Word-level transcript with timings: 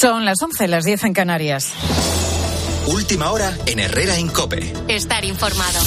Son 0.00 0.24
las 0.24 0.40
11, 0.40 0.66
las 0.68 0.84
10 0.84 1.04
en 1.04 1.12
Canarias. 1.12 1.74
Última 2.86 3.30
hora 3.32 3.54
en 3.66 3.80
Herrera 3.80 4.18
Incope. 4.18 4.72
Estar 4.88 5.26
informado. 5.26 5.78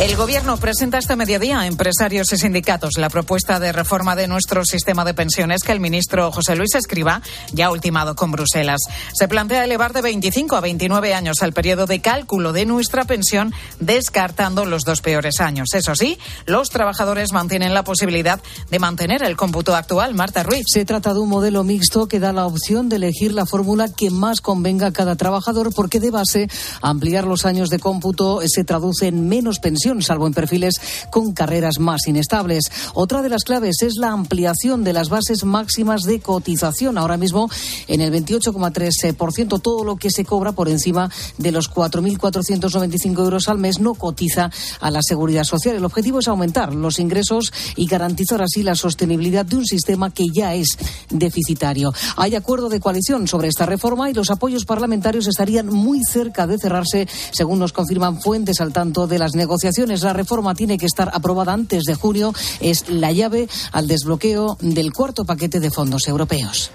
El 0.00 0.16
Gobierno 0.16 0.56
presenta 0.56 0.98
este 0.98 1.14
mediodía 1.14 1.60
a 1.60 1.66
empresarios 1.68 2.32
y 2.32 2.36
sindicatos 2.36 2.98
la 2.98 3.08
propuesta 3.08 3.60
de 3.60 3.70
reforma 3.70 4.16
de 4.16 4.26
nuestro 4.26 4.64
sistema 4.64 5.04
de 5.04 5.14
pensiones 5.14 5.62
que 5.62 5.70
el 5.70 5.78
ministro 5.78 6.32
José 6.32 6.56
Luis 6.56 6.74
Escriba 6.74 7.22
ya 7.52 7.66
ha 7.66 7.70
ultimado 7.70 8.16
con 8.16 8.32
Bruselas. 8.32 8.80
Se 9.14 9.28
plantea 9.28 9.64
elevar 9.64 9.92
de 9.92 10.02
25 10.02 10.56
a 10.56 10.60
29 10.60 11.14
años 11.14 11.36
el 11.42 11.52
periodo 11.52 11.86
de 11.86 12.00
cálculo 12.00 12.52
de 12.52 12.66
nuestra 12.66 13.04
pensión, 13.04 13.54
descartando 13.78 14.64
los 14.64 14.82
dos 14.82 15.00
peores 15.00 15.40
años. 15.40 15.68
Eso 15.74 15.94
sí, 15.94 16.18
los 16.44 16.70
trabajadores 16.70 17.32
mantienen 17.32 17.72
la 17.72 17.84
posibilidad 17.84 18.40
de 18.72 18.78
mantener 18.80 19.22
el 19.22 19.36
cómputo 19.36 19.76
actual. 19.76 20.14
Marta 20.14 20.42
Ruiz. 20.42 20.64
Se 20.66 20.84
trata 20.84 21.14
de 21.14 21.20
un 21.20 21.28
modelo 21.28 21.62
mixto 21.62 22.08
que 22.08 22.18
da 22.18 22.32
la 22.32 22.46
opción 22.46 22.88
de 22.88 22.96
elegir 22.96 23.32
la 23.32 23.46
fórmula 23.46 23.88
que 23.88 24.10
más 24.10 24.40
convenga 24.40 24.88
a 24.88 24.92
cada 24.92 25.14
trabajador, 25.14 25.72
porque 25.72 26.00
de 26.00 26.10
base 26.10 26.48
ampliar 26.82 27.24
los 27.24 27.46
años 27.46 27.70
de 27.70 27.78
cómputo 27.78 28.40
se 28.44 28.64
traduce 28.64 29.06
en 29.06 29.28
menos 29.28 29.60
salvo 30.02 30.26
en 30.26 30.34
perfiles 30.34 30.74
con 31.10 31.32
carreras 31.32 31.78
más 31.78 32.06
inestables. 32.06 32.64
Otra 32.94 33.22
de 33.22 33.28
las 33.28 33.44
claves 33.44 33.82
es 33.82 33.96
la 33.96 34.10
ampliación 34.10 34.84
de 34.84 34.92
las 34.92 35.08
bases 35.08 35.44
máximas 35.44 36.02
de 36.02 36.20
cotización. 36.20 36.98
Ahora 36.98 37.16
mismo, 37.16 37.50
en 37.88 38.00
el 38.00 38.12
28,3%, 38.12 39.60
todo 39.60 39.84
lo 39.84 39.96
que 39.96 40.10
se 40.10 40.24
cobra 40.24 40.52
por 40.52 40.68
encima 40.68 41.10
de 41.38 41.52
los 41.52 41.70
4.495 41.70 43.18
euros 43.18 43.48
al 43.48 43.58
mes 43.58 43.80
no 43.80 43.94
cotiza 43.94 44.50
a 44.80 44.90
la 44.90 45.02
seguridad 45.02 45.44
social. 45.44 45.76
El 45.76 45.84
objetivo 45.84 46.20
es 46.20 46.28
aumentar 46.28 46.74
los 46.74 46.98
ingresos 46.98 47.52
y 47.76 47.86
garantizar 47.86 48.42
así 48.42 48.62
la 48.62 48.74
sostenibilidad 48.74 49.44
de 49.44 49.56
un 49.56 49.66
sistema 49.66 50.10
que 50.10 50.26
ya 50.34 50.54
es 50.54 50.78
deficitario. 51.10 51.92
Hay 52.16 52.34
acuerdo 52.34 52.68
de 52.68 52.80
coalición 52.80 53.28
sobre 53.28 53.48
esta 53.48 53.66
reforma 53.66 54.10
y 54.10 54.14
los 54.14 54.30
apoyos 54.30 54.64
parlamentarios 54.64 55.26
estarían 55.26 55.66
muy 55.66 56.00
cerca 56.10 56.46
de 56.46 56.58
cerrarse, 56.58 57.06
según 57.32 57.58
nos 57.58 57.72
confirman 57.72 58.20
fuentes 58.20 58.60
al 58.60 58.72
tanto 58.72 59.06
de 59.06 59.18
las 59.18 59.34
negociaciones 59.34 59.73
la 60.02 60.12
reforma 60.12 60.54
tiene 60.54 60.78
que 60.78 60.86
estar 60.86 61.10
aprobada 61.12 61.52
antes 61.52 61.84
de 61.84 61.94
junio. 61.94 62.32
Es 62.60 62.88
la 62.88 63.12
llave 63.12 63.48
al 63.72 63.86
desbloqueo 63.86 64.56
del 64.60 64.92
cuarto 64.92 65.24
paquete 65.24 65.60
de 65.60 65.70
fondos 65.70 66.06
europeos. 66.08 66.70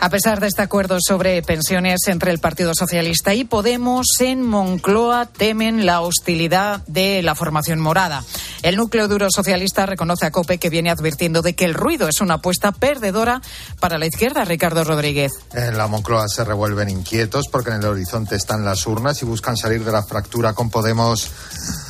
A 0.00 0.10
pesar 0.10 0.40
de 0.40 0.48
este 0.48 0.62
acuerdo 0.62 0.98
sobre 1.00 1.42
pensiones 1.42 2.08
entre 2.08 2.30
el 2.30 2.38
Partido 2.38 2.72
Socialista 2.74 3.34
y 3.34 3.44
Podemos, 3.44 4.06
en 4.20 4.42
Moncloa 4.42 5.26
temen 5.26 5.86
la 5.86 6.00
hostilidad 6.00 6.82
de 6.86 7.22
la 7.22 7.34
formación 7.34 7.80
morada. 7.80 8.22
El 8.62 8.76
núcleo 8.76 9.08
duro 9.08 9.28
socialista 9.30 9.86
reconoce 9.86 10.26
a 10.26 10.30
COPE 10.30 10.58
que 10.58 10.70
viene 10.70 10.90
advirtiendo 10.90 11.42
de 11.42 11.54
que 11.54 11.64
el 11.64 11.74
ruido 11.74 12.08
es 12.08 12.20
una 12.20 12.34
apuesta 12.34 12.72
perdedora 12.72 13.40
para 13.80 13.98
la 13.98 14.06
izquierda. 14.06 14.44
Ricardo 14.44 14.84
Rodríguez. 14.84 15.32
En 15.52 15.76
la 15.76 15.86
Moncloa 15.86 16.28
se 16.28 16.44
revuelven 16.44 16.90
inquietos 16.90 17.46
porque 17.50 17.70
en 17.70 17.76
el 17.76 17.86
horizonte 17.86 18.36
están 18.36 18.64
las 18.64 18.86
urnas 18.86 19.20
y 19.22 19.26
buscan 19.26 19.56
salir 19.56 19.84
de 19.84 19.92
la 19.92 20.02
fractura 20.02 20.54
con 20.54 20.70
Podemos 20.70 21.30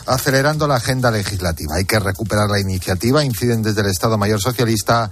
acelerando 0.07 0.67
la 0.67 0.77
agenda 0.77 1.11
legislativa. 1.11 1.77
Hay 1.77 1.85
que 1.85 1.99
recuperar 1.99 2.49
la 2.51 2.61
iniciativa, 2.61 3.25
inciden 3.25 3.63
desde 3.63 3.81
el 3.81 3.89
Estado 3.89 4.19
Mayor 4.19 4.41
Socialista 4.41 5.11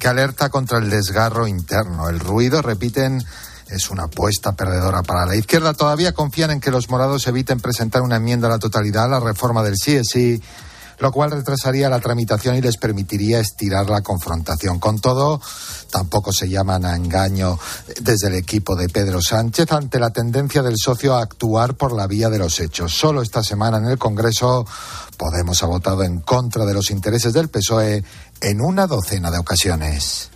que 0.00 0.08
alerta 0.08 0.48
contra 0.48 0.78
el 0.78 0.90
desgarro 0.90 1.46
interno. 1.46 2.08
El 2.08 2.18
ruido, 2.18 2.62
repiten, 2.62 3.22
es 3.68 3.90
una 3.90 4.04
apuesta 4.04 4.52
perdedora 4.52 5.02
para 5.02 5.26
la 5.26 5.36
izquierda. 5.36 5.74
Todavía 5.74 6.12
confían 6.12 6.50
en 6.50 6.60
que 6.60 6.72
los 6.72 6.88
morados 6.90 7.26
eviten 7.28 7.60
presentar 7.60 8.02
una 8.02 8.16
enmienda 8.16 8.48
a 8.48 8.50
la 8.50 8.58
totalidad 8.58 9.04
a 9.04 9.08
la 9.08 9.20
reforma 9.20 9.62
del 9.62 9.76
sí, 9.76 10.42
lo 10.98 11.12
cual 11.12 11.30
retrasaría 11.30 11.88
la 11.88 12.00
tramitación 12.00 12.56
y 12.56 12.62
les 12.62 12.78
permitiría 12.78 13.40
estirar 13.40 13.88
la 13.88 14.00
confrontación. 14.00 14.80
Con 14.80 15.00
todo, 15.00 15.40
tampoco 15.90 16.32
se 16.32 16.48
llaman 16.48 16.84
a 16.84 16.96
engaño 16.96 17.58
desde 18.00 18.28
el 18.28 18.34
equipo 18.34 18.76
de 18.76 18.88
Pedro 18.88 19.20
Sánchez 19.20 19.70
ante 19.70 20.00
la 20.00 20.10
tendencia 20.10 20.62
del 20.62 20.76
socio 20.76 21.14
a 21.14 21.22
actuar 21.22 21.74
por 21.74 21.92
la 21.92 22.06
vía 22.06 22.30
de 22.30 22.38
los 22.38 22.58
hechos. 22.58 22.92
Solo 22.92 23.22
esta 23.22 23.42
semana 23.42 23.78
en 23.78 23.84
el 23.84 23.98
Congreso 23.98 24.66
Podemos 25.20 25.62
ha 25.62 25.66
votado 25.66 26.02
en 26.02 26.20
contra 26.20 26.64
de 26.64 26.72
los 26.72 26.90
intereses 26.90 27.34
del 27.34 27.50
PSOE 27.50 28.02
en 28.40 28.60
una 28.60 28.86
docena 28.86 29.30
de 29.30 29.38
ocasiones. 29.38 30.30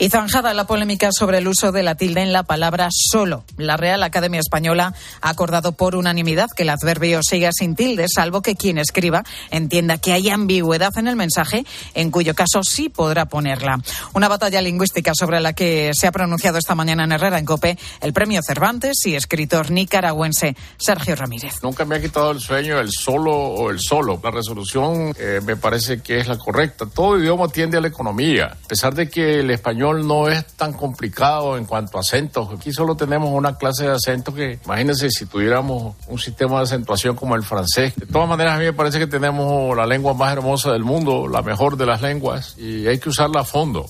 Y 0.00 0.08
zanjada 0.08 0.54
la 0.54 0.66
polémica 0.66 1.10
sobre 1.12 1.36
el 1.38 1.46
uso 1.46 1.72
de 1.72 1.82
la 1.82 1.94
tilde 1.94 2.22
en 2.22 2.32
la 2.32 2.42
palabra 2.42 2.88
solo. 2.90 3.44
La 3.58 3.76
Real 3.76 4.02
Academia 4.02 4.40
Española 4.40 4.94
ha 5.20 5.28
acordado 5.28 5.72
por 5.72 5.94
unanimidad 5.94 6.48
que 6.56 6.62
el 6.62 6.70
adverbio 6.70 7.22
siga 7.22 7.50
sin 7.52 7.76
tilde, 7.76 8.06
salvo 8.08 8.40
que 8.40 8.56
quien 8.56 8.78
escriba 8.78 9.24
entienda 9.50 9.98
que 9.98 10.14
hay 10.14 10.30
ambigüedad 10.30 10.96
en 10.96 11.06
el 11.06 11.16
mensaje, 11.16 11.66
en 11.92 12.10
cuyo 12.10 12.34
caso 12.34 12.62
sí 12.62 12.88
podrá 12.88 13.26
ponerla. 13.26 13.78
Una 14.14 14.28
batalla 14.28 14.62
lingüística 14.62 15.12
sobre 15.14 15.38
la 15.38 15.52
que 15.52 15.90
se 15.92 16.06
ha 16.06 16.12
pronunciado 16.12 16.56
esta 16.56 16.74
mañana 16.74 17.04
en 17.04 17.12
Herrera 17.12 17.38
en 17.38 17.44
Cope 17.44 17.76
el 18.00 18.14
premio 18.14 18.40
Cervantes 18.42 19.04
y 19.04 19.16
escritor 19.16 19.70
nicaragüense 19.70 20.56
Sergio 20.78 21.14
Ramírez. 21.14 21.62
Nunca 21.62 21.84
me 21.84 21.96
ha 21.96 22.00
quitado 22.00 22.30
el 22.30 22.40
sueño 22.40 22.80
el 22.80 22.90
solo 22.90 23.34
o 23.34 23.70
el 23.70 23.80
solo. 23.80 24.18
La 24.24 24.30
resolución 24.30 25.12
eh, 25.18 25.42
me 25.44 25.56
parece 25.56 26.00
que 26.00 26.20
es 26.20 26.26
la 26.26 26.38
correcta. 26.38 26.86
Todo 26.86 27.18
idioma 27.18 27.48
tiende 27.48 27.76
a 27.76 27.82
la 27.82 27.88
economía. 27.88 28.46
A 28.64 28.66
pesar 28.66 28.94
de 28.94 29.10
que 29.10 29.40
el 29.40 29.50
español 29.50 29.89
no 29.94 30.28
es 30.28 30.46
tan 30.54 30.72
complicado 30.72 31.56
en 31.56 31.64
cuanto 31.64 31.98
a 31.98 32.00
acentos. 32.00 32.48
Aquí 32.54 32.72
solo 32.72 32.94
tenemos 32.96 33.30
una 33.32 33.56
clase 33.56 33.84
de 33.84 33.92
acentos 33.92 34.34
que, 34.34 34.58
imagínense 34.64 35.10
si 35.10 35.26
tuviéramos 35.26 35.96
un 36.06 36.18
sistema 36.18 36.58
de 36.58 36.62
acentuación 36.64 37.16
como 37.16 37.36
el 37.36 37.42
francés. 37.42 37.94
De 37.96 38.06
todas 38.06 38.28
maneras, 38.28 38.54
a 38.54 38.58
mí 38.58 38.64
me 38.64 38.72
parece 38.72 38.98
que 38.98 39.06
tenemos 39.06 39.76
la 39.76 39.86
lengua 39.86 40.14
más 40.14 40.32
hermosa 40.32 40.72
del 40.72 40.84
mundo, 40.84 41.28
la 41.28 41.42
mejor 41.42 41.76
de 41.76 41.86
las 41.86 42.02
lenguas, 42.02 42.56
y 42.58 42.86
hay 42.86 42.98
que 42.98 43.08
usarla 43.08 43.40
a 43.40 43.44
fondo. 43.44 43.86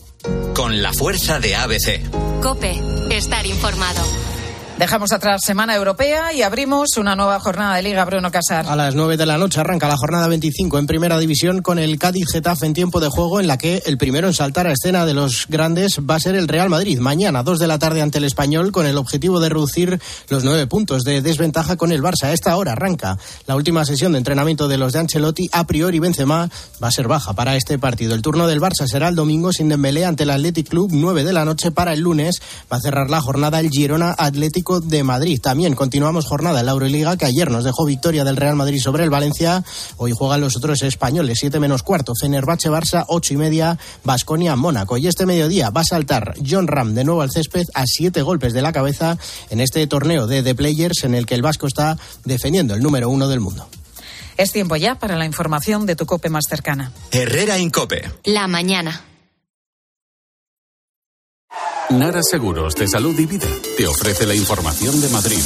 Con 0.54 0.82
la 0.82 0.92
fuerza 0.92 1.40
de 1.40 1.54
ABC. 1.56 2.40
Cope, 2.42 2.80
estar 3.10 3.46
informado. 3.46 4.02
Dejamos 4.80 5.12
atrás 5.12 5.42
Semana 5.44 5.76
Europea 5.76 6.32
y 6.32 6.40
abrimos 6.40 6.96
una 6.96 7.14
nueva 7.14 7.38
jornada 7.38 7.76
de 7.76 7.82
Liga 7.82 8.02
Bruno 8.06 8.30
Casar. 8.30 8.64
A 8.66 8.74
las 8.74 8.94
9 8.94 9.18
de 9.18 9.26
la 9.26 9.36
noche 9.36 9.60
arranca 9.60 9.86
la 9.86 9.98
jornada 9.98 10.26
25 10.26 10.78
en 10.78 10.86
Primera 10.86 11.18
División 11.18 11.60
con 11.60 11.78
el 11.78 11.98
Cádiz 11.98 12.32
Getafe 12.32 12.64
en 12.64 12.72
tiempo 12.72 12.98
de 12.98 13.10
juego 13.10 13.40
en 13.40 13.46
la 13.46 13.58
que 13.58 13.82
el 13.84 13.98
primero 13.98 14.28
en 14.28 14.32
saltar 14.32 14.66
a 14.66 14.72
escena 14.72 15.04
de 15.04 15.12
los 15.12 15.46
grandes 15.50 15.98
va 15.98 16.14
a 16.14 16.20
ser 16.20 16.34
el 16.34 16.48
Real 16.48 16.70
Madrid. 16.70 16.98
Mañana, 16.98 17.42
2 17.42 17.58
de 17.58 17.66
la 17.66 17.78
tarde 17.78 18.00
ante 18.00 18.16
el 18.16 18.24
Español 18.24 18.72
con 18.72 18.86
el 18.86 18.96
objetivo 18.96 19.38
de 19.38 19.50
reducir 19.50 20.00
los 20.30 20.44
nueve 20.44 20.66
puntos 20.66 21.02
de 21.02 21.20
desventaja 21.20 21.76
con 21.76 21.92
el 21.92 22.02
Barça. 22.02 22.28
A 22.28 22.32
esta 22.32 22.56
hora 22.56 22.72
arranca 22.72 23.18
la 23.46 23.56
última 23.56 23.84
sesión 23.84 24.12
de 24.12 24.18
entrenamiento 24.18 24.66
de 24.66 24.78
los 24.78 24.94
de 24.94 25.00
Ancelotti. 25.00 25.50
A 25.52 25.66
priori 25.66 25.98
Benzema 25.98 26.48
va 26.82 26.88
a 26.88 26.90
ser 26.90 27.06
baja 27.06 27.34
para 27.34 27.54
este 27.54 27.78
partido. 27.78 28.14
El 28.14 28.22
turno 28.22 28.46
del 28.46 28.62
Barça 28.62 28.86
será 28.86 29.08
el 29.08 29.14
domingo 29.14 29.52
sin 29.52 29.68
Dembélé 29.68 30.06
ante 30.06 30.22
el 30.22 30.30
Athletic 30.30 30.70
Club 30.70 30.88
9 30.90 31.22
de 31.22 31.34
la 31.34 31.44
noche 31.44 31.70
para 31.70 31.92
el 31.92 32.00
lunes. 32.00 32.40
Va 32.72 32.78
a 32.78 32.80
cerrar 32.80 33.10
la 33.10 33.20
jornada 33.20 33.60
el 33.60 33.68
Girona 33.68 34.14
Atlético 34.16 34.69
de 34.78 35.02
Madrid. 35.02 35.40
También 35.40 35.74
continuamos 35.74 36.26
jornada 36.26 36.60
en 36.60 36.66
la 36.66 36.72
Euroliga, 36.72 37.16
que 37.16 37.26
ayer 37.26 37.50
nos 37.50 37.64
dejó 37.64 37.84
victoria 37.84 38.22
del 38.22 38.36
Real 38.36 38.54
Madrid 38.54 38.80
sobre 38.80 39.02
el 39.02 39.10
Valencia. 39.10 39.64
Hoy 39.96 40.12
juegan 40.12 40.40
los 40.40 40.56
otros 40.56 40.82
españoles, 40.82 41.38
7 41.40 41.58
menos 41.58 41.82
cuarto. 41.82 42.12
Fenerbahce 42.14 42.70
Barça, 42.70 43.04
8 43.08 43.34
y 43.34 43.36
media. 43.36 43.78
Basconia 44.04 44.54
Mónaco. 44.54 44.96
Y 44.96 45.08
este 45.08 45.26
mediodía 45.26 45.70
va 45.70 45.80
a 45.80 45.84
saltar 45.84 46.34
John 46.48 46.68
Ram 46.68 46.94
de 46.94 47.02
nuevo 47.02 47.22
al 47.22 47.32
césped 47.32 47.66
a 47.74 47.84
7 47.84 48.22
golpes 48.22 48.52
de 48.52 48.62
la 48.62 48.72
cabeza 48.72 49.18
en 49.48 49.60
este 49.60 49.84
torneo 49.88 50.28
de 50.28 50.44
The 50.44 50.54
Players 50.54 51.02
en 51.02 51.16
el 51.16 51.26
que 51.26 51.34
el 51.34 51.42
Vasco 51.42 51.66
está 51.66 51.98
defendiendo 52.24 52.74
el 52.74 52.82
número 52.82 53.10
uno 53.10 53.26
del 53.26 53.40
mundo. 53.40 53.66
Es 54.36 54.52
tiempo 54.52 54.76
ya 54.76 54.94
para 54.94 55.16
la 55.16 55.26
información 55.26 55.86
de 55.86 55.96
tu 55.96 56.06
cope 56.06 56.30
más 56.30 56.44
cercana. 56.48 56.92
Herrera 57.10 57.58
Incope. 57.58 58.10
La 58.24 58.46
mañana. 58.46 59.02
Nara 61.90 62.22
Seguros 62.22 62.76
de 62.76 62.86
Salud 62.86 63.18
y 63.18 63.26
Vida 63.26 63.48
te 63.76 63.86
ofrece 63.86 64.24
la 64.24 64.34
información 64.34 65.00
de 65.00 65.08
Madrid. 65.08 65.42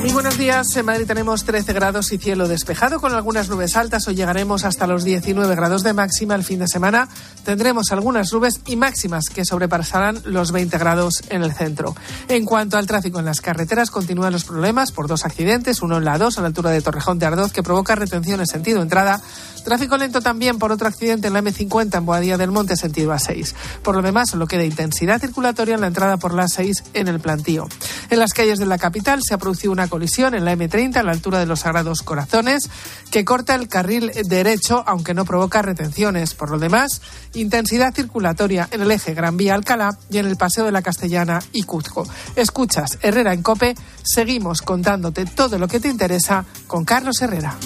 Muy 0.00 0.10
buenos 0.10 0.38
días. 0.38 0.74
En 0.76 0.86
Madrid 0.86 1.06
tenemos 1.06 1.44
13 1.44 1.72
grados 1.74 2.10
y 2.12 2.18
cielo 2.18 2.48
despejado 2.48 3.00
con 3.00 3.12
algunas 3.12 3.48
nubes 3.48 3.76
altas. 3.76 4.08
Hoy 4.08 4.14
llegaremos 4.14 4.64
hasta 4.64 4.86
los 4.86 5.04
19 5.04 5.54
grados 5.54 5.82
de 5.82 5.92
máxima. 5.92 6.34
El 6.34 6.44
fin 6.44 6.60
de 6.60 6.68
semana 6.68 7.08
tendremos 7.44 7.92
algunas 7.92 8.32
nubes 8.32 8.60
y 8.66 8.76
máximas 8.76 9.28
que 9.28 9.44
sobrepasarán 9.44 10.22
los 10.24 10.52
20 10.52 10.78
grados 10.78 11.22
en 11.28 11.42
el 11.42 11.52
centro. 11.52 11.94
En 12.28 12.46
cuanto 12.46 12.78
al 12.78 12.86
tráfico 12.86 13.18
en 13.18 13.26
las 13.26 13.40
carreteras, 13.40 13.90
continúan 13.90 14.32
los 14.32 14.44
problemas 14.44 14.92
por 14.92 15.06
dos 15.06 15.24
accidentes, 15.26 15.82
uno 15.82 15.98
en 15.98 16.04
la 16.04 16.18
2 16.18 16.38
a 16.38 16.40
la 16.40 16.46
altura 16.46 16.70
de 16.70 16.80
Torrejón 16.80 17.18
de 17.18 17.26
Ardoz 17.26 17.52
que 17.52 17.62
provoca 17.62 17.94
retención 17.94 18.40
en 18.40 18.46
sentido 18.46 18.80
entrada. 18.80 19.20
Tráfico 19.66 19.96
lento 19.96 20.20
también 20.20 20.60
por 20.60 20.70
otro 20.70 20.86
accidente 20.86 21.26
en 21.26 21.32
la 21.32 21.42
M50 21.42 21.98
en 21.98 22.06
Boadilla 22.06 22.36
del 22.36 22.52
Monte 22.52 22.76
sentido 22.76 23.12
A6. 23.12 23.52
Por 23.82 23.96
lo 23.96 24.02
demás, 24.02 24.30
solo 24.30 24.46
queda 24.46 24.62
intensidad 24.62 25.20
circulatoria 25.20 25.74
en 25.74 25.80
la 25.80 25.88
entrada 25.88 26.18
por 26.18 26.34
la 26.34 26.44
A6 26.44 26.84
en 26.94 27.08
el 27.08 27.18
plantío. 27.18 27.66
En 28.08 28.20
las 28.20 28.32
calles 28.32 28.60
de 28.60 28.66
la 28.66 28.78
capital 28.78 29.22
se 29.26 29.34
ha 29.34 29.38
producido 29.38 29.72
una 29.72 29.88
colisión 29.88 30.36
en 30.36 30.44
la 30.44 30.54
M30 30.54 30.98
a 30.98 31.02
la 31.02 31.10
altura 31.10 31.40
de 31.40 31.46
los 31.46 31.60
Sagrados 31.60 32.02
Corazones 32.02 32.70
que 33.10 33.24
corta 33.24 33.56
el 33.56 33.66
carril 33.66 34.12
derecho 34.28 34.84
aunque 34.86 35.14
no 35.14 35.24
provoca 35.24 35.62
retenciones. 35.62 36.34
Por 36.34 36.52
lo 36.52 36.60
demás, 36.60 37.02
intensidad 37.34 37.92
circulatoria 37.92 38.68
en 38.70 38.82
el 38.82 38.90
eje 38.92 39.14
Gran 39.14 39.36
Vía 39.36 39.56
Alcalá 39.56 39.98
y 40.08 40.18
en 40.18 40.26
el 40.26 40.36
Paseo 40.36 40.64
de 40.64 40.70
la 40.70 40.82
Castellana 40.82 41.42
y 41.50 41.64
Cuzco. 41.64 42.06
Escuchas 42.36 42.98
Herrera 43.02 43.34
en 43.34 43.42
Cope, 43.42 43.74
seguimos 44.04 44.62
contándote 44.62 45.26
todo 45.26 45.58
lo 45.58 45.66
que 45.66 45.80
te 45.80 45.88
interesa 45.88 46.44
con 46.68 46.84
Carlos 46.84 47.20
Herrera. 47.20 47.56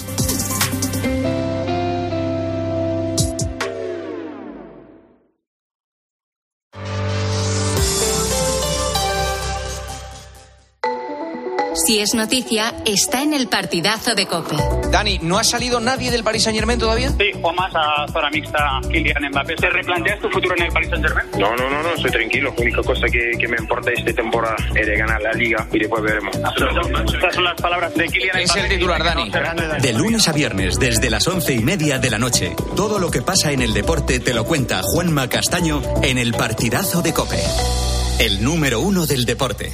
Si 11.91 11.99
es 11.99 12.13
noticia, 12.13 12.73
está 12.85 13.21
en 13.21 13.33
el 13.33 13.49
partidazo 13.49 14.15
de 14.15 14.25
Cope. 14.25 14.55
Dani, 14.91 15.19
¿no 15.23 15.37
ha 15.37 15.43
salido 15.43 15.81
nadie 15.81 16.09
del 16.09 16.23
Paris 16.23 16.43
Saint 16.43 16.57
Germain 16.57 16.79
todavía? 16.79 17.09
Sí, 17.09 17.31
o 17.41 17.51
más 17.51 17.69
a 17.75 18.07
zona 18.07 18.29
mixta 18.29 18.79
Kylian 18.89 19.29
Mbappé. 19.29 19.55
¿Te 19.57 19.69
replanteas 19.69 20.21
tu 20.21 20.29
futuro 20.29 20.55
en 20.55 20.63
el 20.63 20.71
Paris 20.71 20.89
Saint 20.89 21.05
Germain? 21.05 21.27
No, 21.37 21.53
no, 21.57 21.69
no, 21.69 21.83
no, 21.83 21.93
estoy 21.93 22.11
tranquilo. 22.11 22.53
La 22.55 22.63
única 22.63 22.81
cosa 22.81 23.07
que, 23.07 23.31
que 23.37 23.45
me 23.45 23.57
importa 23.57 23.91
esta 23.91 24.13
temporada 24.13 24.55
es 24.73 24.87
de 24.87 24.95
ganar 24.95 25.21
la 25.21 25.33
liga 25.33 25.67
y 25.69 25.79
después 25.79 26.01
veremos. 26.01 26.33
Estas 26.33 27.35
son 27.35 27.43
las 27.43 27.59
palabras 27.59 27.93
de 27.93 28.07
Kylian 28.07 28.39
Es 28.39 28.55
el 28.55 28.69
titular, 28.69 29.03
Dani. 29.03 29.29
De 29.81 29.91
lunes 29.91 30.29
a 30.29 30.31
viernes, 30.31 30.79
desde 30.79 31.09
las 31.09 31.27
once 31.27 31.53
y 31.53 31.59
media 31.59 31.99
de 31.99 32.09
la 32.09 32.19
noche, 32.19 32.55
todo 32.77 32.99
lo 32.99 33.11
que 33.11 33.21
pasa 33.21 33.51
en 33.51 33.61
el 33.61 33.73
deporte 33.73 34.21
te 34.21 34.33
lo 34.33 34.45
cuenta 34.45 34.79
Juanma 34.81 35.27
Castaño 35.27 35.81
en 36.03 36.17
el 36.17 36.31
partidazo 36.35 37.01
de 37.01 37.11
Cope. 37.11 37.43
El 38.17 38.41
número 38.45 38.79
uno 38.79 39.05
del 39.05 39.25
deporte. 39.25 39.73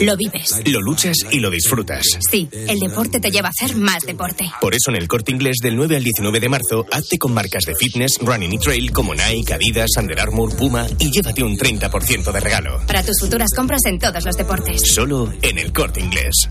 Lo 0.00 0.16
vives. 0.16 0.60
Lo 0.66 0.80
luchas 0.80 1.16
y 1.30 1.38
lo 1.38 1.48
disfrutas. 1.48 2.02
Sí, 2.28 2.48
el 2.52 2.80
deporte 2.80 3.20
te 3.20 3.30
lleva 3.30 3.48
a 3.48 3.50
hacer 3.50 3.76
más 3.76 4.02
deporte. 4.02 4.50
Por 4.60 4.74
eso 4.74 4.90
en 4.90 4.96
el 4.96 5.06
corte 5.06 5.30
inglés 5.30 5.58
del 5.62 5.76
9 5.76 5.96
al 5.96 6.02
19 6.02 6.40
de 6.40 6.48
marzo, 6.48 6.86
hazte 6.90 7.18
con 7.18 7.32
marcas 7.32 7.62
de 7.64 7.74
fitness, 7.76 8.18
running 8.20 8.52
y 8.52 8.58
trail 8.58 8.90
como 8.92 9.14
Nike, 9.14 9.54
Adidas, 9.54 9.90
Under 9.96 10.18
Armour, 10.18 10.56
Puma 10.56 10.86
y 10.98 11.10
llévate 11.10 11.44
un 11.44 11.56
30% 11.56 12.32
de 12.32 12.40
regalo. 12.40 12.80
Para 12.86 13.04
tus 13.04 13.20
futuras 13.20 13.50
compras 13.54 13.84
en 13.86 14.00
todos 14.00 14.24
los 14.24 14.36
deportes. 14.36 14.82
Solo 14.92 15.32
en 15.40 15.58
el 15.58 15.72
corte 15.72 16.00
inglés. 16.00 16.48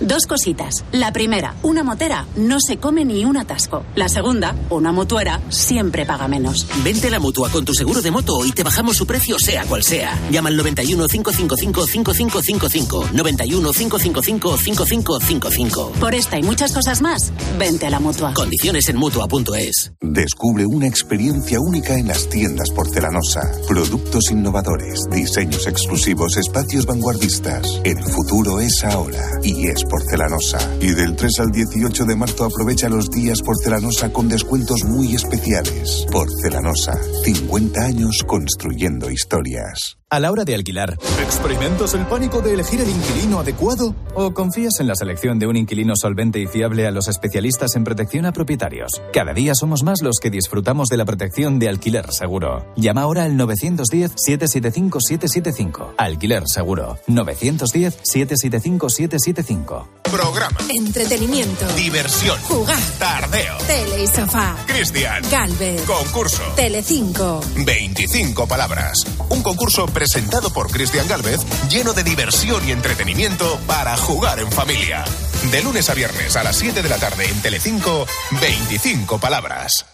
Dos 0.00 0.26
cositas. 0.26 0.84
La 0.92 1.12
primera, 1.12 1.56
una 1.62 1.82
motera 1.82 2.26
no 2.36 2.58
se 2.60 2.76
come 2.76 3.04
ni 3.04 3.24
un 3.24 3.36
atasco. 3.36 3.84
La 3.96 4.08
segunda, 4.08 4.54
una 4.70 4.92
mutuera 4.92 5.40
siempre 5.48 6.06
paga 6.06 6.28
menos. 6.28 6.66
Vente 6.84 7.08
a 7.08 7.10
la 7.10 7.18
mutua 7.18 7.50
con 7.50 7.64
tu 7.64 7.74
seguro 7.74 8.00
de 8.00 8.10
moto 8.10 8.44
y 8.46 8.52
te 8.52 8.62
bajamos 8.62 8.96
su 8.96 9.06
precio 9.06 9.38
sea 9.38 9.64
cual 9.64 9.82
sea. 9.82 10.18
Llama 10.30 10.51
al 10.52 10.58
91 10.58 11.08
555 11.08 11.86
5555. 11.86 13.08
91 13.12 13.72
555 13.72 14.56
5555. 14.56 15.92
Por 15.98 16.14
esta 16.14 16.38
y 16.38 16.42
muchas 16.42 16.72
cosas 16.72 17.00
más, 17.00 17.32
vente 17.58 17.86
a 17.86 17.90
la 17.90 18.00
mutua. 18.00 18.34
Condiciones 18.34 18.88
en 18.88 18.96
mutua.es. 18.96 19.92
Descubre 20.00 20.66
una 20.66 20.86
experiencia 20.86 21.58
única 21.60 21.96
en 21.96 22.08
las 22.08 22.28
tiendas 22.28 22.70
porcelanosa. 22.70 23.50
Productos 23.66 24.30
innovadores, 24.30 25.00
diseños 25.10 25.66
exclusivos, 25.66 26.36
espacios 26.36 26.86
vanguardistas. 26.86 27.80
El 27.84 28.02
futuro 28.02 28.60
es 28.60 28.84
ahora 28.84 29.24
y 29.42 29.68
es 29.68 29.84
porcelanosa. 29.84 30.58
Y 30.80 30.90
del 30.90 31.16
3 31.16 31.40
al 31.40 31.50
18 31.50 32.04
de 32.04 32.16
marzo 32.16 32.44
aprovecha 32.44 32.88
los 32.88 33.10
días 33.10 33.40
porcelanosa 33.42 34.12
con 34.12 34.28
descuentos 34.28 34.84
muy 34.84 35.14
especiales. 35.14 36.06
Porcelanosa, 36.10 36.98
50 37.24 37.80
años 37.80 38.22
construyendo 38.26 39.10
historias. 39.10 39.96
A 40.12 40.20
la 40.20 40.30
hora 40.30 40.44
de 40.44 40.54
alquilar, 40.54 40.98
¿experimentas 41.22 41.94
el 41.94 42.04
pánico 42.04 42.42
de 42.42 42.52
elegir 42.52 42.82
el 42.82 42.90
inquilino 42.90 43.40
adecuado? 43.40 43.94
¿O 44.14 44.34
confías 44.34 44.78
en 44.78 44.88
la 44.88 44.94
selección 44.94 45.38
de 45.38 45.46
un 45.46 45.56
inquilino 45.56 45.96
solvente 45.96 46.38
y 46.38 46.46
fiable 46.46 46.86
a 46.86 46.90
los 46.90 47.08
especialistas 47.08 47.76
en 47.76 47.84
protección 47.84 48.26
a 48.26 48.32
propietarios? 48.34 48.90
Cada 49.14 49.32
día 49.32 49.54
somos 49.54 49.84
más 49.84 50.02
los 50.02 50.18
que 50.20 50.28
disfrutamos 50.28 50.90
de 50.90 50.98
la 50.98 51.06
protección 51.06 51.58
de 51.58 51.70
alquiler 51.70 52.12
seguro. 52.12 52.66
Llama 52.76 53.00
ahora 53.00 53.24
al 53.24 53.38
910-775-775. 53.38 55.94
Alquiler 55.96 56.42
seguro. 56.46 56.98
910-775-775. 57.08 59.86
Programa. 60.02 60.58
Entretenimiento. 60.68 61.66
Diversión. 61.74 62.38
Jugar. 62.42 62.78
Tardeo. 62.98 63.56
Tele 63.66 64.04
y 64.04 64.06
sofá. 64.06 64.56
Cristian. 64.66 65.22
Galvez. 65.30 65.80
Concurso. 65.86 66.42
Telecinco. 66.54 67.40
25 67.64 68.46
palabras. 68.46 68.98
Un 69.30 69.42
concurso 69.42 69.86
presentado 70.02 70.52
por 70.52 70.68
Cristian 70.68 71.06
Galvez, 71.06 71.38
lleno 71.70 71.92
de 71.92 72.02
diversión 72.02 72.68
y 72.68 72.72
entretenimiento 72.72 73.56
para 73.68 73.96
jugar 73.96 74.40
en 74.40 74.50
familia. 74.50 75.04
De 75.52 75.62
lunes 75.62 75.88
a 75.90 75.94
viernes 75.94 76.34
a 76.34 76.42
las 76.42 76.56
7 76.56 76.82
de 76.82 76.88
la 76.88 76.98
tarde 76.98 77.24
en 77.24 77.40
Telecinco, 77.40 78.04
25 78.40 79.20
palabras. 79.20 79.86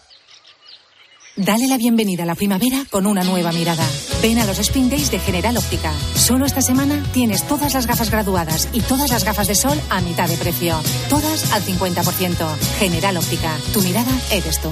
Dale 1.35 1.67
la 1.67 1.77
bienvenida 1.77 2.23
a 2.23 2.25
la 2.25 2.33
primavera 2.33 2.85
con 2.89 3.05
una 3.05 3.23
nueva 3.23 3.51
mirada. 3.51 3.85
Ven 4.19 4.39
a 4.39 4.47
los 4.47 4.57
Spin 4.57 4.89
Days 4.89 5.11
de 5.11 5.19
General 5.19 5.55
Óptica. 5.55 5.93
Solo 6.15 6.47
esta 6.47 6.63
semana 6.63 7.03
tienes 7.13 7.47
todas 7.47 7.75
las 7.75 7.85
gafas 7.85 8.09
graduadas 8.09 8.67
y 8.73 8.81
todas 8.81 9.11
las 9.11 9.23
gafas 9.23 9.47
de 9.47 9.53
sol 9.53 9.79
a 9.91 10.01
mitad 10.01 10.27
de 10.27 10.37
precio. 10.37 10.81
Todas 11.09 11.53
al 11.53 11.61
50%. 11.61 12.57
General 12.79 13.15
Óptica. 13.15 13.55
Tu 13.73 13.81
mirada 13.83 14.11
eres 14.31 14.59
tú. 14.59 14.71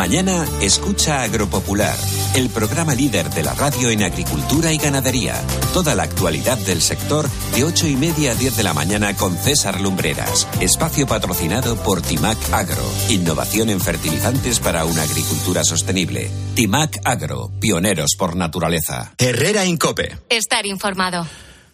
Mañana 0.00 0.46
escucha 0.62 1.22
Agropopular, 1.24 1.94
el 2.34 2.48
programa 2.48 2.94
líder 2.94 3.28
de 3.28 3.42
la 3.42 3.52
radio 3.52 3.90
en 3.90 4.02
agricultura 4.02 4.72
y 4.72 4.78
ganadería. 4.78 5.34
Toda 5.74 5.94
la 5.94 6.04
actualidad 6.04 6.56
del 6.56 6.80
sector 6.80 7.28
de 7.54 7.64
8 7.64 7.86
y 7.86 7.96
media 7.96 8.32
a 8.32 8.34
10 8.34 8.56
de 8.56 8.62
la 8.62 8.72
mañana 8.72 9.14
con 9.14 9.36
César 9.36 9.78
Lumbreras. 9.78 10.48
Espacio 10.58 11.06
patrocinado 11.06 11.76
por 11.76 12.00
Timac 12.00 12.38
Agro. 12.50 12.82
Innovación 13.10 13.68
en 13.68 13.78
fertilizantes 13.78 14.58
para 14.58 14.86
una 14.86 15.02
agricultura 15.02 15.64
sostenible. 15.64 16.30
Timac 16.54 16.98
Agro, 17.04 17.50
pioneros 17.60 18.14
por 18.18 18.36
naturaleza. 18.36 19.12
Herrera 19.18 19.66
Incope. 19.66 20.16
Estar 20.30 20.64
informado. 20.64 21.26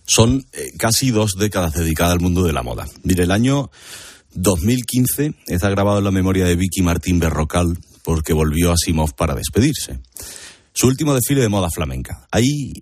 Son 0.04 0.44
eh, 0.52 0.72
casi 0.76 1.12
dos 1.12 1.36
décadas 1.38 1.74
dedicadas 1.74 2.14
al 2.14 2.20
mundo 2.20 2.42
de 2.42 2.52
la 2.52 2.64
moda. 2.64 2.88
Mire, 3.04 3.22
el 3.22 3.30
año 3.30 3.70
2015 4.34 5.32
está 5.46 5.70
grabado 5.70 5.98
en 5.98 6.04
la 6.04 6.10
memoria 6.10 6.44
de 6.44 6.56
Vicky 6.56 6.82
Martín 6.82 7.20
Berrocal 7.20 7.78
porque 8.06 8.32
volvió 8.32 8.70
a 8.70 8.76
Simov 8.76 9.16
para 9.16 9.34
despedirse. 9.34 9.98
Su 10.72 10.86
último 10.86 11.12
desfile 11.12 11.40
de 11.40 11.48
moda 11.48 11.68
flamenca. 11.74 12.28
Ahí 12.30 12.72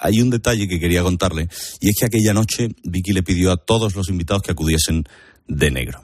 hay 0.00 0.22
un 0.22 0.30
detalle 0.30 0.66
que 0.66 0.80
quería 0.80 1.02
contarle, 1.02 1.50
y 1.80 1.90
es 1.90 1.96
que 2.00 2.06
aquella 2.06 2.32
noche 2.32 2.68
Vicky 2.84 3.12
le 3.12 3.22
pidió 3.22 3.52
a 3.52 3.58
todos 3.58 3.94
los 3.94 4.08
invitados 4.08 4.42
que 4.42 4.52
acudiesen 4.52 5.04
de 5.46 5.70
negro. 5.70 6.02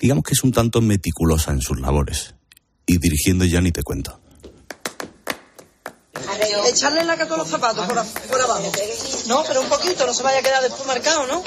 Digamos 0.00 0.24
que 0.24 0.32
es 0.32 0.42
un 0.42 0.50
tanto 0.50 0.80
meticulosa 0.80 1.52
en 1.52 1.60
sus 1.60 1.78
labores. 1.78 2.34
Y 2.84 2.98
dirigiendo 2.98 3.44
ya 3.44 3.60
ni 3.60 3.70
te 3.70 3.84
cuento. 3.84 4.20
Echarle 6.66 7.04
la 7.04 7.16
caca 7.16 7.34
a 7.34 7.38
los 7.38 7.48
zapatos 7.48 7.86
por, 7.86 8.04
por, 8.28 8.40
abajo. 8.40 8.72
No, 9.28 9.44
pero 9.46 9.60
un 9.60 9.68
poquito, 9.68 10.04
no 10.04 10.12
se 10.12 10.24
vaya 10.24 10.40
a 10.40 10.42
quedar 10.42 10.62
después 10.62 10.84
marcado, 10.84 11.26
¿no? 11.28 11.44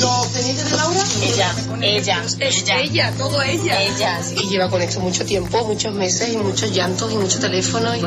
¿Los 0.00 0.26
pendientes 0.28 0.70
de 0.70 0.76
Laura? 0.76 1.00
Ella, 1.22 1.54
ella, 1.82 2.24
es 2.24 2.36
ella. 2.40 2.80
Ella, 2.80 3.12
todo 3.16 3.42
ella. 3.42 3.82
Ella. 3.82 4.20
Y 4.36 4.48
lleva 4.48 4.68
con 4.68 4.82
esto 4.82 5.00
mucho 5.00 5.24
tiempo, 5.24 5.64
muchos 5.64 5.94
meses 5.94 6.32
y 6.32 6.36
muchos 6.36 6.72
llantos 6.72 7.12
y 7.12 7.16
mucho 7.16 7.38
teléfono. 7.38 7.94
Y... 7.96 8.00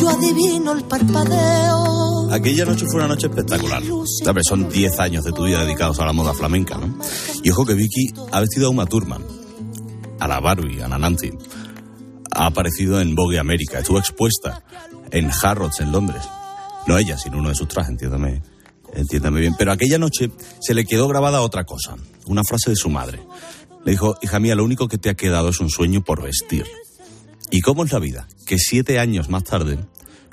Yo 0.00 0.08
adivino 0.08 0.72
el 0.72 0.84
parpadeo. 0.84 2.30
Aquella 2.30 2.64
noche 2.64 2.86
fue 2.86 3.00
una 3.00 3.08
noche 3.08 3.26
espectacular. 3.26 3.82
¿Sabes? 4.24 4.44
Son 4.48 4.68
10 4.68 5.00
años 5.00 5.24
de 5.24 5.32
tu 5.32 5.44
vida 5.44 5.60
dedicados 5.64 5.98
a 5.98 6.04
la 6.04 6.12
moda 6.12 6.32
flamenca, 6.32 6.76
¿no? 6.76 6.98
Y 7.42 7.50
ojo 7.50 7.66
que 7.66 7.74
Vicky 7.74 8.12
ha 8.30 8.40
vestido 8.40 8.68
a 8.68 8.70
Uma 8.70 8.86
Thurman, 8.86 9.24
a 10.20 10.28
la 10.28 10.38
Barbie, 10.40 10.80
a 10.80 10.88
la 10.88 10.98
Nancy. 10.98 11.32
Ha 12.32 12.46
aparecido 12.46 13.00
en 13.00 13.16
Vogue 13.16 13.38
América, 13.38 13.80
estuvo 13.80 13.98
expuesta 13.98 14.62
en 15.10 15.30
Harrods 15.42 15.80
en 15.80 15.90
Londres. 15.90 16.22
No 16.86 16.96
ella, 16.96 17.18
sino 17.18 17.38
uno 17.38 17.48
de 17.48 17.56
sus 17.56 17.68
trajes, 17.68 17.90
entiéndame, 17.90 18.42
entiéndame 18.94 19.40
bien. 19.40 19.54
Pero 19.58 19.72
aquella 19.72 19.98
noche 19.98 20.30
se 20.60 20.74
le 20.74 20.84
quedó 20.84 21.08
grabada 21.08 21.40
otra 21.40 21.64
cosa, 21.64 21.96
una 22.26 22.42
frase 22.44 22.70
de 22.70 22.76
su 22.76 22.90
madre. 22.90 23.20
Le 23.84 23.92
dijo, 23.92 24.16
hija 24.22 24.38
mía, 24.38 24.54
lo 24.54 24.64
único 24.64 24.88
que 24.88 24.98
te 24.98 25.10
ha 25.10 25.14
quedado 25.14 25.48
es 25.48 25.60
un 25.60 25.70
sueño 25.70 26.02
por 26.02 26.22
vestir. 26.22 26.66
¿Y 27.50 27.60
cómo 27.62 27.84
es 27.84 27.92
la 27.92 27.98
vida? 27.98 28.28
Que 28.46 28.58
siete 28.58 28.98
años 28.98 29.28
más 29.28 29.44
tarde, 29.44 29.78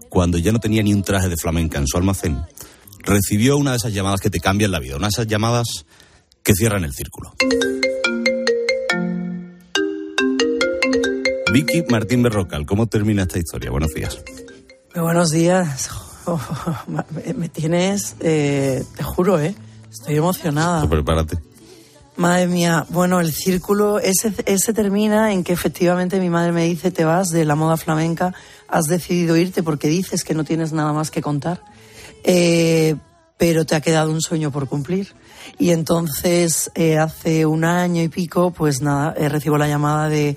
cuando 0.10 0.38
ya 0.38 0.52
no 0.52 0.60
tenía 0.60 0.84
ni 0.84 0.94
un 0.94 1.04
traje 1.04 1.30
de 1.30 1.38
flamenca 1.38 1.80
en 1.80 1.88
su 1.88 1.98
almacén, 1.98 2.42
recibió 3.00 3.58
una 3.58 3.72
de 3.72 3.78
esas 3.78 3.94
llamadas 3.94 4.20
que 4.20 4.30
te 4.30 4.40
cambian 4.40 4.72
la 4.72 4.80
vida, 4.80 4.98
una 4.98 5.08
de 5.08 5.12
esas 5.12 5.28
llamadas 5.28 5.86
que 6.44 6.54
cierran 6.54 6.84
el 6.84 6.94
círculo. 6.94 7.34
Vicky 11.52 11.84
Martín 11.90 12.22
Berrocal, 12.22 12.66
¿cómo 12.66 12.88
termina 12.88 13.24
esta 13.24 13.40
historia? 13.40 13.72
Buenos 13.72 13.94
días. 13.94 14.22
Buenos 14.94 15.32
días. 15.32 15.90
Oh, 16.30 16.40
me, 16.88 17.34
me, 17.34 17.48
tienes, 17.48 18.18
eh, 18.20 18.84
te 18.98 19.04
juro, 19.04 19.40
¿eh? 19.40 19.56
Estoy 19.90 20.18
emocionada. 20.18 20.80
Pues 20.82 20.92
prepárate. 20.92 21.38
Madre 22.18 22.48
mía, 22.48 22.86
bueno, 22.90 23.20
el 23.22 23.32
círculo 23.32 24.00
ese, 24.00 24.34
ese 24.46 24.74
termina 24.74 25.32
en 25.32 25.44
que 25.44 25.54
efectivamente 25.54 26.20
mi 26.20 26.30
madre 26.30 26.52
me 26.52 26.66
dice, 26.66 26.92
te 26.92 27.06
vas 27.06 27.30
de 27.30 27.46
la 27.46 27.56
moda 27.56 27.78
flamenca, 27.78 28.34
has 28.68 28.86
decidido 28.86 29.38
irte 29.38 29.64
porque 29.64 29.88
dices 29.88 30.24
que 30.24 30.34
no 30.34 30.44
tienes 30.44 30.74
nada 30.74 30.92
más 30.94 31.12
que 31.12 31.22
contar, 31.22 31.62
eh, 32.24 32.96
pero 33.38 33.66
te 33.66 33.76
ha 33.76 33.82
quedado 33.82 34.12
un 34.12 34.22
sueño 34.22 34.52
por 34.52 34.68
cumplir. 34.68 35.14
Y 35.60 35.70
entonces, 35.70 36.72
eh, 36.76 36.98
hace 36.98 37.46
un 37.46 37.64
año 37.64 38.02
y 38.02 38.10
pico, 38.10 38.52
pues 38.52 38.82
nada, 38.82 39.14
eh, 39.16 39.30
recibo 39.30 39.58
la 39.58 39.68
llamada 39.68 40.10
de, 40.10 40.36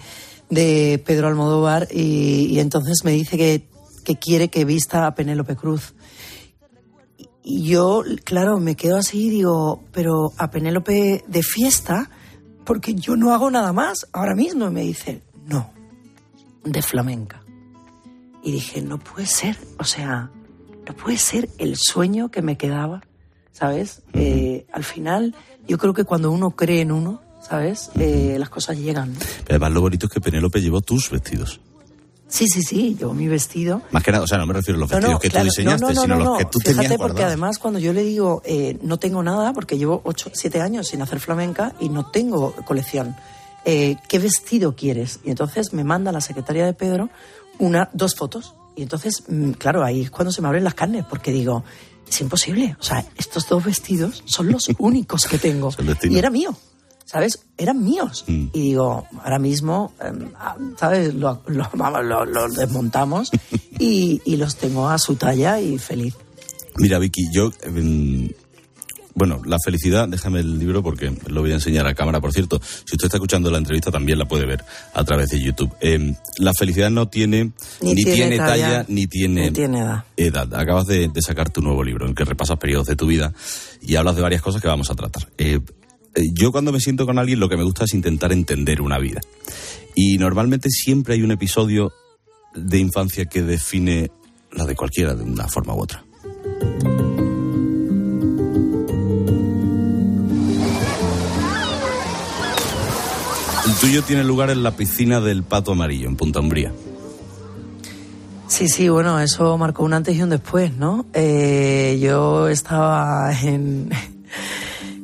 de 0.51 1.03
Pedro 1.05 1.29
Almodóvar 1.29 1.89
y, 1.91 2.47
y 2.51 2.61
entonces 2.61 2.99
me 3.05 3.13
dice 3.13 3.37
que, 3.37 3.70
que 4.11 4.19
quiere 4.19 4.49
que 4.49 4.65
vista 4.65 5.07
a 5.07 5.15
Penélope 5.15 5.55
Cruz. 5.55 5.95
Y 7.45 7.63
yo, 7.63 8.03
claro, 8.25 8.59
me 8.59 8.75
quedo 8.75 8.97
así 8.97 9.27
y 9.27 9.31
digo, 9.31 9.85
pero 9.93 10.33
a 10.37 10.51
Penélope 10.51 11.25
de 11.29 11.43
fiesta, 11.45 12.11
porque 12.65 12.95
yo 12.95 13.15
no 13.15 13.33
hago 13.33 13.53
nada 13.53 13.73
más 13.73 14.09
ahora 14.13 14.35
mismo. 14.35 14.67
Y 14.67 14.71
me 14.71 14.83
dice, 14.83 15.23
no, 15.47 15.71
de 16.65 16.83
flamenca. 16.83 17.45
Y 18.43 18.51
dije, 18.51 18.83
no 18.83 18.99
puede 18.99 19.27
ser, 19.27 19.57
o 19.79 19.85
sea, 19.85 20.33
no 20.89 20.97
puede 20.97 21.19
ser 21.19 21.49
el 21.59 21.77
sueño 21.77 22.33
que 22.33 22.43
me 22.43 22.57
quedaba, 22.57 23.03
¿sabes? 23.53 24.03
Eh, 24.13 24.67
al 24.73 24.83
final, 24.83 25.37
yo 25.69 25.79
creo 25.79 25.95
que 25.95 26.03
cuando 26.03 26.33
uno 26.33 26.51
cree 26.57 26.81
en 26.81 26.91
uno, 26.91 27.23
¿sabes? 27.41 27.93
Eh, 27.95 28.37
las 28.41 28.49
cosas 28.49 28.77
llegan. 28.77 29.15
Además, 29.49 29.71
lo 29.71 29.83
bonito 29.83 30.07
es 30.07 30.13
que 30.13 30.21
Penélope 30.21 30.61
llevó 30.61 30.81
tus 30.81 31.11
vestidos. 31.11 31.61
Sí, 32.31 32.47
sí, 32.47 32.63
sí, 32.63 32.97
llevo 32.99 33.13
mi 33.13 33.29
vestido. 33.29 33.83
Más 33.91 34.03
que 34.03 34.13
nada, 34.13 34.25
o 34.25 34.27
sea, 34.27 34.39
no 34.39 34.47
me 34.47 34.55
refiero 34.55 34.79
a 34.79 34.81
los 34.81 34.89
vestidos 34.89 35.13
no, 35.13 35.19
que 35.19 35.29
claro, 35.29 35.45
tú 35.45 35.51
diseñaste, 35.51 35.81
no, 35.81 35.89
no, 35.89 35.95
no, 35.95 36.03
sino 36.03 36.17
no, 36.17 36.25
los 36.25 36.39
que 36.39 36.45
tú 36.45 36.59
Fíjate, 36.61 36.75
tenías 36.75 36.93
porque 36.93 37.13
guardados. 37.13 37.27
además 37.27 37.59
cuando 37.59 37.79
yo 37.81 37.93
le 37.93 38.03
digo 38.03 38.41
eh, 38.45 38.79
no 38.83 38.99
tengo 38.99 39.23
nada, 39.23 39.53
porque 39.53 39.77
llevo 39.77 40.01
8, 40.05 40.31
7 40.33 40.61
años 40.61 40.89
sin 40.89 41.03
hacer 41.03 41.21
flamenca 41.21 41.75
y 41.81 41.89
no 41.89 42.07
tengo 42.11 42.55
colección, 42.65 43.17
eh, 43.65 43.97
¿qué 44.09 44.19
vestido 44.19 44.75
quieres? 44.77 45.21
Y 45.25 45.31
entonces 45.31 45.73
me 45.73 45.85
manda 45.85 46.13
la 46.13 46.21
secretaria 46.21 46.65
de 46.65 46.73
Pedro 46.73 47.11
una, 47.59 47.91
dos 47.93 48.15
fotos. 48.15 48.55
Y 48.77 48.83
entonces, 48.83 49.25
mm, 49.29 49.53
claro, 49.53 49.85
ahí 49.85 50.03
es 50.03 50.11
cuando 50.11 50.33
se 50.33 50.41
me 50.41 50.49
abren 50.49 50.65
las 50.65 50.75
carnes, 50.75 51.05
porque 51.09 51.33
digo, 51.33 51.65
es 52.09 52.21
imposible. 52.21 52.77
O 52.81 52.83
sea, 52.83 53.05
estos 53.17 53.49
dos 53.49 53.65
vestidos 53.65 54.23
son 54.25 54.51
los 54.51 54.71
únicos 54.79 55.27
que 55.27 55.39
tengo. 55.39 55.71
Y 56.05 56.17
era 56.17 56.31
mío. 56.31 56.57
¿Sabes? 57.11 57.41
Eran 57.59 57.83
míos. 57.83 58.25
Y 58.29 58.47
digo, 58.53 59.05
ahora 59.25 59.41
mismo, 59.41 59.93
em, 60.01 60.29
ah, 60.39 60.57
¿sabes? 60.79 61.13
Lo, 61.15 61.43
lo- 61.47 61.69
vamos, 61.75 62.05
lo- 62.05 62.25
lo 62.25 62.49
desmontamos 62.49 63.31
y, 63.81 64.23
y 64.25 64.37
los 64.37 64.55
tengo 64.57 64.89
a 64.89 64.97
su 64.99 65.17
talla 65.17 65.61
y 65.61 65.77
feliz. 65.79 66.15
Mira, 66.77 67.01
Vicky, 67.01 67.23
yo. 67.33 67.51
em, 67.63 68.29
bueno, 69.13 69.43
la 69.45 69.57
felicidad, 69.63 70.07
déjame 70.09 70.39
el 70.39 70.59
libro 70.61 70.85
porque 70.85 71.13
lo 71.27 71.41
voy 71.41 71.51
a 71.51 71.55
enseñar 71.55 71.85
a 71.89 71.95
cámara, 71.95 72.21
por 72.21 72.33
cierto. 72.33 72.61
Si 72.63 72.95
usted 72.95 73.07
está 73.07 73.17
escuchando 73.17 73.51
la 73.51 73.59
entrevista, 73.59 73.91
también 73.91 74.17
la 74.19 74.27
puede 74.29 74.47
ver 74.47 74.65
a 74.95 75.03
través 75.05 75.31
de 75.31 75.43
YouTube. 75.43 75.71
Em, 75.81 76.15
la 76.39 76.53
felicidad 76.55 76.91
no 76.91 77.09
tiene 77.09 77.51
Ni 77.83 77.95
ni, 77.95 78.05
tiene 78.05 78.15
tiene, 78.15 78.37
talla, 78.39 78.67
talla, 78.69 78.85
ni 78.89 79.09
tiene, 79.09 79.47
ni 79.47 79.51
tiene 79.51 79.81
edad. 79.81 80.05
edad. 80.17 80.55
Acabas 80.55 80.87
de, 80.87 81.09
de 81.09 81.23
sacar 81.23 81.51
tu 81.51 81.61
nuevo 81.61 81.83
libro 81.83 82.07
en 82.07 82.15
que 82.15 82.25
repasas 82.25 82.57
periodos 82.59 82.87
de 82.87 82.95
tu 82.95 83.09
vida 83.09 83.33
y 83.83 83.97
hablas 83.97 84.15
de 84.15 84.23
varias 84.23 84.43
cosas 84.43 84.63
que 84.63 84.69
vamos 84.69 84.91
a 84.91 84.95
tratar. 84.95 85.29
Eh, 85.37 85.59
yo 86.15 86.53
cuando 86.53 86.73
me 86.73 86.81
siento 86.81 87.07
con 87.07 87.19
alguien 87.19 87.41
lo 87.41 87.49
que 87.49 87.57
me 87.57 87.65
gusta 87.65 87.85
es 87.85 87.95
intentar 87.95 88.33
entender 88.33 88.81
una 88.81 88.99
vida. 88.99 89.21
Y 89.95 90.19
normalmente 90.19 90.71
siempre 90.71 91.15
hay 91.15 91.23
un 91.23 91.31
episodio 91.31 91.93
de 92.55 92.79
infancia 92.79 93.27
que 93.27 93.43
define 93.43 94.11
la 94.53 94.65
de 94.65 94.75
cualquiera 94.75 95.15
de 95.15 95.23
una 95.23 95.49
forma 95.49 95.75
u 95.75 95.81
otra. 95.81 96.05
El 103.67 103.75
tuyo 103.81 104.03
tiene 104.03 104.25
lugar 104.25 104.51
en 104.51 104.63
la 104.63 104.77
piscina 104.77 105.21
del 105.21 105.43
Pato 105.45 105.73
Amarillo, 105.73 106.09
en 106.09 106.17
Punta 106.17 106.41
Umbría. 106.41 106.73
Sí, 108.49 108.69
sí, 108.69 108.89
bueno, 108.89 109.21
eso 109.21 109.57
marcó 109.57 109.85
un 109.85 109.95
antes 109.95 110.17
y 110.17 110.23
un 110.23 110.31
después, 110.31 110.77
¿no? 110.77 111.07
Eh, 111.15 111.99
yo 112.03 112.49
estaba 112.49 113.33
en, 113.41 113.91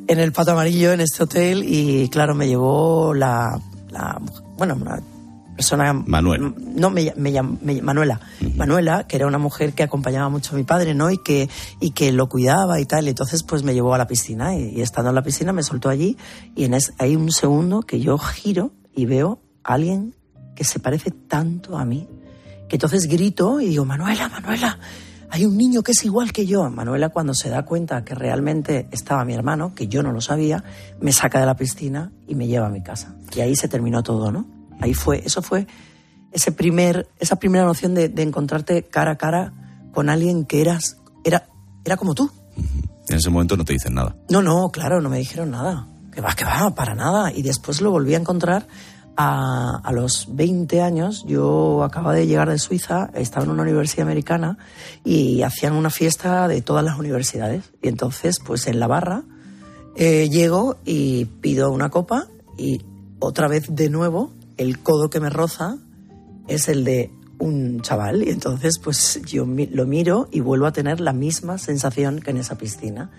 en 0.07 0.19
el 0.19 0.31
Pato 0.31 0.51
Amarillo, 0.51 0.91
en 0.91 1.01
este 1.01 1.23
hotel, 1.23 1.63
y 1.65 2.07
claro, 2.09 2.33
me 2.35 2.47
llevó 2.47 3.13
la, 3.13 3.59
la- 3.89 4.19
bueno, 4.57 4.75
una 4.75 4.99
persona... 5.55 5.91
Manuel. 5.93 6.53
No, 6.75 6.89
me, 6.89 7.13
me 7.17 7.31
me- 7.61 7.81
Manuela. 7.81 8.19
Manuela, 8.55 9.05
que 9.07 9.15
era 9.17 9.27
una 9.27 9.37
mujer 9.39 9.73
que 9.73 9.83
acompañaba 9.83 10.29
mucho 10.29 10.53
a 10.55 10.57
mi 10.57 10.63
padre, 10.63 10.93
¿no? 10.93 11.09
Y 11.11 11.17
que, 11.17 11.49
y 11.79 11.91
que 11.91 12.11
lo 12.11 12.29
cuidaba 12.29 12.79
y 12.79 12.85
tal. 12.85 13.05
Y 13.07 13.09
entonces, 13.09 13.43
pues 13.43 13.63
me 13.63 13.73
llevó 13.73 13.93
a 13.93 13.97
la 13.97 14.07
piscina. 14.07 14.55
Y, 14.55 14.69
y 14.77 14.81
estando 14.81 15.09
en 15.09 15.15
la 15.15 15.23
piscina 15.23 15.53
me 15.53 15.63
soltó 15.63 15.89
allí. 15.89 16.15
Y 16.55 16.63
en 16.65 16.73
es, 16.75 16.93
hay 16.99 17.15
un 17.15 17.31
segundo 17.31 17.81
que 17.81 17.99
yo 17.99 18.17
giro 18.17 18.71
y 18.95 19.05
veo 19.05 19.39
a 19.63 19.73
alguien 19.73 20.13
que 20.55 20.63
se 20.63 20.79
parece 20.79 21.11
tanto 21.11 21.77
a 21.77 21.85
mí 21.85 22.07
que 22.69 22.75
entonces 22.75 23.07
grito 23.07 23.61
y 23.61 23.67
digo, 23.69 23.85
Manuela, 23.85 24.27
Manuela, 24.27 24.77
hay 25.29 25.45
un 25.45 25.57
niño 25.57 25.83
que 25.83 25.91
es 25.91 26.03
igual 26.05 26.31
que 26.31 26.45
yo. 26.45 26.69
Manuela 26.69 27.09
cuando 27.09 27.33
se 27.33 27.49
da 27.49 27.63
cuenta 27.63 28.03
que 28.03 28.15
realmente 28.15 28.87
estaba 28.91 29.25
mi 29.25 29.33
hermano, 29.33 29.73
que 29.75 29.87
yo 29.87 30.03
no 30.03 30.11
lo 30.11 30.21
sabía, 30.21 30.63
me 30.99 31.11
saca 31.11 31.39
de 31.39 31.45
la 31.45 31.55
piscina 31.55 32.11
y 32.27 32.35
me 32.35 32.47
lleva 32.47 32.67
a 32.67 32.69
mi 32.69 32.81
casa. 32.81 33.15
Y 33.35 33.41
ahí 33.41 33.55
se 33.55 33.67
terminó 33.67 34.03
todo, 34.03 34.31
¿no? 34.31 34.47
Ahí 34.79 34.93
fue, 34.93 35.21
eso 35.25 35.41
fue 35.41 35.67
ese 36.31 36.51
primer, 36.51 37.09
esa 37.19 37.37
primera 37.37 37.65
noción 37.65 37.93
de, 37.93 38.09
de 38.09 38.21
encontrarte 38.21 38.83
cara 38.83 39.11
a 39.11 39.17
cara 39.17 39.53
con 39.91 40.09
alguien 40.09 40.45
que 40.45 40.61
eras, 40.61 40.97
era, 41.23 41.49
era 41.83 41.97
como 41.97 42.13
tú. 42.13 42.31
En 43.09 43.17
ese 43.17 43.29
momento 43.29 43.57
no 43.57 43.65
te 43.65 43.73
dicen 43.73 43.95
nada. 43.95 44.15
No, 44.29 44.41
no, 44.41 44.69
claro, 44.69 45.01
no 45.01 45.09
me 45.09 45.17
dijeron 45.17 45.51
nada. 45.51 45.87
Que 46.11 46.21
va, 46.21 46.33
que 46.33 46.45
va, 46.45 46.73
para 46.75 46.95
nada. 46.95 47.31
Y 47.31 47.41
después 47.41 47.81
lo 47.81 47.91
volví 47.91 48.13
a 48.13 48.17
encontrar 48.17 48.67
a, 49.17 49.91
los 49.91 50.27
20 50.35 50.81
años. 50.81 51.25
Yo 51.27 51.83
acababa 51.83 52.13
de 52.13 52.27
llegar 52.27 52.49
de 52.49 52.59
Suiza, 52.59 53.09
estaba 53.15 53.45
en 53.45 53.51
una 53.51 53.63
universidad 53.63 54.05
americana 54.05 54.57
y 55.03 55.41
hacían 55.41 55.73
una 55.73 55.89
fiesta 55.89 56.47
de 56.47 56.61
todas 56.61 56.85
las 56.85 56.99
universidades. 56.99 57.71
Y 57.81 57.87
entonces, 57.87 58.37
pues 58.45 58.67
en 58.67 58.79
la 58.79 58.87
barra, 58.87 59.23
eh, 59.95 60.29
llego 60.29 60.77
y 60.85 61.25
pido 61.25 61.71
una 61.71 61.89
copa 61.89 62.27
y 62.57 62.81
otra 63.19 63.47
vez 63.47 63.65
de 63.69 63.89
nuevo 63.89 64.31
el 64.57 64.79
codo 64.79 65.09
que 65.09 65.19
me 65.19 65.31
roza 65.31 65.77
es 66.47 66.69
el 66.69 66.83
de 66.83 67.11
un 67.39 67.81
chaval 67.81 68.23
y 68.23 68.29
entonces 68.29 68.79
pues 68.79 69.21
yo 69.25 69.45
lo 69.45 69.85
miro 69.85 70.27
y 70.31 70.39
vuelvo 70.39 70.65
a 70.65 70.71
tener 70.71 70.99
la 70.99 71.13
misma 71.13 71.57
sensación 71.57 72.19
que 72.19 72.31
en 72.31 72.37
esa 72.37 72.57
piscina 72.57 73.11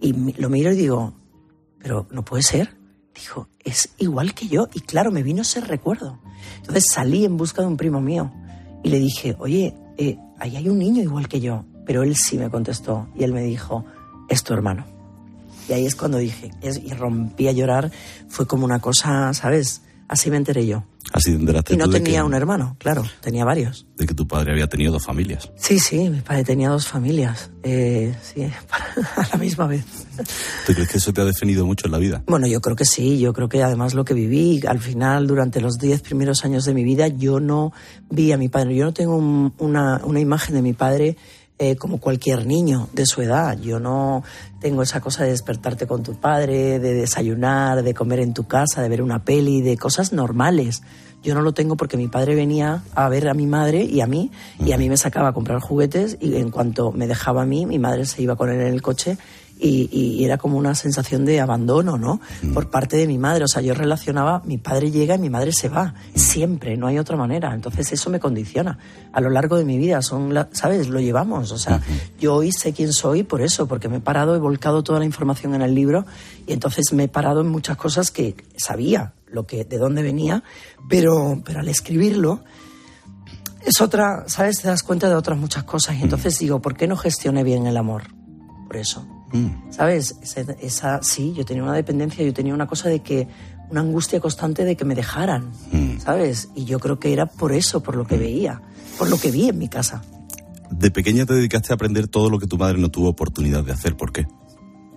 y 0.00 0.12
lo 0.12 0.48
miro 0.50 0.72
y 0.72 0.76
digo, 0.76 1.14
pero 1.78 2.06
no 2.10 2.24
puede 2.24 2.42
ser. 2.42 2.81
Dijo, 3.14 3.48
es 3.64 3.90
igual 3.98 4.34
que 4.34 4.48
yo 4.48 4.68
y 4.72 4.80
claro, 4.80 5.10
me 5.10 5.22
vino 5.22 5.42
ese 5.42 5.60
recuerdo. 5.60 6.18
Entonces 6.58 6.86
salí 6.92 7.24
en 7.24 7.36
busca 7.36 7.62
de 7.62 7.68
un 7.68 7.76
primo 7.76 8.00
mío 8.00 8.32
y 8.82 8.88
le 8.88 8.98
dije, 8.98 9.36
oye, 9.38 9.74
eh, 9.98 10.18
ahí 10.38 10.56
hay 10.56 10.68
un 10.68 10.78
niño 10.78 11.02
igual 11.02 11.28
que 11.28 11.40
yo, 11.40 11.64
pero 11.86 12.02
él 12.02 12.16
sí 12.16 12.38
me 12.38 12.50
contestó 12.50 13.08
y 13.14 13.24
él 13.24 13.32
me 13.32 13.42
dijo, 13.42 13.84
es 14.28 14.42
tu 14.42 14.54
hermano. 14.54 14.86
Y 15.68 15.72
ahí 15.72 15.86
es 15.86 15.94
cuando 15.94 16.18
dije, 16.18 16.50
y 16.62 16.92
rompí 16.92 17.48
a 17.48 17.52
llorar, 17.52 17.90
fue 18.28 18.46
como 18.46 18.64
una 18.64 18.80
cosa, 18.80 19.32
¿sabes? 19.34 19.82
Así 20.08 20.30
me 20.30 20.36
enteré 20.36 20.66
yo. 20.66 20.84
Así 21.12 21.30
enteraste 21.32 21.74
Y 21.74 21.76
no 21.76 21.90
tenía 21.90 22.20
que- 22.20 22.22
un 22.22 22.34
hermano, 22.34 22.74
claro, 22.78 23.04
tenía 23.20 23.44
varios. 23.44 23.86
de 23.98 24.06
que 24.06 24.14
tu 24.14 24.26
padre 24.26 24.52
había 24.52 24.66
tenido 24.66 24.92
dos 24.92 25.04
familias. 25.04 25.50
Sí, 25.56 25.78
sí, 25.78 26.08
mi 26.08 26.20
padre 26.22 26.42
tenía 26.44 26.70
dos 26.70 26.86
familias, 26.88 27.50
eh, 27.62 28.14
sí, 28.22 28.42
a 29.16 29.28
la 29.30 29.36
misma 29.38 29.66
vez. 29.66 29.84
¿Tú 30.66 30.72
crees 30.72 30.88
que 30.88 30.98
eso 30.98 31.12
te 31.12 31.20
ha 31.20 31.24
definido 31.24 31.66
mucho 31.66 31.86
en 31.86 31.92
la 31.92 31.98
vida? 31.98 32.22
Bueno, 32.26 32.46
yo 32.46 32.60
creo 32.60 32.76
que 32.76 32.84
sí, 32.84 33.18
yo 33.18 33.32
creo 33.32 33.48
que 33.48 33.62
además 33.62 33.94
lo 33.94 34.04
que 34.04 34.14
viví, 34.14 34.62
al 34.66 34.80
final, 34.80 35.26
durante 35.26 35.60
los 35.60 35.78
diez 35.78 36.00
primeros 36.02 36.44
años 36.44 36.64
de 36.64 36.74
mi 36.74 36.82
vida, 36.84 37.08
yo 37.08 37.40
no 37.40 37.72
vi 38.10 38.32
a 38.32 38.36
mi 38.38 38.48
padre, 38.48 38.74
yo 38.74 38.84
no 38.86 38.92
tengo 38.94 39.16
un- 39.16 39.52
una, 39.58 40.00
una 40.04 40.20
imagen 40.20 40.54
de 40.54 40.62
mi 40.62 40.72
padre 40.72 41.16
eh, 41.62 41.76
como 41.76 41.98
cualquier 41.98 42.44
niño 42.44 42.88
de 42.92 43.06
su 43.06 43.22
edad. 43.22 43.56
Yo 43.56 43.78
no 43.78 44.24
tengo 44.60 44.82
esa 44.82 45.00
cosa 45.00 45.22
de 45.22 45.30
despertarte 45.30 45.86
con 45.86 46.02
tu 46.02 46.16
padre, 46.16 46.80
de 46.80 46.92
desayunar, 46.92 47.84
de 47.84 47.94
comer 47.94 48.18
en 48.18 48.34
tu 48.34 48.48
casa, 48.48 48.82
de 48.82 48.88
ver 48.88 49.00
una 49.00 49.22
peli, 49.22 49.60
de 49.62 49.76
cosas 49.76 50.12
normales. 50.12 50.82
Yo 51.22 51.36
no 51.36 51.40
lo 51.40 51.52
tengo 51.52 51.76
porque 51.76 51.96
mi 51.96 52.08
padre 52.08 52.34
venía 52.34 52.82
a 52.96 53.08
ver 53.08 53.28
a 53.28 53.34
mi 53.34 53.46
madre 53.46 53.84
y 53.84 54.00
a 54.00 54.08
mí, 54.08 54.32
y 54.58 54.72
a 54.72 54.76
mí 54.76 54.88
me 54.88 54.96
sacaba 54.96 55.28
a 55.28 55.32
comprar 55.32 55.60
juguetes 55.60 56.16
y 56.20 56.34
en 56.34 56.50
cuanto 56.50 56.90
me 56.90 57.06
dejaba 57.06 57.42
a 57.42 57.46
mí, 57.46 57.64
mi 57.64 57.78
madre 57.78 58.06
se 58.06 58.22
iba 58.22 58.34
con 58.34 58.50
él 58.50 58.60
en 58.60 58.66
el 58.66 58.82
coche 58.82 59.16
y, 59.64 59.88
y 59.92 60.24
era 60.24 60.38
como 60.38 60.58
una 60.58 60.74
sensación 60.74 61.24
de 61.24 61.40
abandono, 61.40 61.96
¿no? 61.96 62.20
Por 62.52 62.68
parte 62.68 62.96
de 62.96 63.06
mi 63.06 63.16
madre. 63.16 63.44
O 63.44 63.48
sea, 63.48 63.62
yo 63.62 63.74
relacionaba, 63.74 64.42
mi 64.44 64.58
padre 64.58 64.90
llega 64.90 65.14
y 65.14 65.18
mi 65.20 65.30
madre 65.30 65.52
se 65.52 65.68
va. 65.68 65.94
Siempre, 66.16 66.76
no 66.76 66.88
hay 66.88 66.98
otra 66.98 67.16
manera. 67.16 67.54
Entonces 67.54 67.92
eso 67.92 68.10
me 68.10 68.18
condiciona 68.18 68.76
a 69.12 69.20
lo 69.20 69.30
largo 69.30 69.56
de 69.56 69.64
mi 69.64 69.78
vida. 69.78 70.02
Son, 70.02 70.34
la- 70.34 70.48
¿sabes? 70.52 70.88
Lo 70.88 70.98
llevamos. 70.98 71.52
O 71.52 71.58
sea, 71.58 71.80
yo 72.18 72.34
hoy 72.34 72.50
sé 72.50 72.72
quién 72.72 72.92
soy 72.92 73.22
por 73.22 73.40
eso, 73.40 73.68
porque 73.68 73.88
me 73.88 73.98
he 73.98 74.00
parado, 74.00 74.34
he 74.34 74.38
volcado 74.40 74.82
toda 74.82 74.98
la 74.98 75.04
información 75.04 75.54
en 75.54 75.62
el 75.62 75.74
libro 75.74 76.04
y 76.46 76.52
entonces 76.52 76.92
me 76.92 77.04
he 77.04 77.08
parado 77.08 77.42
en 77.42 77.48
muchas 77.48 77.76
cosas 77.76 78.10
que 78.10 78.34
sabía 78.56 79.12
lo 79.28 79.46
que, 79.46 79.64
de 79.64 79.78
dónde 79.78 80.02
venía, 80.02 80.42
pero, 80.88 81.40
pero 81.44 81.60
al 81.60 81.68
escribirlo 81.68 82.40
es 83.64 83.80
otra, 83.80 84.24
¿sabes? 84.26 84.60
Te 84.60 84.66
das 84.68 84.82
cuenta 84.82 85.08
de 85.08 85.14
otras 85.14 85.38
muchas 85.38 85.62
cosas 85.64 85.96
y 85.96 86.02
entonces 86.02 86.36
digo, 86.38 86.60
¿por 86.60 86.76
qué 86.76 86.88
no 86.88 86.96
gestioné 86.96 87.44
bien 87.44 87.66
el 87.66 87.76
amor? 87.76 88.02
Por 88.66 88.76
eso. 88.76 89.06
Mm. 89.32 89.70
¿Sabes? 89.72 90.16
Esa, 90.22 90.40
esa- 90.60 91.02
sí, 91.02 91.32
yo 91.36 91.44
tenía 91.44 91.62
una 91.62 91.72
dependencia, 91.74 92.24
yo 92.24 92.32
tenía 92.32 92.54
una 92.54 92.66
cosa 92.66 92.88
de 92.88 93.00
que, 93.00 93.28
una 93.70 93.80
angustia 93.80 94.20
constante 94.20 94.64
de 94.64 94.76
que 94.76 94.84
me 94.84 94.94
dejaran, 94.94 95.50
Mm. 95.72 95.98
¿sabes? 95.98 96.50
Y 96.54 96.64
yo 96.66 96.78
creo 96.78 96.98
que 96.98 97.12
era 97.12 97.26
por 97.26 97.52
eso, 97.52 97.82
por 97.82 97.96
lo 97.96 98.06
que 98.06 98.18
veía, 98.18 98.60
por 98.98 99.08
lo 99.08 99.18
que 99.18 99.30
vi 99.30 99.48
en 99.48 99.58
mi 99.58 99.68
casa. 99.68 100.02
De 100.70 100.90
pequeña 100.90 101.24
te 101.26 101.34
dedicaste 101.34 101.72
a 101.72 101.74
aprender 101.74 102.06
todo 102.08 102.28
lo 102.30 102.38
que 102.38 102.46
tu 102.46 102.56
madre 102.58 102.78
no 102.78 102.90
tuvo 102.90 103.08
oportunidad 103.08 103.64
de 103.64 103.72
hacer. 103.72 103.96
¿Por 103.96 104.12
qué? 104.12 104.26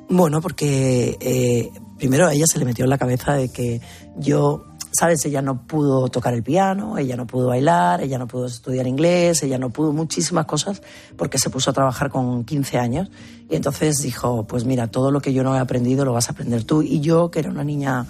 Bueno, 0.09 0.41
porque 0.41 1.17
eh, 1.19 1.71
primero 1.97 2.27
a 2.27 2.33
ella 2.33 2.45
se 2.47 2.59
le 2.59 2.65
metió 2.65 2.83
en 2.85 2.89
la 2.89 2.97
cabeza 2.97 3.33
de 3.33 3.49
que 3.49 3.81
yo, 4.17 4.65
¿sabes? 4.97 5.25
Ella 5.25 5.41
no 5.41 5.67
pudo 5.67 6.07
tocar 6.09 6.33
el 6.33 6.43
piano, 6.43 6.97
ella 6.97 7.15
no 7.15 7.27
pudo 7.27 7.47
bailar, 7.47 8.01
ella 8.01 8.17
no 8.17 8.27
pudo 8.27 8.45
estudiar 8.45 8.87
inglés, 8.87 9.43
ella 9.43 9.57
no 9.57 9.69
pudo 9.69 9.91
muchísimas 9.93 10.45
cosas 10.45 10.81
porque 11.17 11.37
se 11.37 11.49
puso 11.49 11.71
a 11.71 11.73
trabajar 11.73 12.09
con 12.09 12.43
15 12.43 12.77
años. 12.77 13.09
Y 13.49 13.55
entonces 13.55 13.97
dijo, 14.01 14.45
pues 14.47 14.65
mira, 14.65 14.87
todo 14.87 15.11
lo 15.11 15.21
que 15.21 15.33
yo 15.33 15.43
no 15.43 15.55
he 15.55 15.59
aprendido 15.59 16.05
lo 16.05 16.13
vas 16.13 16.29
a 16.29 16.31
aprender 16.31 16.63
tú. 16.63 16.81
Y 16.81 16.99
yo, 17.01 17.29
que 17.29 17.39
era 17.39 17.49
una 17.49 17.63
niña, 17.63 18.05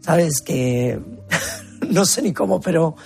¿sabes? 0.00 0.40
Que 0.40 1.00
no 1.90 2.04
sé 2.04 2.22
ni 2.22 2.32
cómo, 2.32 2.60
pero... 2.60 2.96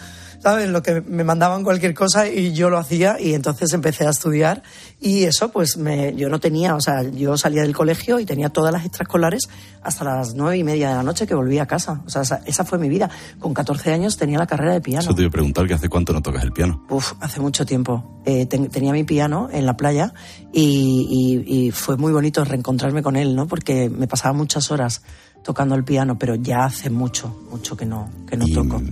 ¿Sabes? 0.40 0.68
Lo 0.70 0.82
que 0.82 1.00
me 1.00 1.24
mandaban 1.24 1.64
cualquier 1.64 1.94
cosa 1.94 2.28
y 2.28 2.52
yo 2.52 2.70
lo 2.70 2.78
hacía 2.78 3.20
y 3.20 3.34
entonces 3.34 3.72
empecé 3.72 4.06
a 4.06 4.10
estudiar 4.10 4.62
y 5.00 5.24
eso 5.24 5.50
pues 5.50 5.76
me, 5.76 6.14
yo 6.14 6.28
no 6.28 6.38
tenía, 6.38 6.76
o 6.76 6.80
sea, 6.80 7.02
yo 7.02 7.36
salía 7.36 7.62
del 7.62 7.74
colegio 7.74 8.20
y 8.20 8.24
tenía 8.24 8.48
todas 8.48 8.72
las 8.72 8.84
extraescolares 8.86 9.48
hasta 9.82 10.04
las 10.04 10.34
nueve 10.34 10.56
y 10.56 10.62
media 10.62 10.90
de 10.90 10.94
la 10.94 11.02
noche 11.02 11.26
que 11.26 11.34
volvía 11.34 11.64
a 11.64 11.66
casa. 11.66 12.02
O 12.06 12.10
sea, 12.10 12.22
esa, 12.22 12.40
esa 12.46 12.64
fue 12.64 12.78
mi 12.78 12.88
vida. 12.88 13.10
Con 13.40 13.52
14 13.52 13.92
años 13.92 14.16
tenía 14.16 14.38
la 14.38 14.46
carrera 14.46 14.74
de 14.74 14.80
piano. 14.80 15.00
Eso 15.02 15.14
te 15.14 15.22
iba 15.22 15.28
a 15.28 15.32
preguntar 15.32 15.66
que 15.66 15.74
hace 15.74 15.88
cuánto 15.88 16.12
no 16.12 16.22
tocas 16.22 16.44
el 16.44 16.52
piano. 16.52 16.84
Uf, 16.88 17.14
hace 17.20 17.40
mucho 17.40 17.66
tiempo. 17.66 18.20
Eh, 18.24 18.46
ten- 18.46 18.68
tenía 18.68 18.92
mi 18.92 19.02
piano 19.04 19.48
en 19.52 19.66
la 19.66 19.76
playa 19.76 20.12
y, 20.52 21.44
y- 21.48 21.66
y 21.66 21.70
fue 21.72 21.96
muy 21.96 22.12
bonito 22.12 22.44
reencontrarme 22.44 23.02
con 23.02 23.16
él, 23.16 23.34
¿no? 23.34 23.46
Porque 23.48 23.88
me 23.90 24.06
pasaba 24.06 24.32
muchas 24.34 24.70
horas 24.70 25.02
tocando 25.42 25.74
el 25.74 25.84
piano, 25.84 26.18
pero 26.18 26.34
ya 26.34 26.64
hace 26.64 26.90
mucho, 26.90 27.34
mucho 27.50 27.76
que 27.76 27.86
no, 27.86 28.08
que 28.28 28.36
no 28.36 28.46
toco. 28.54 28.82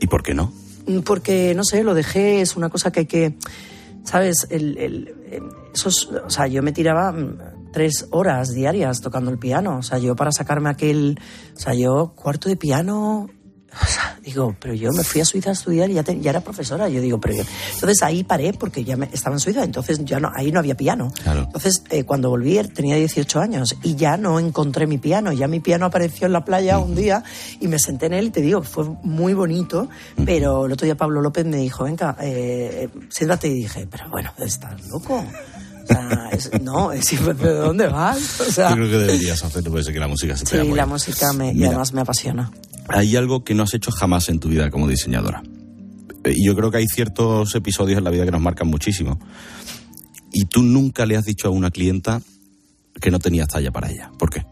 ¿Y 0.00 0.06
por 0.06 0.22
qué 0.22 0.34
no? 0.34 0.52
Mm, 0.86 1.00
Porque, 1.00 1.54
no 1.54 1.64
sé, 1.64 1.82
lo 1.84 1.94
dejé, 1.94 2.40
es 2.40 2.56
una 2.56 2.68
cosa 2.68 2.90
que 2.92 3.00
hay 3.00 3.06
que, 3.06 3.34
¿sabes? 4.04 4.46
El, 4.50 4.76
el- 4.78 5.14
el- 5.30 5.48
esos, 5.74 6.08
o 6.24 6.30
sea, 6.30 6.46
yo 6.46 6.62
me 6.62 6.72
tiraba 6.72 7.10
mm, 7.12 7.70
tres 7.72 8.06
horas 8.10 8.52
diarias 8.54 9.00
tocando 9.00 9.30
el 9.30 9.38
piano. 9.38 9.78
O 9.78 9.82
sea, 9.82 9.98
yo 9.98 10.14
para 10.14 10.30
sacarme 10.30 10.70
aquel, 10.70 11.18
o 11.56 11.58
sea, 11.58 11.74
yo 11.74 12.12
cuarto 12.14 12.48
de 12.48 12.56
piano, 12.56 13.28
o 13.82 13.86
sea, 13.86 14.18
digo, 14.22 14.54
pero 14.60 14.74
yo 14.74 14.90
me 14.92 15.04
fui 15.04 15.20
a 15.20 15.24
Suiza 15.24 15.50
a 15.50 15.52
estudiar 15.52 15.90
y 15.90 15.94
ya, 15.94 16.02
te- 16.02 16.18
ya 16.20 16.30
era 16.30 16.40
profesora. 16.40 16.88
Yo 16.88 17.00
digo, 17.00 17.20
pero 17.20 17.34
yo... 17.34 17.42
Entonces 17.74 18.02
ahí 18.02 18.24
paré 18.24 18.52
porque 18.52 18.84
ya 18.84 18.96
me, 18.96 19.08
estaba 19.12 19.36
en 19.36 19.40
Suiza, 19.40 19.64
entonces 19.64 20.04
ya 20.04 20.20
no, 20.20 20.30
ahí 20.34 20.50
no 20.52 20.58
había 20.60 20.76
piano. 20.76 21.12
Entonces, 21.42 21.82
eh, 21.90 22.04
cuando 22.04 22.30
volví 22.30 22.58
tenía 22.74 22.96
18 22.96 23.40
años 23.40 23.76
y 23.82 23.94
ya 23.96 24.16
no 24.16 24.38
encontré 24.38 24.86
mi 24.86 24.98
piano. 24.98 25.32
Ya 25.32 25.48
mi 25.48 25.60
piano 25.60 25.86
apareció 25.86 26.26
en 26.26 26.32
la 26.32 26.44
playa 26.44 26.78
un 26.78 26.94
día 26.94 27.24
y 27.60 27.68
me 27.68 27.78
senté 27.78 28.06
en 28.06 28.12
él 28.14 28.26
y 28.26 28.30
te 28.30 28.40
digo, 28.40 28.62
fue 28.62 28.84
muy 29.02 29.34
bonito. 29.34 29.88
Pero 30.24 30.66
el 30.66 30.72
otro 30.72 30.84
día 30.84 30.96
Pablo 30.96 31.20
López 31.20 31.44
me 31.46 31.56
dijo, 31.58 31.84
venga, 31.84 32.16
eh, 32.20 32.88
siéntate. 33.08 33.48
Y 33.48 33.54
dije, 33.54 33.86
pero 33.90 34.08
bueno, 34.08 34.32
estás 34.38 34.86
loco. 34.88 35.24
O 35.84 35.86
sea, 35.86 36.28
es- 36.32 36.50
no, 36.62 36.92
es, 36.92 37.10
¿de 37.10 37.54
dónde 37.54 37.86
vas? 37.88 38.40
O 38.40 38.44
sea, 38.50 38.70
Yo 38.70 38.76
creo 38.76 38.90
que 38.90 38.96
deberías 38.98 39.42
hacerlo, 39.44 39.70
puede 39.70 39.84
ser 39.84 39.92
que 39.94 40.00
la 40.00 40.08
música 40.08 40.36
se 40.36 40.44
te 40.44 40.62
sí, 40.62 40.68
la 40.72 40.86
música 40.86 41.32
me, 41.32 41.52
y 41.52 41.64
además 41.64 41.92
me 41.92 42.00
apasiona. 42.00 42.50
Hay 42.88 43.16
algo 43.16 43.44
que 43.44 43.54
no 43.54 43.62
has 43.62 43.74
hecho 43.74 43.90
jamás 43.90 44.28
en 44.28 44.40
tu 44.40 44.48
vida 44.48 44.70
como 44.70 44.88
diseñadora. 44.88 45.42
Y 46.26 46.44
yo 46.46 46.54
creo 46.56 46.70
que 46.70 46.78
hay 46.78 46.86
ciertos 46.86 47.54
episodios 47.54 47.98
en 47.98 48.04
la 48.04 48.10
vida 48.10 48.24
que 48.24 48.30
nos 48.30 48.40
marcan 48.40 48.68
muchísimo. 48.68 49.18
Y 50.32 50.46
tú 50.46 50.62
nunca 50.62 51.06
le 51.06 51.16
has 51.16 51.24
dicho 51.24 51.48
a 51.48 51.50
una 51.50 51.70
clienta 51.70 52.20
que 53.00 53.10
no 53.10 53.18
tenías 53.18 53.48
talla 53.48 53.70
para 53.70 53.90
ella. 53.90 54.10
¿Por 54.18 54.30
qué? 54.30 54.44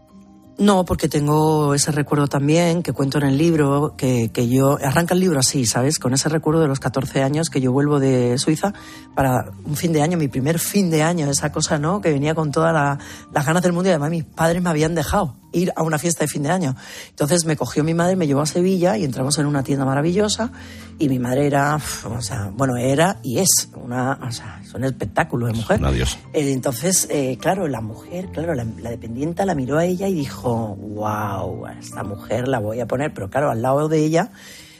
No, 0.63 0.85
porque 0.85 1.09
tengo 1.09 1.73
ese 1.73 1.91
recuerdo 1.91 2.27
también 2.27 2.83
que 2.83 2.93
cuento 2.93 3.17
en 3.17 3.25
el 3.25 3.37
libro, 3.37 3.95
que, 3.97 4.29
que 4.31 4.47
yo 4.47 4.77
arranca 4.81 5.13
el 5.13 5.19
libro 5.19 5.39
así, 5.39 5.65
¿sabes? 5.65 5.99
Con 5.99 6.13
ese 6.13 6.29
recuerdo 6.29 6.61
de 6.61 6.69
los 6.69 6.79
14 6.79 7.21
años 7.21 7.49
que 7.49 7.59
yo 7.59 7.73
vuelvo 7.73 7.99
de 7.99 8.37
Suiza 8.37 8.73
para 9.13 9.51
un 9.65 9.75
fin 9.75 9.91
de 9.91 10.01
año, 10.01 10.17
mi 10.17 10.29
primer 10.29 10.59
fin 10.59 10.89
de 10.89 11.03
año, 11.03 11.29
esa 11.29 11.51
cosa, 11.51 11.79
¿no? 11.79 11.99
Que 11.99 12.13
venía 12.13 12.33
con 12.33 12.51
todas 12.51 12.73
la- 12.73 12.97
las 13.33 13.45
ganas 13.45 13.61
del 13.61 13.73
mundo 13.73 13.89
y 13.89 13.91
además 13.91 14.11
mis 14.11 14.23
padres 14.23 14.61
me 14.63 14.69
habían 14.69 14.95
dejado 14.95 15.35
ir 15.53 15.71
a 15.75 15.83
una 15.83 15.97
fiesta 15.97 16.23
de 16.23 16.27
fin 16.27 16.43
de 16.43 16.49
año. 16.49 16.75
Entonces 17.09 17.45
me 17.45 17.55
cogió 17.55 17.83
mi 17.83 17.93
madre, 17.93 18.15
me 18.15 18.27
llevó 18.27 18.41
a 18.41 18.45
Sevilla 18.45 18.97
y 18.97 19.05
entramos 19.05 19.37
en 19.37 19.45
una 19.45 19.63
tienda 19.63 19.85
maravillosa 19.85 20.51
y 20.99 21.07
mi 21.09 21.19
madre 21.19 21.47
era, 21.47 21.79
o 22.05 22.21
sea, 22.21 22.51
bueno, 22.53 22.75
era 22.75 23.19
y 23.23 23.39
es 23.39 23.69
una, 23.75 24.19
o 24.21 24.31
sea, 24.31 24.61
es 24.63 24.73
un 24.73 24.83
espectáculo 24.83 25.47
de 25.47 25.53
mujer. 25.53 25.79
Una 25.79 25.91
diosa. 25.91 26.17
Eh, 26.33 26.51
Entonces, 26.51 27.07
eh, 27.09 27.37
claro, 27.39 27.67
la 27.67 27.81
mujer, 27.81 28.29
claro, 28.31 28.53
la, 28.53 28.65
la 28.81 28.89
dependienta 28.89 29.45
la 29.45 29.55
miró 29.55 29.77
a 29.77 29.85
ella 29.85 30.07
y 30.07 30.13
dijo, 30.13 30.75
wow, 30.75 31.65
a 31.65 31.73
esta 31.79 32.03
mujer 32.03 32.47
la 32.47 32.59
voy 32.59 32.79
a 32.79 32.87
poner, 32.87 33.13
pero 33.13 33.29
claro, 33.29 33.49
al 33.49 33.61
lado 33.61 33.87
de 33.87 33.99
ella 33.99 34.31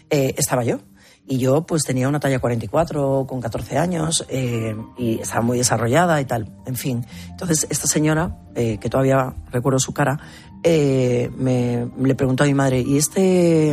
eh, 0.09 0.35
estaba 0.37 0.63
yo. 0.63 0.79
Y 1.25 1.37
yo 1.37 1.65
pues 1.65 1.83
tenía 1.83 2.09
una 2.09 2.19
talla 2.19 2.39
44 2.39 3.25
con 3.27 3.39
14 3.39 3.77
años 3.77 4.25
eh, 4.27 4.75
y 4.97 5.19
estaba 5.19 5.41
muy 5.41 5.57
desarrollada 5.57 6.19
y 6.19 6.25
tal, 6.25 6.51
en 6.65 6.75
fin. 6.75 7.05
Entonces 7.29 7.65
esta 7.69 7.87
señora, 7.87 8.37
eh, 8.55 8.77
que 8.77 8.89
todavía 8.89 9.33
recuerdo 9.49 9.79
su 9.79 9.93
cara, 9.93 10.19
eh, 10.63 11.29
me, 11.37 11.87
le 12.01 12.15
preguntó 12.15 12.43
a 12.43 12.47
mi 12.47 12.53
madre, 12.53 12.81
¿y 12.81 12.97
este, 12.97 13.71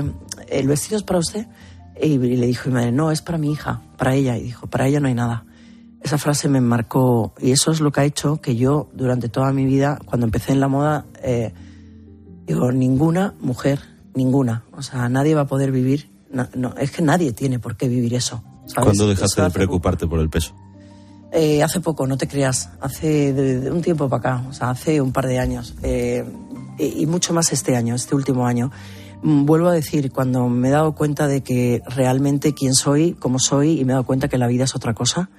el 0.49 0.69
vestido 0.69 0.97
es 0.97 1.03
para 1.03 1.21
usted? 1.21 1.47
Y 2.03 2.19
le 2.19 2.47
dijo 2.47 2.69
mi 2.69 2.75
madre, 2.75 2.93
no, 2.93 3.11
es 3.11 3.23
para 3.23 3.39
mi 3.39 3.53
hija, 3.53 3.83
para 3.97 4.15
ella. 4.15 4.37
Y 4.37 4.43
dijo, 4.43 4.67
para 4.67 4.89
ella 4.89 5.01
no 5.01 5.09
hay 5.09 5.15
nada. 5.15 5.45
Esa 6.03 6.19
frase 6.19 6.49
me 6.49 6.61
marcó 6.61 7.35
y 7.41 7.51
eso 7.51 7.73
es 7.73 7.81
lo 7.81 7.93
que 7.93 8.01
ha 8.01 8.05
hecho 8.05 8.41
que 8.41 8.57
yo 8.57 8.89
durante 8.95 9.29
toda 9.29 9.53
mi 9.53 9.67
vida, 9.67 9.99
cuando 10.07 10.27
empecé 10.27 10.53
en 10.53 10.61
la 10.61 10.69
moda, 10.69 11.05
eh, 11.23 11.53
digo, 12.47 12.73
ninguna 12.73 13.35
mujer, 13.41 13.81
ninguna, 14.15 14.65
o 14.73 14.81
sea, 14.81 15.11
nadie 15.11 15.35
va 15.35 15.43
a 15.43 15.47
poder 15.47 15.73
vivir, 15.73 16.11
no, 16.33 16.49
no, 16.55 16.75
es 16.79 16.91
que 16.91 17.03
nadie 17.03 17.33
tiene 17.33 17.59
por 17.59 17.77
qué 17.77 17.87
vivir 17.87 18.15
eso. 18.15 18.43
¿sabes? 18.67 18.87
¿Cuándo 18.87 19.09
dejaste 19.09 19.43
de 19.43 19.51
preocuparte 19.51 20.07
por 20.07 20.21
el 20.21 20.31
peso? 20.31 20.55
Eh, 21.33 21.63
hace 21.63 21.81
poco, 21.81 22.07
no 22.07 22.17
te 22.17 22.27
creas, 22.27 22.71
hace 22.81 23.33
un 23.71 23.83
tiempo 23.83 24.09
para 24.09 24.19
acá, 24.19 24.49
o 24.49 24.53
sea, 24.53 24.71
hace 24.71 25.01
un 25.01 25.13
par 25.13 25.27
de 25.27 25.39
años, 25.39 25.75
eh, 25.83 26.25
y, 26.79 27.03
y 27.03 27.07
mucho 27.07 27.33
más 27.33 27.53
este 27.53 27.77
año, 27.77 27.95
este 27.95 28.15
último 28.15 28.47
año. 28.47 28.71
Mm, 29.23 29.45
Vuelvo 29.45 29.69
a 29.69 29.73
decir, 29.73 30.11
cuando 30.11 30.49
me 30.49 30.69
he 30.69 30.71
dado 30.71 30.95
cuenta 30.95 31.27
de 31.27 31.43
que 31.43 31.83
realmente 31.87 32.55
quién 32.55 32.75
soy, 32.75 33.13
cómo 33.13 33.39
soy, 33.39 33.79
y 33.79 33.85
me 33.85 33.93
he 33.93 33.95
dado 33.95 34.07
cuenta 34.07 34.29
que 34.29 34.39
la 34.39 34.47
vida 34.47 34.65
es 34.65 34.75
otra 34.75 34.95
cosa, 34.95 35.31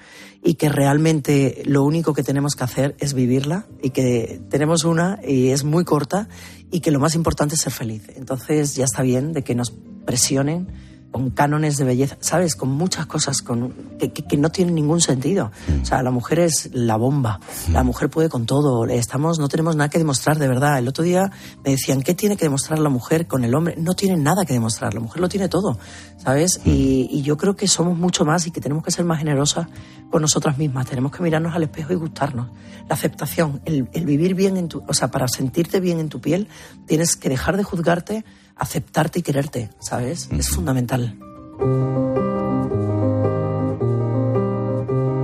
y 0.43 0.53
que 0.55 0.69
realmente 0.69 1.63
lo 1.65 1.83
único 1.83 2.13
que 2.13 2.23
tenemos 2.23 2.55
que 2.55 2.63
hacer 2.63 2.95
es 2.99 3.13
vivirla, 3.13 3.65
y 3.81 3.89
que 3.89 4.41
tenemos 4.49 4.83
una 4.83 5.19
y 5.27 5.49
es 5.49 5.63
muy 5.63 5.83
corta, 5.83 6.29
y 6.71 6.79
que 6.79 6.91
lo 6.91 6.99
más 6.99 7.15
importante 7.15 7.55
es 7.55 7.61
ser 7.61 7.73
feliz. 7.73 8.03
Entonces 8.15 8.75
ya 8.75 8.85
está 8.85 9.01
bien 9.01 9.33
de 9.33 9.43
que 9.43 9.55
nos 9.55 9.73
presionen 10.05 10.67
con 11.11 11.29
cánones 11.29 11.77
de 11.77 11.83
belleza, 11.83 12.17
¿sabes? 12.21 12.55
Con 12.55 12.69
muchas 12.69 13.05
cosas 13.05 13.41
con, 13.41 13.73
que, 13.99 14.11
que- 14.13 14.23
que 14.23 14.37
no 14.37 14.49
tienen 14.49 14.75
ningún 14.75 15.01
sentido. 15.01 15.51
O 15.81 15.85
sea, 15.85 16.01
la 16.03 16.09
mujer 16.11 16.39
es 16.39 16.69
la 16.73 16.95
bomba, 16.95 17.39
la 17.71 17.83
mujer 17.83 18.09
puede 18.09 18.29
con 18.29 18.45
todo, 18.45 18.85
estamos, 18.85 19.37
no 19.37 19.49
tenemos 19.49 19.75
nada 19.75 19.89
que 19.89 19.97
demostrar 19.97 20.39
de 20.39 20.47
verdad. 20.47 20.79
El 20.79 20.87
otro 20.87 21.03
día 21.03 21.29
me 21.65 21.71
decían, 21.71 22.01
¿qué 22.01 22.13
tiene 22.13 22.37
que 22.37 22.45
demostrar 22.45 22.79
la 22.79 22.89
mujer 22.89 23.27
con 23.27 23.43
el 23.43 23.53
hombre? 23.53 23.75
No 23.77 23.93
tiene 23.93 24.15
nada 24.15 24.45
que 24.45 24.53
demostrar, 24.53 24.93
la 24.93 25.01
mujer 25.01 25.21
lo 25.21 25.27
tiene 25.27 25.49
todo, 25.49 25.77
¿sabes? 26.17 26.61
Y, 26.63 27.09
y 27.11 27.21
yo 27.23 27.35
creo 27.35 27.55
que 27.57 27.67
somos 27.67 27.97
mucho 27.97 28.23
más 28.23 28.47
y 28.47 28.51
que 28.51 28.61
tenemos 28.61 28.83
que 28.83 28.91
ser 28.91 29.03
más 29.03 29.19
generosas 29.19 29.67
con 30.09 30.21
nosotras 30.21 30.57
mismas, 30.57 30.87
tenemos 30.87 31.11
que 31.11 31.21
mirarnos 31.23 31.53
al 31.53 31.63
espejo 31.63 31.91
y 31.91 31.95
gustarnos. 31.97 32.47
La 32.87 32.95
aceptación, 32.95 33.61
el, 33.65 33.89
el 33.93 34.05
vivir 34.05 34.33
bien 34.33 34.55
en 34.57 34.67
tu, 34.69 34.81
o 34.87 34.93
sea, 34.93 35.09
para 35.09 35.27
sentirte 35.27 35.79
bien 35.79 35.99
en 35.99 36.09
tu 36.09 36.19
piel, 36.21 36.47
tienes 36.85 37.15
que 37.15 37.29
dejar 37.29 37.57
de 37.57 37.63
juzgarte, 37.63 38.23
aceptarte 38.61 39.19
y 39.19 39.21
quererte, 39.23 39.69
¿sabes? 39.79 40.29
Es 40.31 40.49
fundamental. 40.49 41.15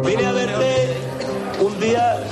Vine 0.03 0.25
a 0.25 0.31
verte 0.31 0.97
un 1.61 1.79
día 1.79 2.23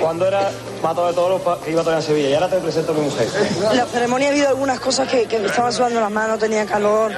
cuando 0.00 0.26
era 0.26 0.50
mato 0.82 1.06
de 1.06 1.12
todos 1.12 1.40
los 1.40 1.58
que 1.58 1.70
iba 1.70 1.82
todavía 1.82 2.00
a 2.00 2.02
Sevilla 2.02 2.30
y 2.30 2.34
ahora 2.34 2.50
te 2.50 2.58
presento 2.58 2.90
a 2.90 2.94
mi 2.96 3.02
mujer. 3.02 3.28
En 3.70 3.76
la 3.76 3.86
ceremonia 3.86 4.28
ha 4.28 4.30
habido 4.32 4.48
algunas 4.48 4.80
cosas 4.80 5.08
que, 5.08 5.26
que 5.26 5.38
me 5.38 5.46
estaban 5.46 5.72
sudando 5.72 6.00
las 6.00 6.10
manos, 6.10 6.40
tenía 6.40 6.66
calor, 6.66 7.12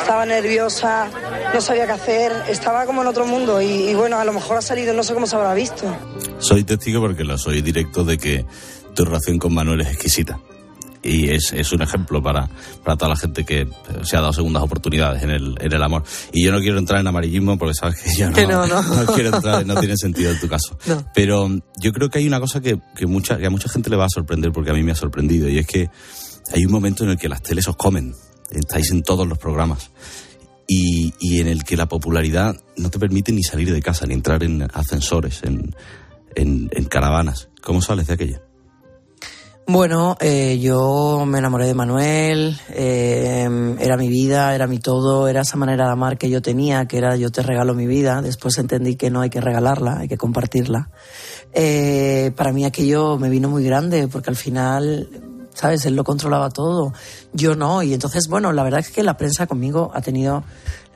estaba 0.00 0.24
nerviosa, 0.24 1.10
no 1.52 1.60
sabía 1.60 1.84
qué 1.84 1.92
hacer, 1.92 2.32
estaba 2.48 2.86
como 2.86 3.02
en 3.02 3.08
otro 3.08 3.26
mundo 3.26 3.60
y, 3.60 3.90
y 3.90 3.94
bueno, 3.94 4.18
a 4.18 4.24
lo 4.24 4.32
mejor 4.32 4.56
ha 4.56 4.62
salido, 4.62 4.94
no 4.94 5.02
sé 5.02 5.12
cómo 5.12 5.26
se 5.26 5.36
habrá 5.36 5.52
visto. 5.52 5.84
Soy 6.38 6.64
testigo 6.64 7.02
porque 7.02 7.24
lo 7.24 7.36
soy 7.36 7.60
directo 7.60 8.04
de 8.04 8.16
que 8.16 8.46
tu 8.94 9.04
relación 9.04 9.38
con 9.38 9.52
Manuel 9.52 9.82
es 9.82 9.88
exquisita. 9.88 10.38
Y 11.06 11.30
es, 11.30 11.52
es 11.52 11.72
un 11.72 11.82
ejemplo 11.82 12.22
para, 12.22 12.48
para 12.84 12.96
toda 12.96 13.10
la 13.10 13.16
gente 13.16 13.44
que 13.44 13.68
se 14.02 14.16
ha 14.16 14.20
dado 14.20 14.32
segundas 14.32 14.62
oportunidades 14.62 15.22
en 15.22 15.30
el, 15.30 15.54
en 15.60 15.72
el 15.72 15.82
amor. 15.82 16.02
Y 16.32 16.44
yo 16.44 16.52
no 16.52 16.58
quiero 16.58 16.78
entrar 16.78 17.00
en 17.00 17.06
amarillismo 17.06 17.56
porque 17.56 17.74
sabes 17.74 18.02
que 18.02 18.14
yo 18.14 18.28
no, 18.28 18.34
Que 18.34 18.46
no, 18.46 18.66
no. 18.66 19.06
quiero 19.14 19.34
entrar, 19.34 19.64
no 19.64 19.76
tiene 19.76 19.96
sentido 19.96 20.32
en 20.32 20.40
tu 20.40 20.48
caso. 20.48 20.78
Pero 21.14 21.48
yo 21.80 21.92
creo 21.92 22.10
que 22.10 22.18
hay 22.18 22.26
una 22.26 22.40
cosa 22.40 22.60
que, 22.60 22.78
que, 22.96 23.06
mucha, 23.06 23.38
que 23.38 23.46
a 23.46 23.50
mucha 23.50 23.68
gente 23.68 23.90
le 23.90 23.96
va 23.96 24.06
a 24.06 24.10
sorprender 24.10 24.52
porque 24.52 24.70
a 24.70 24.74
mí 24.74 24.82
me 24.82 24.92
ha 24.92 24.96
sorprendido 24.96 25.48
y 25.48 25.58
es 25.58 25.66
que 25.66 25.88
hay 26.52 26.64
un 26.64 26.72
momento 26.72 27.04
en 27.04 27.10
el 27.10 27.18
que 27.18 27.28
las 27.28 27.42
teles 27.42 27.68
os 27.68 27.76
comen. 27.76 28.14
Estáis 28.50 28.90
en 28.90 29.02
todos 29.02 29.26
los 29.26 29.38
programas. 29.38 29.90
Y, 30.68 31.14
y 31.20 31.40
en 31.40 31.46
el 31.46 31.62
que 31.62 31.76
la 31.76 31.86
popularidad 31.86 32.56
no 32.76 32.90
te 32.90 32.98
permite 32.98 33.30
ni 33.30 33.44
salir 33.44 33.72
de 33.72 33.80
casa, 33.80 34.04
ni 34.06 34.14
entrar 34.14 34.42
en 34.42 34.66
ascensores, 34.74 35.42
en, 35.44 35.74
en, 36.34 36.68
en 36.72 36.84
caravanas. 36.86 37.48
¿Cómo 37.62 37.80
sales 37.80 38.08
de 38.08 38.14
aquella? 38.14 38.42
Bueno, 39.68 40.16
eh, 40.20 40.60
yo 40.60 41.24
me 41.26 41.38
enamoré 41.38 41.66
de 41.66 41.74
Manuel, 41.74 42.56
eh, 42.68 43.76
era 43.80 43.96
mi 43.96 44.08
vida, 44.08 44.54
era 44.54 44.68
mi 44.68 44.78
todo, 44.78 45.26
era 45.26 45.40
esa 45.40 45.56
manera 45.56 45.86
de 45.86 45.90
amar 45.90 46.18
que 46.18 46.30
yo 46.30 46.40
tenía, 46.40 46.86
que 46.86 46.98
era 46.98 47.16
yo 47.16 47.30
te 47.30 47.42
regalo 47.42 47.74
mi 47.74 47.88
vida. 47.88 48.22
Después 48.22 48.58
entendí 48.58 48.94
que 48.94 49.10
no 49.10 49.22
hay 49.22 49.30
que 49.30 49.40
regalarla, 49.40 49.98
hay 49.98 50.08
que 50.08 50.16
compartirla. 50.16 50.88
Eh, 51.52 52.30
para 52.36 52.52
mí 52.52 52.64
aquello 52.64 53.18
me 53.18 53.28
vino 53.28 53.48
muy 53.48 53.64
grande 53.64 54.06
porque 54.06 54.30
al 54.30 54.36
final, 54.36 55.08
¿sabes? 55.52 55.84
Él 55.84 55.96
lo 55.96 56.04
controlaba 56.04 56.48
todo, 56.50 56.92
yo 57.32 57.56
no. 57.56 57.82
Y 57.82 57.92
entonces, 57.92 58.28
bueno, 58.28 58.52
la 58.52 58.62
verdad 58.62 58.78
es 58.78 58.90
que 58.90 59.02
la 59.02 59.16
prensa 59.16 59.48
conmigo 59.48 59.90
ha 59.94 60.00
tenido 60.00 60.44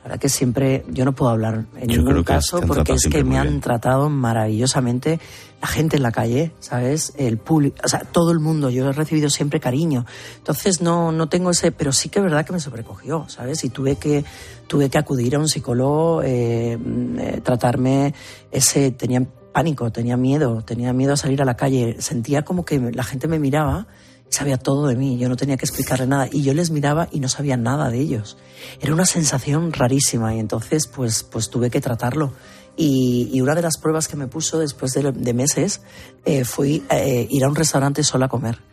la 0.01 0.09
verdad 0.09 0.19
que 0.19 0.29
siempre, 0.29 0.83
yo 0.89 1.05
no 1.05 1.13
puedo 1.13 1.29
hablar 1.29 1.65
en 1.75 1.87
Yo 1.87 2.01
ningún 2.01 2.23
caso 2.23 2.59
porque 2.61 2.93
es 2.93 3.07
que 3.07 3.23
me 3.23 3.37
han 3.37 3.47
bien. 3.47 3.61
tratado 3.61 4.09
maravillosamente 4.09 5.19
la 5.61 5.67
gente 5.67 5.97
en 5.97 6.01
la 6.01 6.11
calle, 6.11 6.53
¿sabes? 6.59 7.13
El 7.17 7.37
público, 7.37 7.77
o 7.83 7.87
sea, 7.87 7.99
todo 7.99 8.31
el 8.31 8.39
mundo, 8.39 8.71
yo 8.71 8.89
he 8.89 8.93
recibido 8.93 9.29
siempre 9.29 9.59
cariño. 9.59 10.07
Entonces 10.37 10.81
no, 10.81 11.11
no 11.11 11.29
tengo 11.29 11.51
ese, 11.51 11.71
pero 11.71 11.91
sí 11.91 12.09
que 12.09 12.17
es 12.17 12.23
verdad 12.23 12.43
que 12.43 12.53
me 12.53 12.59
sobrecogió, 12.59 13.25
¿sabes? 13.29 13.63
Y 13.63 13.69
tuve 13.69 13.97
que, 13.97 14.25
tuve 14.65 14.89
que 14.89 14.97
acudir 14.97 15.35
a 15.35 15.39
un 15.39 15.47
psicólogo, 15.47 16.23
eh, 16.23 16.79
mm, 16.83 17.19
eh, 17.19 17.41
tratarme 17.43 18.15
ese, 18.51 18.89
tenía 18.89 19.23
pánico, 19.53 19.91
tenía 19.91 20.17
miedo, 20.17 20.63
tenía 20.63 20.93
miedo 20.93 21.13
a 21.13 21.17
salir 21.17 21.43
a 21.43 21.45
la 21.45 21.55
calle, 21.55 21.97
sentía 21.99 22.43
como 22.43 22.65
que 22.65 22.79
la 22.79 23.03
gente 23.03 23.27
me 23.27 23.37
miraba 23.37 23.85
sabía 24.31 24.57
todo 24.57 24.87
de 24.87 24.95
mí, 24.95 25.17
yo 25.17 25.29
no 25.29 25.35
tenía 25.35 25.57
que 25.57 25.65
explicarle 25.65 26.07
nada 26.07 26.27
y 26.31 26.41
yo 26.41 26.53
les 26.53 26.71
miraba 26.71 27.07
y 27.11 27.19
no 27.19 27.27
sabía 27.27 27.57
nada 27.57 27.89
de 27.89 27.99
ellos. 27.99 28.37
Era 28.79 28.93
una 28.93 29.05
sensación 29.05 29.73
rarísima 29.73 30.33
y 30.33 30.39
entonces 30.39 30.87
pues, 30.87 31.23
pues 31.23 31.49
tuve 31.49 31.69
que 31.69 31.81
tratarlo. 31.81 32.33
Y, 32.77 33.39
una 33.41 33.53
de 33.53 33.61
las 33.61 33.77
pruebas 33.77 34.07
que 34.07 34.15
me 34.15 34.27
puso 34.27 34.57
después 34.57 34.93
de, 34.93 35.11
de 35.11 35.33
meses 35.33 35.81
eh, 36.23 36.45
fue 36.45 36.81
eh, 36.89 37.27
ir 37.29 37.43
a 37.43 37.49
un 37.49 37.55
restaurante 37.55 38.03
sola 38.03 38.27
a 38.27 38.29
comer. 38.29 38.70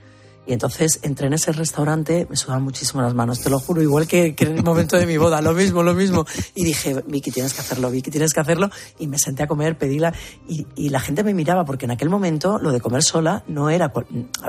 Y 0.49 0.55
entonces 0.55 0.99
entré 1.03 1.27
en 1.27 1.35
ese 1.35 1.53
restaurante, 1.53 2.27
me 2.31 2.35
sudaban 2.35 2.63
muchísimo 2.65 3.03
las 3.03 3.13
manos, 3.13 3.41
te 3.41 3.51
lo 3.51 3.61
juro, 3.61 3.83
igual 3.83 4.07
que, 4.09 4.35
que 4.35 4.45
en 4.45 4.57
el 4.57 4.65
momento 4.65 4.97
de 4.97 5.05
mi 5.05 5.19
boda, 5.19 5.43
lo 5.43 5.53
mismo, 5.53 5.83
lo 5.83 5.93
mismo. 5.93 6.25
Y 6.55 6.65
dije, 6.65 7.05
Vicky, 7.07 7.31
tienes 7.31 7.53
que 7.53 7.61
hacerlo, 7.61 7.91
Vicky, 7.91 8.11
tienes 8.11 8.33
que 8.33 8.41
hacerlo. 8.41 8.71
Y 8.99 9.09
me 9.09 9.19
senté 9.19 9.43
a 9.43 9.47
comer, 9.47 9.77
pedíla. 9.77 10.15
Y, 10.49 10.67
y 10.75 10.89
la 10.89 11.01
gente 11.01 11.23
me 11.23 11.35
miraba, 11.35 11.67
porque 11.67 11.85
en 11.85 11.91
aquel 11.91 12.09
momento 12.09 12.59
lo 12.59 12.73
de 12.73 12.81
comer 12.81 13.03
sola 13.03 13.45
no 13.47 13.69
era. 13.69 13.91
cu- 13.91 14.05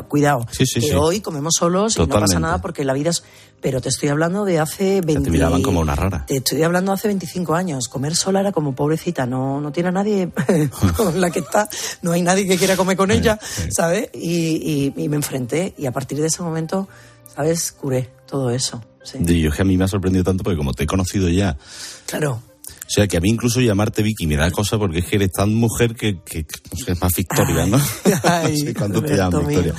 Cuidado, 0.07 0.45
Sí, 0.49 0.65
sí, 0.65 0.79
que 0.79 0.87
sí. 0.87 0.93
hoy 0.95 1.19
comemos 1.19 1.55
solos 1.57 1.97
y 1.97 1.99
no 1.99 2.07
pasa 2.07 2.39
nada 2.39 2.61
porque 2.61 2.85
la 2.85 2.93
vida 2.93 3.09
es. 3.09 3.23
Pero 3.61 3.81
te 3.81 3.89
estoy 3.89 4.09
hablando 4.09 4.45
de 4.45 4.57
hace 4.59 5.01
20. 5.01 5.23
Te 5.25 5.29
miraban 5.31 5.61
como 5.61 5.81
una 5.81 5.95
rara. 5.95 6.25
Te 6.25 6.37
estoy 6.37 6.63
hablando 6.63 6.91
hace 6.93 7.07
25 7.09 7.55
años. 7.55 7.87
Comer 7.89 8.15
sola 8.15 8.39
era 8.39 8.51
como 8.53 8.73
pobrecita, 8.73 9.25
no, 9.25 9.59
no 9.59 9.71
tiene 9.71 9.89
a 9.89 9.91
nadie 9.91 10.29
con 10.95 11.19
la 11.19 11.29
que 11.29 11.39
está, 11.39 11.67
no 12.01 12.11
hay 12.13 12.21
nadie 12.21 12.47
que 12.47 12.57
quiera 12.57 12.77
comer 12.77 12.95
con 12.95 13.11
ella, 13.11 13.37
¿sabes? 13.69 14.09
Y, 14.13 14.93
y- 14.95 15.03
y 15.03 15.09
me 15.09 15.17
enfrenté 15.17 15.73
y 15.77 15.85
a 15.87 15.91
partir 15.91 16.19
de 16.21 16.27
ese 16.27 16.41
momento, 16.41 16.87
¿sabes? 17.35 17.71
Curé 17.73 18.09
todo 18.27 18.49
eso. 18.49 18.81
Sí. 19.03 19.17
Yo 19.41 19.49
es 19.49 19.55
que 19.55 19.61
a 19.61 19.65
mí 19.65 19.75
me 19.77 19.83
ha 19.85 19.87
sorprendido 19.87 20.23
tanto 20.23 20.43
porque 20.43 20.57
como 20.57 20.73
te 20.73 20.83
he 20.83 20.87
conocido 20.87 21.27
ya, 21.29 21.57
Claro. 22.05 22.41
o 22.67 22.89
sea 22.89 23.07
que 23.07 23.17
a 23.17 23.19
mí 23.21 23.29
incluso 23.29 23.59
llamarte 23.61 24.03
Vicky 24.03 24.27
me 24.27 24.35
da 24.37 24.51
cosa 24.51 24.77
porque 24.77 24.99
es 24.99 25.05
que 25.05 25.15
eres 25.17 25.31
tan 25.31 25.53
mujer 25.53 25.95
que, 25.95 26.19
que, 26.23 26.45
que, 26.45 26.91
es 26.91 27.01
más 27.01 27.15
Victoria, 27.15 27.65
¿no? 27.65 27.79
Ay, 28.23 28.51
no 28.59 28.65
sé 28.67 28.73
cuánto 28.73 29.01
te 29.03 29.15
llaman. 29.15 29.47
Victoria. 29.47 29.73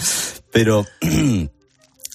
Pero 0.52 0.84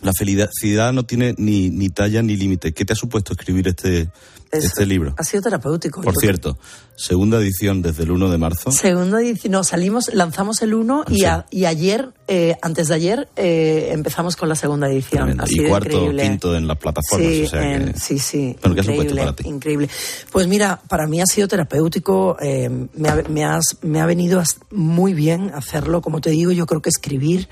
la 0.01 0.11
felicidad 0.17 0.93
no 0.93 1.03
tiene 1.05 1.33
ni, 1.37 1.69
ni 1.69 1.89
talla 1.89 2.21
ni 2.21 2.35
límite. 2.35 2.73
¿Qué 2.73 2.85
te 2.85 2.93
ha 2.93 2.95
supuesto 2.95 3.33
escribir 3.33 3.67
este, 3.67 4.09
Es- 4.51 4.65
este 4.65 4.85
libro? 4.85 5.13
Ha 5.17 5.23
sido 5.23 5.41
terapéutico. 5.43 6.01
Por 6.01 6.15
cierto, 6.17 6.57
segunda 6.97 7.37
edición 7.39 7.81
desde 7.81 8.03
el 8.03 8.11
1 8.11 8.29
de 8.29 8.37
marzo. 8.37 8.71
Segundo 8.71 9.17
edición, 9.17 9.53
no, 9.53 9.63
salimos, 9.63 10.13
lanzamos 10.13 10.61
el 10.61 10.73
1 10.73 11.05
y, 11.09 11.23
a- 11.23 11.45
y 11.49 11.63
ayer, 11.65 12.09
eh, 12.27 12.55
antes 12.61 12.89
de 12.89 12.95
ayer, 12.95 13.29
eh, 13.37 13.89
empezamos 13.93 14.35
con 14.35 14.49
la 14.49 14.55
segunda 14.55 14.87
edición. 14.89 15.23
Tremendo. 15.35 15.43
Ha 15.43 15.47
Y 15.49 15.67
cuarto, 15.69 15.89
increíble. 15.89 16.23
quinto 16.23 16.55
en 16.55 16.67
las 16.67 16.77
plataformas. 16.77 17.27
Sí, 17.31 17.43
o 17.43 17.49
sea 17.49 17.75
en- 17.75 17.93
que... 17.93 17.99
sí, 17.99 18.19
sí. 18.19 18.55
Bueno, 18.61 18.75
¿qué 18.75 18.81
ha 18.81 18.83
supuesto 18.83 19.03
increíble, 19.13 19.21
para 19.21 19.35
ti? 19.35 19.47
increíble. 19.47 19.89
Pues 20.31 20.47
mira, 20.47 20.81
para 20.89 21.07
mí 21.07 21.21
ha 21.21 21.25
sido 21.25 21.47
terapéutico, 21.47 22.37
eh, 22.41 22.69
me, 22.95 23.09
ha, 23.09 23.23
me 23.29 23.45
has- 23.45 23.77
me 23.81 24.01
ha 24.01 24.05
venido 24.05 24.43
muy 24.71 25.13
bien 25.13 25.51
hacerlo. 25.55 26.01
Como 26.01 26.19
te 26.21 26.29
digo, 26.31 26.51
yo 26.51 26.65
creo 26.65 26.81
que 26.81 26.89
escribir 26.89 27.47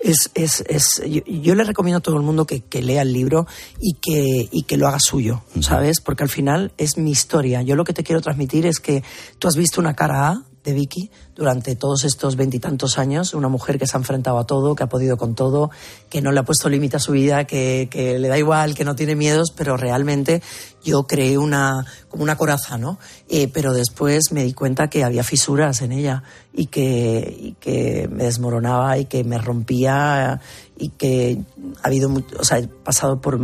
es... 0.00 0.30
es, 0.34 0.64
es 0.68 1.02
yo, 1.06 1.22
yo 1.26 1.54
le 1.54 1.64
recomiendo 1.64 1.98
a 1.98 2.02
todo 2.02 2.16
el 2.16 2.22
mundo 2.22 2.46
que, 2.46 2.60
que 2.60 2.82
lea 2.82 3.02
el 3.02 3.12
libro 3.12 3.46
y 3.80 3.94
que, 3.94 4.48
y 4.50 4.62
que 4.62 4.76
lo 4.76 4.88
haga 4.88 4.98
suyo, 5.00 5.42
¿sabes? 5.60 6.00
Porque 6.00 6.24
al 6.24 6.28
final 6.28 6.72
es 6.78 6.96
mi 6.98 7.10
historia. 7.10 7.62
Yo 7.62 7.76
lo 7.76 7.84
que 7.84 7.92
te 7.92 8.02
quiero 8.02 8.20
transmitir 8.20 8.66
es 8.66 8.80
que 8.80 9.02
tú 9.38 9.48
has 9.48 9.56
visto 9.56 9.80
una 9.80 9.94
cara 9.94 10.28
A 10.28 10.42
de 10.66 10.72
Vicky 10.72 11.10
durante 11.34 11.76
todos 11.76 12.04
estos 12.04 12.36
veintitantos 12.36 12.98
años, 12.98 13.32
una 13.34 13.48
mujer 13.48 13.78
que 13.78 13.86
se 13.86 13.96
ha 13.96 14.00
enfrentado 14.00 14.38
a 14.38 14.46
todo, 14.46 14.74
que 14.74 14.82
ha 14.82 14.88
podido 14.88 15.16
con 15.16 15.34
todo, 15.34 15.70
que 16.10 16.20
no 16.20 16.32
le 16.32 16.40
ha 16.40 16.44
puesto 16.44 16.68
límite 16.68 16.96
a 16.96 17.00
su 17.00 17.12
vida, 17.12 17.44
que, 17.44 17.88
que 17.90 18.18
le 18.18 18.28
da 18.28 18.36
igual, 18.36 18.74
que 18.74 18.84
no 18.84 18.96
tiene 18.96 19.14
miedos, 19.14 19.52
pero 19.56 19.76
realmente 19.76 20.42
yo 20.84 21.06
creé 21.06 21.38
una, 21.38 21.86
como 22.08 22.22
una 22.22 22.36
coraza, 22.36 22.78
¿no? 22.78 22.98
Eh, 23.28 23.48
pero 23.52 23.72
después 23.72 24.32
me 24.32 24.44
di 24.44 24.52
cuenta 24.52 24.88
que 24.88 25.04
había 25.04 25.22
fisuras 25.22 25.82
en 25.82 25.92
ella 25.92 26.22
y 26.52 26.66
que, 26.66 27.36
y 27.38 27.52
que 27.60 28.08
me 28.10 28.24
desmoronaba 28.24 28.98
y 28.98 29.04
que 29.04 29.22
me 29.22 29.38
rompía 29.38 30.40
y 30.76 30.90
que 30.90 31.38
ha 31.82 31.86
habido, 31.86 32.10
o 32.38 32.44
sea, 32.44 32.58
he 32.58 32.66
pasado 32.66 33.20
por, 33.20 33.38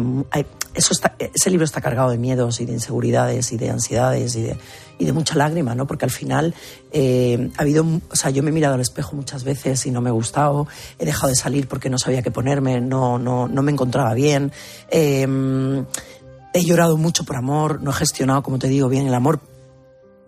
eso 0.74 0.92
está, 0.92 1.14
ese 1.18 1.50
libro 1.50 1.64
está 1.64 1.80
cargado 1.80 2.10
de 2.10 2.18
miedos 2.18 2.60
y 2.60 2.66
de 2.66 2.72
inseguridades 2.72 3.52
y 3.52 3.56
de 3.56 3.70
ansiedades 3.70 4.36
y 4.36 4.42
de, 4.42 4.56
y 4.98 5.04
de 5.04 5.12
mucha 5.12 5.34
lágrima, 5.34 5.74
¿no? 5.74 5.86
Porque 5.86 6.04
al 6.04 6.10
final 6.10 6.54
eh, 6.92 7.50
ha 7.56 7.62
habido, 7.62 7.84
o 8.10 8.16
sea, 8.16 8.30
yo 8.30 8.42
me 8.42 8.50
he 8.50 8.52
mirado 8.52 8.74
al 8.74 8.80
espejo 8.80 9.16
muchas 9.16 9.44
veces 9.44 9.84
y 9.86 9.90
no 9.90 10.00
me 10.00 10.10
ha 10.10 10.12
gustado, 10.12 10.66
he 10.98 11.04
dejado 11.04 11.28
de 11.28 11.36
salir 11.36 11.68
porque 11.68 11.90
no 11.90 11.98
sabía 11.98 12.22
qué 12.22 12.30
ponerme, 12.30 12.80
no, 12.80 13.18
no, 13.18 13.48
no 13.48 13.62
me 13.62 13.72
encontraba 13.72 14.14
bien. 14.14 14.52
Eh, 14.90 15.84
he 16.52 16.64
llorado 16.64 16.96
mucho 16.96 17.24
por 17.24 17.36
amor, 17.36 17.82
no 17.82 17.90
he 17.90 17.94
gestionado, 17.94 18.42
como 18.42 18.58
te 18.58 18.68
digo, 18.68 18.88
bien 18.88 19.06
el 19.06 19.14
amor. 19.14 19.40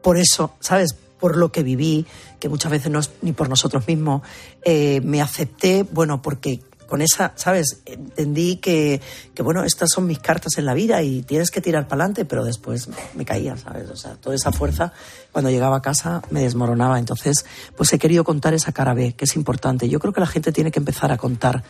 Por 0.03 0.17
eso, 0.17 0.55
¿sabes? 0.61 0.95
Por 0.95 1.37
lo 1.37 1.53
que 1.53 1.63
viví, 1.63 2.07
que 2.39 2.49
muchas 2.49 2.71
veces 2.71 2.91
no 2.91 2.99
es 2.99 3.11
ni 3.23 3.33
por 3.33 3.49
nosotros 3.49 3.87
mismos. 3.87 4.23
Eh, 4.65 5.01
me 5.03 5.23
acepté, 5.23 5.83
bueno, 5.83 6.23
porque 6.23 6.61
con 6.87 7.03
esa, 7.03 7.33
¿sabes? 7.37 7.83
Entendí 7.87 8.57
que, 8.57 9.01
que, 9.35 9.43
bueno, 9.43 9.65
estas 9.65 9.91
son 9.91 10.07
mis 10.07 10.19
cartas 10.19 10.59
en 10.59 10.67
la 10.67 10.75
vida 10.75 11.03
y 11.03 11.23
tienes 11.23 11.51
que 11.51 11.61
tirar 11.61 11.89
para 11.89 12.03
adelante, 12.03 12.25
pero 12.25 12.45
después 12.45 12.89
me 13.15 13.25
caía, 13.25 13.57
¿sabes? 13.57 13.89
O 13.91 13.97
sea, 13.97 14.15
toda 14.15 14.35
esa 14.35 14.53
fuerza, 14.53 14.93
cuando 15.33 15.51
llegaba 15.51 15.77
a 15.77 15.83
casa, 15.83 16.23
me 16.31 16.43
desmoronaba. 16.43 16.99
Entonces, 16.99 17.45
pues 17.77 17.93
he 17.93 17.99
querido 17.99 18.25
contar 18.25 18.55
esa 18.55 18.73
cara 18.73 18.95
B, 18.95 19.15
que 19.15 19.25
es 19.25 19.37
importante. 19.37 19.89
Yo 19.89 19.99
creo 20.01 20.13
que 20.13 20.21
la 20.21 20.27
gente 20.27 20.53
tiene 20.53 20.71
que 20.71 20.79
empezar 20.79 21.13
a 21.13 21.17
contar 21.17 21.65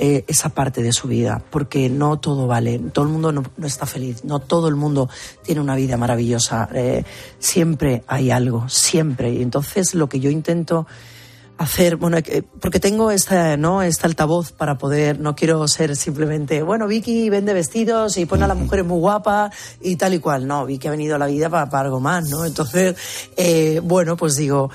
eh, 0.00 0.24
esa 0.28 0.50
parte 0.50 0.80
de 0.80 0.92
su 0.92 1.08
vida, 1.08 1.42
porque 1.50 1.88
no 1.88 2.20
todo 2.20 2.46
vale, 2.46 2.78
todo 2.78 3.04
el 3.06 3.10
mundo 3.10 3.32
no, 3.32 3.42
está 3.64 3.84
feliz, 3.84 4.22
no 4.22 4.38
todo 4.38 4.68
el 4.68 4.76
mundo 4.76 5.10
tiene 5.42 5.60
una 5.60 5.74
vida 5.74 5.96
maravillosa, 5.96 6.68
eh, 6.72 7.02
siempre 7.40 8.04
hay 8.06 8.30
algo, 8.30 8.68
siempre. 8.68 9.32
Y 9.32 9.42
entonces 9.42 9.94
lo 9.94 10.08
que 10.08 10.20
yo 10.20 10.30
intento 10.30 10.86
hacer, 11.58 11.96
bueno, 11.96 12.18
eh, 12.18 12.42
porque 12.60 12.78
tengo 12.80 13.10
esta, 13.10 13.56
¿no? 13.56 13.82
Este 13.82 14.06
altavoz 14.06 14.52
para 14.52 14.78
poder, 14.78 15.18
no 15.20 15.34
quiero 15.34 15.66
ser 15.68 15.96
simplemente, 15.96 16.62
bueno, 16.62 16.86
Vicky 16.86 17.28
vende 17.30 17.52
vestidos 17.52 18.16
y 18.16 18.26
pone 18.26 18.44
a 18.44 18.46
las 18.46 18.56
mujeres 18.56 18.86
muy 18.86 18.98
guapas 19.00 19.52
y 19.80 19.96
tal 19.96 20.14
y 20.14 20.20
cual. 20.20 20.46
No, 20.46 20.64
Vicky 20.66 20.86
ha 20.88 20.92
venido 20.92 21.16
a 21.16 21.18
la 21.18 21.26
vida 21.26 21.50
para, 21.50 21.68
para 21.68 21.86
algo 21.86 22.00
más, 22.00 22.28
¿no? 22.30 22.44
Entonces, 22.44 22.96
eh, 23.36 23.80
bueno, 23.82 24.16
pues 24.16 24.36
digo, 24.36 24.70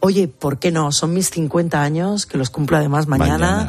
oye, 0.00 0.28
¿por 0.28 0.58
qué 0.58 0.70
no? 0.70 0.92
Son 0.92 1.12
mis 1.14 1.30
50 1.30 1.80
años, 1.82 2.26
que 2.26 2.36
los 2.38 2.50
cumplo 2.50 2.76
además 2.76 3.06
mañana. 3.06 3.68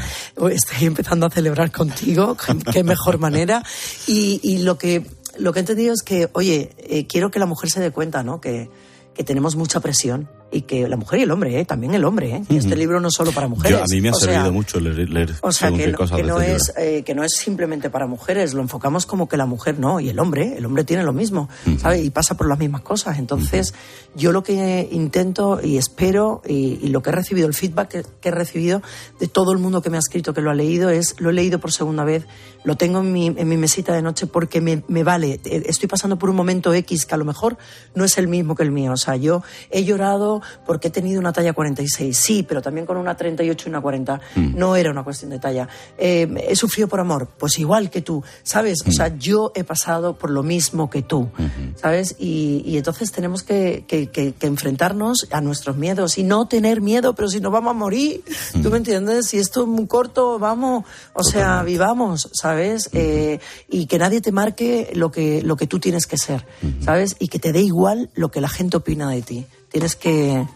Estoy 0.52 0.86
empezando 0.88 1.26
a 1.26 1.30
celebrar 1.30 1.72
contigo, 1.72 2.36
qué- 2.36 2.58
qué 2.72 2.84
mejor 2.84 3.18
manera. 3.18 3.64
Y, 4.08 4.40
y 4.44 4.60
lo 4.60 4.78
que 4.78 5.06
lo 5.40 5.54
que 5.54 5.60
he 5.60 5.62
entendido 5.62 5.94
es 5.94 6.02
que, 6.02 6.30
oye, 6.34 6.72
eh, 6.80 7.06
quiero 7.08 7.30
que 7.32 7.38
la 7.40 7.46
mujer 7.46 7.70
se 7.70 7.80
dé 7.80 7.92
cuenta, 7.92 8.24
¿no? 8.24 8.42
Que, 8.42 8.70
que 9.14 9.24
tenemos 9.24 9.56
mucha 9.56 9.80
presión 9.80 10.28
y 10.50 10.62
que 10.62 10.88
la 10.88 10.96
mujer 10.96 11.20
y 11.20 11.24
el 11.24 11.32
hombre, 11.32 11.60
¿eh? 11.60 11.66
también 11.66 11.94
el 11.94 12.06
hombre, 12.06 12.36
¿eh? 12.36 12.44
que 12.48 12.58
este 12.58 12.76
libro 12.76 13.00
no 13.02 13.10
es 13.10 13.14
solo 13.14 13.32
para 13.32 13.48
mujeres. 13.48 13.78
Yo, 13.78 13.84
a 13.84 13.86
mí 13.90 14.02
me 14.02 14.10
ha 14.10 14.12
O 14.14 14.16
sea, 14.16 14.34
servido 14.34 14.54
mucho 14.54 14.80
leer, 14.80 15.10
leer 15.10 15.34
o 15.42 15.52
sea, 15.52 15.72
que, 15.72 15.88
no, 15.88 15.98
que 15.98 16.24
no 16.24 16.40
este 16.40 16.56
es, 16.56 16.74
eh, 16.78 17.04
que 17.04 17.14
no 17.14 17.24
es 17.24 17.34
simplemente 17.36 17.90
para 17.90 18.08
mujeres, 18.08 18.54
lo 18.54 18.62
enfocamos 18.62 19.06
como 19.06 19.28
que 19.28 19.36
la 19.36 19.46
mujer 19.46 19.78
no, 19.80 20.00
y 20.00 20.10
el 20.10 20.20
hombre, 20.20 20.58
el 20.58 20.66
hombre 20.66 20.84
tiene 20.86 21.04
lo 21.04 21.12
mismo, 21.12 21.50
¿sabes? 21.80 22.06
Y 22.06 22.10
pasa 22.12 22.38
por 22.38 22.48
las 22.48 22.58
mismas 22.60 22.82
cosas. 22.82 23.20
Entonces, 23.20 23.74
yo 24.16 24.32
lo 24.32 24.44
que 24.44 24.88
intento 24.92 25.60
y 25.62 25.78
espero, 25.78 26.42
y, 26.48 26.80
y 26.82 26.88
lo 26.90 27.02
que 27.02 27.10
he 27.10 27.14
recibido, 27.14 27.48
el 27.48 27.54
feedback 27.54 27.90
que, 27.90 28.04
que 28.22 28.30
he 28.30 28.32
recibido 28.32 28.82
de 29.20 29.28
todo 29.28 29.52
el 29.52 29.58
mundo 29.58 29.82
que 29.82 29.90
me 29.90 29.98
ha 29.98 30.00
escrito 30.00 30.34
que 30.34 30.42
lo 30.42 30.50
ha 30.50 30.56
leído, 30.56 30.90
es, 30.90 31.16
lo 31.20 31.30
he 31.30 31.34
leído 31.34 31.60
por 31.60 31.72
segunda 31.72 32.06
vez, 32.06 32.26
lo 32.64 32.76
tengo 32.76 33.00
en 33.00 33.12
mi, 33.12 33.28
en 33.28 33.48
mi 33.48 33.58
mesita 33.58 33.94
de 33.94 34.02
noche 34.02 34.28
porque 34.28 34.62
me, 34.62 34.84
me 34.88 35.04
vale. 35.04 35.40
Eh, 35.46 35.64
Estoy 35.68 35.88
pasando 35.88 36.18
por 36.18 36.30
un 36.30 36.36
momento 36.36 36.74
X 36.74 37.06
que 37.06 37.16
a 37.16 37.18
lo 37.18 37.26
mejor 37.26 37.58
no 37.96 38.06
es 38.06 38.18
el 38.18 38.28
mismo 38.28 38.56
que 38.56 38.64
el 38.64 38.72
mío. 38.72 38.94
O 38.94 38.98
sea, 38.98 39.16
yo 39.16 39.44
he 39.72 39.84
llorado 39.84 40.37
porque 40.66 40.88
he 40.90 40.92
tenido 40.92 41.20
una 41.20 41.34
talla 41.34 41.54
46. 41.54 42.18
Sí, 42.18 42.44
pero 42.48 42.62
también 42.62 42.86
con 42.86 42.98
una 42.98 43.16
38 43.16 43.64
y 43.66 43.70
una 43.70 43.82
40. 43.82 44.20
Mm. 44.36 44.58
No 44.58 44.76
era 44.76 44.92
una 44.92 45.04
cuestión 45.04 45.32
de 45.32 45.40
talla. 45.40 45.68
Eh, 45.98 46.28
he 46.48 46.56
sufrido 46.56 46.88
por 46.88 47.00
amor, 47.00 47.28
pues 47.38 47.58
igual 47.60 47.90
que 47.90 48.02
tú, 48.02 48.24
¿sabes? 48.44 48.80
O 48.88 48.92
sea, 48.92 49.16
yo 49.18 49.52
he 49.56 49.64
pasado 49.64 50.18
por 50.18 50.30
lo 50.30 50.44
mismo 50.44 50.90
que 50.90 51.02
tú, 51.02 51.30
¿sabes? 51.76 52.16
Y, 52.20 52.64
y 52.66 52.78
entonces 52.78 53.12
tenemos 53.12 53.44
que, 53.44 53.86
que- 53.88 54.08
que- 54.10 54.34
que 54.34 54.48
enfrentarnos 54.48 55.28
a 55.32 55.42
nuestros 55.42 55.78
miedos 55.78 56.18
y 56.18 56.24
no 56.24 56.48
tener 56.48 56.82
miedo, 56.82 57.14
pero 57.16 57.28
si 57.30 57.40
no 57.40 57.52
vamos 57.52 57.72
a 57.72 57.74
morir, 57.74 58.24
¿tú 58.62 58.70
me 58.70 58.78
entiendes? 58.78 59.28
Si 59.28 59.38
esto 59.38 59.62
es 59.62 59.68
muy 59.68 59.88
corto, 59.88 60.40
vamos, 60.40 60.86
o 61.14 61.24
sea, 61.24 61.64
vivamos, 61.64 62.30
¿sabes? 62.34 62.90
Eh, 62.94 63.40
y 63.70 63.86
que 63.88 63.98
nadie 63.98 64.22
te 64.22 64.32
marque 64.32 64.92
lo 64.94 65.12
que, 65.12 65.42
lo 65.42 65.56
que 65.56 65.68
tú 65.68 65.80
tienes 65.80 66.06
que 66.08 66.18
ser, 66.18 66.46
¿sabes? 66.84 67.16
Y 67.20 67.28
que 67.28 67.40
te 67.40 67.52
dé 67.52 67.62
igual 67.62 68.10
lo 68.16 68.30
que 68.30 68.42
la 68.42 68.50
gente 68.50 68.78
opina 68.78 69.10
de 69.10 69.22
ti. 69.22 69.46
Tienes 69.70 69.96
que, 69.96 70.48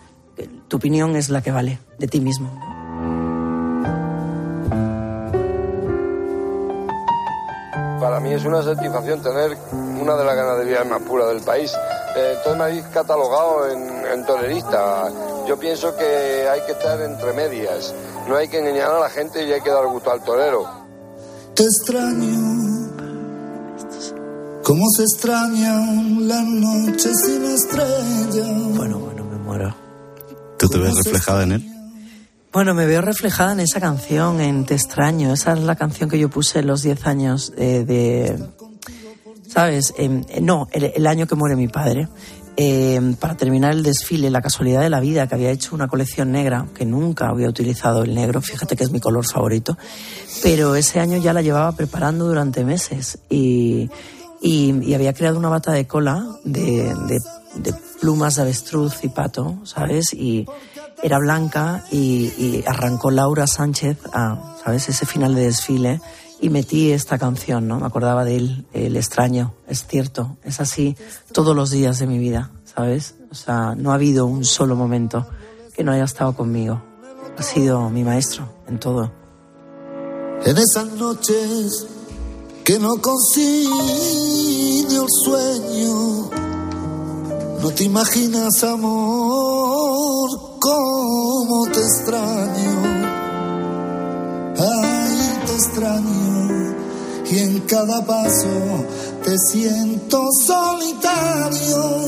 tu 0.67 0.78
opinión 0.78 1.15
es 1.15 1.30
la 1.30 1.41
que 1.41 1.52
vale, 1.52 1.80
de 2.00 2.08
ti 2.08 2.21
mismo. 2.21 2.50
Para 8.00 8.19
mí 8.19 8.34
es 8.34 8.45
una 8.45 8.63
satisfacción 8.63 9.21
tener 9.21 9.58
una 9.74 10.15
de 10.15 10.26
las 10.26 10.36
ganaderías 10.36 10.88
más 10.88 11.02
puras 11.04 11.28
del 11.28 11.41
país. 11.41 11.71
Eh, 12.15 12.34
entonces 12.38 12.58
me 12.58 12.63
habéis 12.63 12.86
catalogado 12.86 13.69
en, 13.69 14.06
en 14.06 14.26
tolerista. 14.26 15.12
Yo 15.47 15.58
pienso 15.60 15.95
que 15.95 16.47
hay 16.50 16.62
que 16.65 16.71
estar 16.71 17.00
entre 17.02 17.34
medias. 17.34 17.93
No 18.28 18.38
hay 18.38 18.47
que 18.47 18.60
engañar 18.60 18.91
a 18.91 19.00
la 19.00 19.10
gente 19.10 19.45
y 19.45 19.52
hay 19.52 19.62
que 19.62 19.69
dar 19.69 19.86
gusto 19.88 20.12
al 20.12 20.24
torero. 20.24 20.67
Te 21.54 21.63
extraño, 21.63 22.70
como 24.63 24.84
se 24.95 25.04
extrañan 25.04 26.28
las 26.28 26.43
noches 26.43 27.12
sin 27.26 27.43
estrellas. 27.43 28.76
Bueno, 28.76 29.00
bueno, 29.00 29.26
me 29.26 29.38
muero. 29.38 29.76
¿Tú 30.58 30.67
te 30.67 30.78
ves 30.78 30.95
reflejada 31.04 31.43
en 31.43 31.52
él? 31.54 31.71
Bueno, 32.54 32.74
me 32.74 32.86
veo 32.86 33.02
reflejada 33.02 33.54
en 33.54 33.62
esa 33.62 33.80
canción, 33.80 34.41
en 34.41 34.65
Te 34.65 34.76
extraño. 34.76 35.34
Esa 35.34 35.54
es 35.54 35.60
la 35.62 35.76
canción 35.76 36.10
que 36.10 36.19
yo 36.19 36.30
puse 36.30 36.60
en 36.60 36.67
los 36.67 36.84
10 36.84 37.06
años 37.08 37.54
eh, 37.58 37.84
de... 37.86 38.43
¿Sabes? 39.47 39.93
Em, 39.97 40.24
eh, 40.30 40.41
no, 40.41 40.67
el, 40.71 40.91
el 40.95 41.08
año 41.08 41.28
que 41.28 41.36
muere 41.36 41.56
mi 41.56 41.67
padre. 41.67 42.08
Em, 42.58 43.15
para 43.15 43.36
terminar 43.38 43.71
el 43.71 43.82
desfile, 43.82 44.30
la 44.30 44.41
casualidad 44.41 44.82
de 44.82 44.89
la 44.89 45.00
vida, 45.00 45.28
que 45.28 45.36
había 45.36 45.52
hecho 45.52 45.74
una 45.74 45.88
colección 45.88 46.32
negra, 46.32 46.67
que 46.76 46.86
nunca 46.86 47.30
había 47.30 47.47
utilizado 47.47 48.04
el 48.04 48.13
negro, 48.13 48.41
fíjate 48.41 48.76
que 48.76 48.84
es 48.84 48.91
mi 48.91 49.00
color 49.00 49.26
favorito, 49.26 49.78
pero 50.43 50.76
ese 50.76 51.00
año 51.00 51.17
ya 51.17 51.32
la 51.32 51.41
llevaba 51.41 51.71
preparando 51.71 52.28
durante 52.28 52.65
meses 52.65 53.19
y, 53.30 53.89
y, 54.41 54.93
había 54.93 55.13
creado 55.13 55.38
una 55.38 55.49
bata 55.49 55.71
de 55.71 55.88
cola 55.88 56.25
de, 56.43 57.21
plumas 57.99 58.36
de 58.36 58.41
avestruz 58.41 59.04
y 59.04 59.10
pato, 59.10 59.60
¿sabes? 59.63 60.13
Y 60.13 60.47
era 61.04 61.19
blanca 61.19 61.84
y, 61.91 62.34
y 62.38 62.63
arrancó 62.65 63.12
Laura 63.12 63.45
Sánchez 63.47 63.97
a, 64.13 64.58
¿sabes? 64.63 64.89
Ese 64.89 65.06
final 65.06 65.36
de 65.36 65.43
desfile 65.43 66.01
y 66.41 66.49
metí 66.49 66.91
esta 66.91 67.19
canción, 67.19 67.67
¿no? 67.67 67.80
Me 67.80 67.86
acordaba 67.86 68.25
de 68.25 68.36
él, 68.38 68.65
el 68.73 68.97
extraño, 68.97 69.54
es 69.67 69.86
cierto, 69.86 70.38
es 70.43 70.60
así 70.60 70.97
todos 71.32 71.56
los 71.56 71.69
días 71.69 71.99
de 71.99 72.08
mi 72.08 72.17
vida, 72.17 72.49
¿sabes? 72.65 73.15
O 73.32 73.36
sea, 73.36 73.75
no 73.75 73.91
ha 73.91 73.95
habido 73.95 74.25
un 74.25 74.43
solo 74.43 74.75
momento 74.75 75.27
que 75.75 75.84
no 75.84 75.91
haya 75.91 76.04
estado 76.04 76.36
conmigo. 76.36 76.82
Ha 77.38 77.43
sido 77.43 77.89
mi 77.89 78.04
maestro 78.04 78.49
en 78.67 78.80
todo. 78.80 79.12
En 80.43 80.58
esas 80.58 80.88
noches 80.93 81.88
que 82.71 82.79
no 82.79 82.95
consigue 83.01 84.95
el 84.95 85.07
sueño, 85.25 86.29
no 87.62 87.69
te 87.75 87.84
imaginas, 87.84 88.63
amor, 88.63 90.29
cómo 90.57 91.65
te 91.65 91.81
extraño. 91.81 92.81
Ay, 94.57 95.39
te 95.47 95.53
extraño. 95.53 96.75
Y 97.29 97.39
en 97.39 97.60
cada 97.62 98.05
paso 98.05 98.86
te 99.25 99.38
siento 99.38 100.29
solitario. 100.45 102.05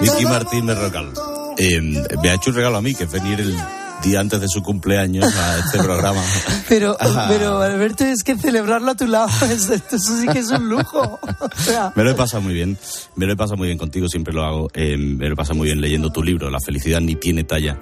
Vicky 0.00 0.24
Martín 0.24 0.64
Berrocal. 0.64 1.12
Eh, 1.58 1.78
me 2.22 2.30
ha 2.30 2.34
hecho 2.36 2.48
un 2.48 2.56
regalo 2.56 2.78
a 2.78 2.80
mí, 2.80 2.94
que 2.94 3.04
es 3.04 3.10
venir 3.10 3.38
el 3.38 3.54
día 4.02 4.20
antes 4.20 4.40
de 4.40 4.48
su 4.48 4.62
cumpleaños 4.62 5.24
a 5.34 5.58
este 5.58 5.78
programa. 5.82 6.22
Pero, 6.68 6.96
Ah. 7.00 7.26
pero 7.28 7.60
Alberto, 7.60 8.04
es 8.04 8.22
que 8.24 8.36
celebrarlo 8.36 8.92
a 8.92 8.94
tu 8.94 9.06
lado, 9.06 9.28
es- 9.50 9.68
eso 9.70 9.98
sí 10.20 10.26
que 10.28 10.38
es 10.40 10.50
un 10.50 10.68
lujo. 10.68 11.18
O 11.40 11.62
sea, 11.62 11.92
Me 11.96 12.04
lo 12.04 12.10
he 12.10 12.14
pasado 12.14 12.42
muy 12.42 12.54
bien, 12.54 12.78
me 13.16 13.26
lo 13.26 13.32
he 13.32 13.36
pasado 13.36 13.56
muy 13.56 13.66
bien 13.68 13.78
contigo, 13.78 14.08
siempre 14.08 14.32
lo 14.32 14.44
hago. 14.44 14.68
Eh, 14.74 14.96
me 14.96 15.26
lo 15.26 15.32
he 15.34 15.36
pasado 15.36 15.56
muy 15.56 15.66
bien 15.66 15.80
leyendo 15.80 16.10
tu 16.10 16.22
libro, 16.22 16.48
La 16.50 16.60
felicidad 16.60 17.00
ni 17.00 17.16
tiene 17.16 17.44
talla, 17.44 17.78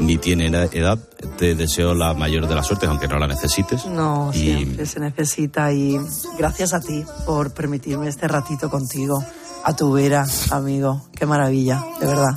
ni 0.00 0.16
tiene 0.16 0.46
edad. 0.46 0.98
Te 1.38 1.54
deseo 1.54 1.94
la 1.94 2.14
mayor 2.14 2.48
de 2.48 2.54
las 2.54 2.66
suertes, 2.66 2.88
aunque 2.88 3.06
no 3.08 3.18
la 3.18 3.26
necesites. 3.26 3.84
No, 3.86 4.30
Y- 4.32 4.38
siempre 4.54 4.86
se 4.86 5.00
necesita 5.00 5.72
y 5.72 5.98
gracias 6.38 6.72
a 6.72 6.80
ti 6.80 7.04
por 7.26 7.52
permitirme 7.52 8.08
este 8.08 8.26
ratito 8.28 8.68
contigo, 8.70 9.24
a 9.64 9.74
tu 9.76 9.92
vera, 9.92 10.26
amigo. 10.50 11.06
Qué 11.14 11.26
maravilla, 11.26 11.82
de 12.00 12.06
verdad. 12.06 12.34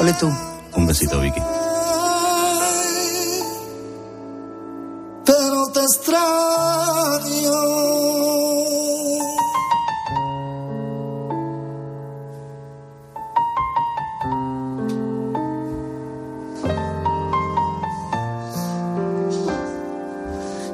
Ole 0.00 0.12
tú. 0.14 0.30
Un 0.76 0.86
besito, 0.86 1.20
Vicky. 1.20 1.40
Te 5.80 5.86
extraño. 5.86 7.52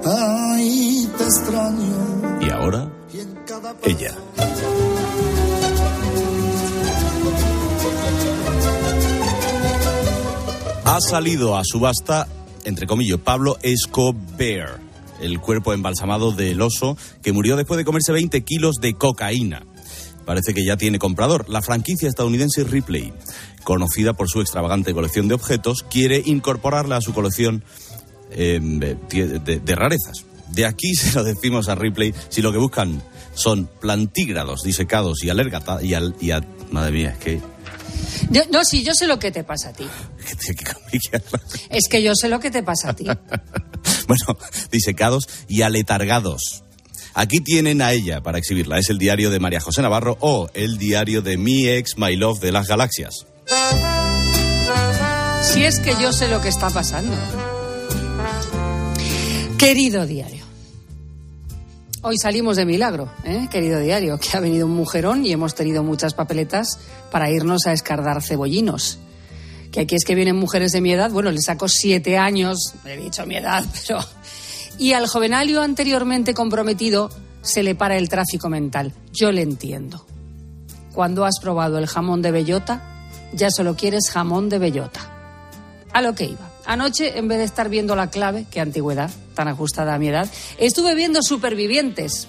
Ay, 0.05 1.11
te 1.17 1.25
extraño. 1.25 2.39
Y 2.41 2.51
ahora, 2.51 2.89
ella. 3.85 4.15
Ha 10.85 11.01
salido 11.01 11.57
a 11.57 11.63
subasta, 11.65 12.27
entre 12.65 12.87
comillas, 12.87 13.19
Pablo 13.19 13.59
Escobar, 13.63 14.86
el 15.21 15.41
cuerpo 15.41 15.73
embalsamado 15.73 16.33
del 16.33 16.61
oso 16.61 16.97
que 17.23 17.33
murió 17.33 17.57
después 17.57 17.79
de 17.79 17.85
comerse 17.85 18.13
20 18.13 18.43
kilos 18.45 18.77
de 18.81 18.95
cocaína. 18.95 19.65
Parece 20.25 20.55
que 20.55 20.65
ya 20.65 20.77
tiene 20.77 20.99
comprador. 20.99 21.49
La 21.49 21.63
franquicia 21.63 22.09
estadounidense 22.09 22.65
Ripley, 22.65 23.13
conocida 23.65 24.13
por 24.15 24.29
su 24.29 24.41
extravagante 24.41 24.93
colección 24.93 25.29
de 25.29 25.35
objetos, 25.35 25.85
quiere 25.89 26.21
incorporarla 26.25 26.97
a 26.97 27.01
su 27.01 27.13
colección 27.15 27.63
eh, 28.33 28.59
de, 28.61 28.97
de- 29.39 29.61
de 29.61 29.75
rarezas. 29.77 30.25
De 30.51 30.67
aquí 30.67 30.95
se 30.97 31.13
lo 31.15 31.23
decimos 31.25 31.69
a 31.69 31.75
Ripley 31.77 32.13
si 32.29 32.43
lo 32.43 32.51
que 32.53 32.59
buscan 32.59 33.03
son 33.35 33.69
plantígrados 33.81 34.63
disecados 34.63 35.23
y 35.23 35.31
alergata 35.31 35.83
y, 35.83 35.95
al, 35.95 36.17
y 36.21 36.31
a- 36.33 36.43
madre 36.73 36.91
mía, 36.93 37.11
es 37.11 37.19
que 37.19 37.41
Yo- 38.31 38.43
no, 38.51 38.65
sí, 38.65 38.83
yo 38.83 38.95
sé 38.95 39.07
lo 39.07 39.19
que 39.21 39.31
te 39.31 39.45
pasa 39.45 39.69
a 39.69 39.73
ti. 39.73 39.87
Es 41.71 41.89
que 41.89 42.03
yo 42.03 42.13
sé 42.15 42.29
lo 42.29 42.41
que 42.41 42.51
te 42.51 42.63
pasa 42.63 42.91
a 42.91 42.97
ti. 42.97 43.07
bueno, 44.09 44.39
disecados 44.71 45.29
y 45.49 45.63
aletargados. 45.63 46.63
Aquí 47.15 47.41
tienen 47.41 47.81
a 47.81 47.93
ella 47.93 48.23
para 48.23 48.39
exhibirla. 48.39 48.79
Es 48.79 48.91
el 48.91 48.99
diario 48.99 49.31
de 49.31 49.41
María 49.41 49.61
José 49.61 49.81
Navarro 49.81 50.19
o 50.21 50.51
el 50.53 50.77
diario 50.77 51.23
de 51.23 51.39
mi 51.39 51.67
ex 51.67 51.97
My 51.97 52.15
Love 52.15 52.41
de 52.41 52.53
las 52.53 52.69
galaxias. 52.69 53.27
Si 55.43 55.65
es 55.65 55.81
que 55.81 55.95
yo 56.01 56.13
sé 56.13 56.29
lo 56.29 56.43
que 56.43 56.49
está 56.49 56.69
pasando. 56.69 57.15
Querido 59.57 60.07
diario. 60.07 60.45
Hoy 62.03 62.19
salimos 62.19 62.57
de 62.57 62.67
milagro, 62.67 63.11
¿eh? 63.25 63.49
querido 63.51 63.81
diario, 63.81 64.19
que 64.19 64.37
ha 64.37 64.41
venido 64.41 64.67
un 64.67 64.75
mujerón 64.75 65.25
y 65.25 65.33
hemos 65.33 65.55
tenido 65.55 65.83
muchas 65.83 66.15
papeletas 66.15 66.79
para 67.11 67.31
irnos 67.31 67.67
a 67.67 67.73
escardar 67.73 68.23
cebollinos. 68.23 68.99
Que 69.77 69.83
aquí 69.83 69.95
es 69.95 70.07
que 70.07 70.15
vienen 70.15 70.37
mujeres 70.37 70.73
de 70.73 70.81
mi 70.81 70.91
edad, 70.91 71.11
bueno, 71.11 71.31
le 71.31 71.39
saco 71.39 71.69
siete 71.69 72.17
años, 72.17 72.73
he 72.87 72.97
dicho 72.97 73.27
mi 73.27 73.37
edad, 73.37 73.63
pero... 73.87 73.99
Y 74.79 74.95
al 74.95 75.07
jovenalio 75.07 75.61
anteriormente 75.61 76.33
comprometido 76.33 77.11
se 77.43 77.63
le 77.63 77.75
para 77.75 77.99
el 77.99 78.09
tráfico 78.09 78.49
mental. 78.49 78.95
Yo 79.13 79.33
le 79.33 79.43
entiendo. 79.43 80.07
Cuando 80.95 81.27
has 81.27 81.41
probado 81.41 81.77
el 81.77 81.87
jamón 81.87 82.23
de 82.23 82.31
bellota, 82.31 82.81
ya 83.35 83.51
solo 83.51 83.77
quieres 83.77 84.09
jamón 84.09 84.49
de 84.49 84.59
bellota. 84.59 85.13
A 85.93 86.01
lo 86.01 86.15
que 86.15 86.25
iba. 86.25 86.51
Anoche, 86.65 87.19
en 87.19 87.29
vez 87.29 87.37
de 87.37 87.45
estar 87.45 87.69
viendo 87.69 87.95
la 87.97 88.09
clave, 88.09 88.47
qué 88.51 88.63
antigüedad, 88.63 89.11
tan 89.35 89.47
ajustada 89.47 89.93
a 89.95 89.99
mi 89.99 90.09
edad, 90.09 90.27
estuve 90.57 90.95
viendo 90.95 91.23
Supervivientes. 91.23 92.29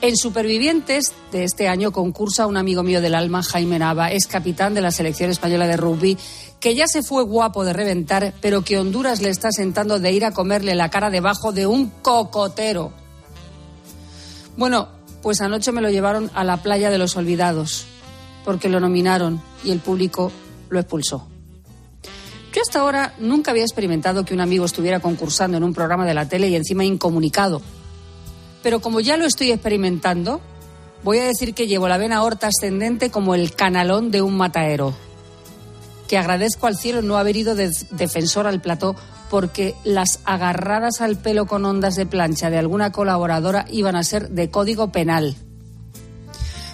En 0.00 0.16
Supervivientes 0.16 1.12
de 1.32 1.42
este 1.42 1.66
año 1.66 1.90
concursa 1.90 2.46
un 2.46 2.56
amigo 2.56 2.84
mío 2.84 3.00
del 3.00 3.16
alma, 3.16 3.42
Jaime 3.42 3.80
Nava, 3.80 4.12
es 4.12 4.28
capitán 4.28 4.72
de 4.72 4.80
la 4.80 4.92
selección 4.92 5.28
española 5.28 5.66
de 5.66 5.76
rugby, 5.76 6.16
que 6.60 6.76
ya 6.76 6.86
se 6.86 7.02
fue 7.02 7.24
guapo 7.24 7.64
de 7.64 7.72
reventar, 7.72 8.32
pero 8.40 8.62
que 8.62 8.78
Honduras 8.78 9.20
le 9.20 9.28
está 9.28 9.50
sentando 9.50 9.98
de 9.98 10.12
ir 10.12 10.24
a 10.24 10.30
comerle 10.30 10.76
la 10.76 10.88
cara 10.88 11.10
debajo 11.10 11.50
de 11.50 11.66
un 11.66 11.90
cocotero. 11.90 12.92
Bueno, 14.56 14.88
pues 15.20 15.40
anoche 15.40 15.72
me 15.72 15.82
lo 15.82 15.90
llevaron 15.90 16.30
a 16.32 16.44
la 16.44 16.58
playa 16.58 16.90
de 16.90 16.98
los 16.98 17.16
olvidados, 17.16 17.86
porque 18.44 18.68
lo 18.68 18.78
nominaron 18.78 19.42
y 19.64 19.72
el 19.72 19.80
público 19.80 20.30
lo 20.68 20.78
expulsó. 20.78 21.26
Yo 22.52 22.62
hasta 22.62 22.80
ahora 22.80 23.14
nunca 23.18 23.50
había 23.50 23.64
experimentado 23.64 24.24
que 24.24 24.34
un 24.34 24.40
amigo 24.40 24.64
estuviera 24.64 25.00
concursando 25.00 25.56
en 25.56 25.64
un 25.64 25.74
programa 25.74 26.06
de 26.06 26.14
la 26.14 26.28
tele 26.28 26.48
y 26.48 26.54
encima 26.54 26.84
incomunicado. 26.84 27.62
Pero 28.62 28.80
como 28.80 29.00
ya 29.00 29.16
lo 29.16 29.24
estoy 29.24 29.52
experimentando, 29.52 30.40
voy 31.02 31.18
a 31.18 31.24
decir 31.24 31.54
que 31.54 31.66
llevo 31.66 31.88
la 31.88 31.98
vena 31.98 32.16
aorta 32.16 32.48
ascendente 32.48 33.10
como 33.10 33.34
el 33.34 33.54
canalón 33.54 34.10
de 34.10 34.22
un 34.22 34.36
mataero. 34.36 34.94
Que 36.08 36.18
agradezco 36.18 36.66
al 36.66 36.76
cielo 36.76 37.02
no 37.02 37.18
haber 37.18 37.36
ido 37.36 37.54
de 37.54 37.70
defensor 37.90 38.46
al 38.46 38.60
plató 38.60 38.96
porque 39.30 39.74
las 39.84 40.20
agarradas 40.24 41.00
al 41.00 41.16
pelo 41.16 41.46
con 41.46 41.64
ondas 41.64 41.96
de 41.96 42.06
plancha 42.06 42.50
de 42.50 42.58
alguna 42.58 42.92
colaboradora 42.92 43.66
iban 43.70 43.94
a 43.94 44.04
ser 44.04 44.30
de 44.30 44.50
código 44.50 44.90
penal. 44.90 45.36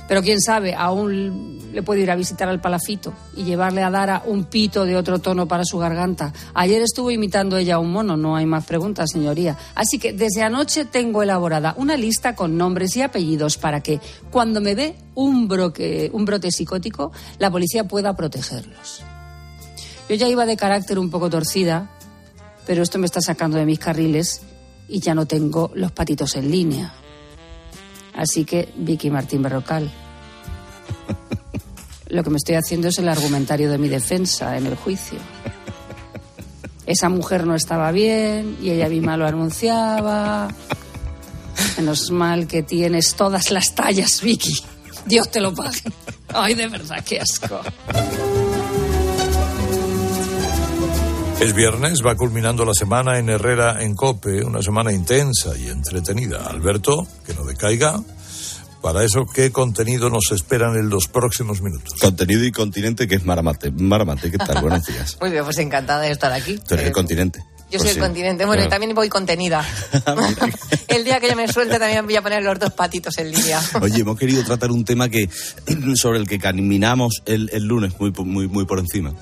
Pero 0.07 0.23
quién 0.23 0.41
sabe, 0.41 0.75
aún 0.75 1.59
le 1.73 1.83
puedo 1.83 2.01
ir 2.01 2.11
a 2.11 2.17
visitar 2.17 2.49
al 2.49 2.61
palafito 2.61 3.15
y 3.37 3.45
llevarle 3.45 3.83
a 3.83 3.91
Dara 3.91 4.23
un 4.27 4.45
pito 4.45 4.85
de 4.85 4.97
otro 4.97 5.19
tono 5.19 5.49
para 5.49 5.65
su 5.65 5.79
garganta. 5.79 6.33
Ayer 6.53 6.83
estuvo 6.83 7.11
imitando 7.11 7.57
ella 7.57 7.77
a 7.77 7.79
un 7.79 7.91
mono, 7.91 8.17
no 8.17 8.37
hay 8.37 8.45
más 8.45 8.67
preguntas, 8.67 9.11
señoría. 9.11 9.57
Así 9.75 9.99
que 9.99 10.13
desde 10.13 10.43
anoche 10.43 10.85
tengo 10.85 11.23
elaborada 11.23 11.75
una 11.79 11.97
lista 11.97 12.35
con 12.35 12.59
nombres 12.59 12.97
y 12.97 13.03
apellidos 13.03 13.57
para 13.57 13.81
que 13.81 14.01
cuando 14.31 14.61
me 14.61 14.75
ve 14.75 14.97
un, 15.15 15.49
broque, 15.49 16.11
un 16.13 16.25
brote 16.25 16.51
psicótico, 16.51 17.11
la 17.39 17.51
policía 17.51 17.85
pueda 17.85 18.15
protegerlos. 18.15 19.03
Yo 20.09 20.17
ya 20.17 20.29
iba 20.29 20.45
de 20.45 20.57
carácter 20.57 20.99
un 20.99 21.11
poco 21.11 21.31
torcida, 21.31 21.91
pero 22.67 22.83
esto 22.83 22.99
me 22.99 23.07
está 23.07 23.23
sacando 23.23 23.57
de 23.57 23.65
mis 23.65 23.79
carriles 23.79 24.43
y 24.87 25.01
ya 25.01 25.15
no 25.15 25.27
tengo 25.27 25.71
los 25.75 25.93
patitos 25.93 26.37
en 26.37 26.51
línea. 26.51 26.93
Así 28.17 28.45
que, 28.45 28.73
Vicky 28.77 29.11
Martín 29.11 29.43
Berrocal, 29.43 29.91
lo 32.09 32.23
que 32.23 32.31
me 32.31 32.37
estoy 32.37 32.55
haciendo 32.55 32.89
es 32.89 32.99
el 32.99 33.09
argumentario 33.09 33.71
de 33.71 33.79
mi 33.79 33.89
defensa 33.89 34.57
en 34.57 34.67
el 34.67 34.77
juicio. 34.77 35.19
Esa 36.87 37.09
mujer 37.09 37.47
no 37.47 37.55
estaba 37.55 37.91
bien 37.93 38.59
y 38.63 38.71
ella 38.71 38.89
misma 38.89 39.17
lo 39.17 39.27
anunciaba. 39.27 40.49
Menos 41.79 42.11
mal 42.11 42.47
que 42.47 42.63
tienes 42.63 43.15
todas 43.15 43.51
las 43.51 43.75
tallas, 43.75 44.21
Vicky. 44.21 44.63
Dios 45.07 45.31
te 45.31 45.41
lo 45.41 45.55
pague. 45.55 45.81
Ay, 46.29 46.55
de 46.55 46.69
verdad, 46.69 47.03
qué 47.05 47.21
asco. 47.21 47.61
Es 51.41 51.53
viernes, 51.55 52.01
va 52.05 52.15
culminando 52.17 52.65
la 52.65 52.73
semana 52.75 53.19
en 53.19 53.29
Herrera 53.29 53.83
en 53.83 53.95
Cope, 53.95 54.43
una 54.45 54.63
semana 54.63 54.93
intensa 54.93 55.57
y 55.57 55.69
entretenida. 55.69 56.47
Alberto, 56.47 57.07
que 57.27 57.35
no 57.35 57.45
decaiga. 57.45 58.01
Para 58.81 59.03
eso, 59.03 59.27
¿qué 59.27 59.51
contenido 59.51 60.11
nos 60.11 60.31
esperan 60.33 60.77
en 60.77 60.89
los 60.91 61.09
próximos 61.09 61.61
minutos? 61.63 61.99
Contenido 62.01 62.45
y 62.45 62.53
continente 62.53 63.07
que 63.09 63.17
es 63.17 63.25
Maramate. 63.25 63.71
Maramate, 63.71 64.31
¿qué 64.31 64.39
tal? 64.39 64.61
Buenos 64.63 64.87
días. 64.87 65.17
Muy 65.21 65.31
bien, 65.31 65.45
pues 65.45 65.59
encantada 65.59 66.01
de 66.03 66.11
estar 66.11 66.33
aquí. 66.33 66.57
Tú 66.67 66.75
eres 66.75 66.87
el 66.87 66.91
Eh, 66.91 66.93
continente. 66.93 67.45
Yo 67.75 67.79
Pues 67.81 67.91
soy 67.91 67.95
sí. 67.95 67.99
el 68.01 68.07
continente. 68.07 68.45
Bueno, 68.45 68.63
y 68.63 68.67
Claro. 68.67 68.71
también 68.71 68.95
voy 68.95 69.09
contenida. 69.09 69.65
el 70.89 71.05
día 71.05 71.19
que 71.19 71.29
yo 71.29 71.37
me 71.37 71.49
suelte 71.49 71.79
también 71.79 72.05
voy 72.05 72.15
a 72.17 72.23
poner 72.23 72.43
los 72.43 72.59
dos 72.59 72.73
patitos 72.73 73.19
en 73.19 73.33
línea. 73.33 73.61
Oye, 73.83 74.01
hemos 74.03 74.17
querido 74.19 74.45
tratar 74.45 74.71
un 74.71 74.85
tema 74.85 75.09
que 75.09 75.29
sobre 75.97 76.19
el 76.19 76.29
que 76.29 76.39
caminamos 76.39 77.23
el, 77.27 77.51
el 77.53 77.65
lunes 77.65 77.93
muy, 77.99 78.13
muy, 78.13 78.47
muy 78.49 78.65
por 78.65 78.79
encima, 78.79 79.13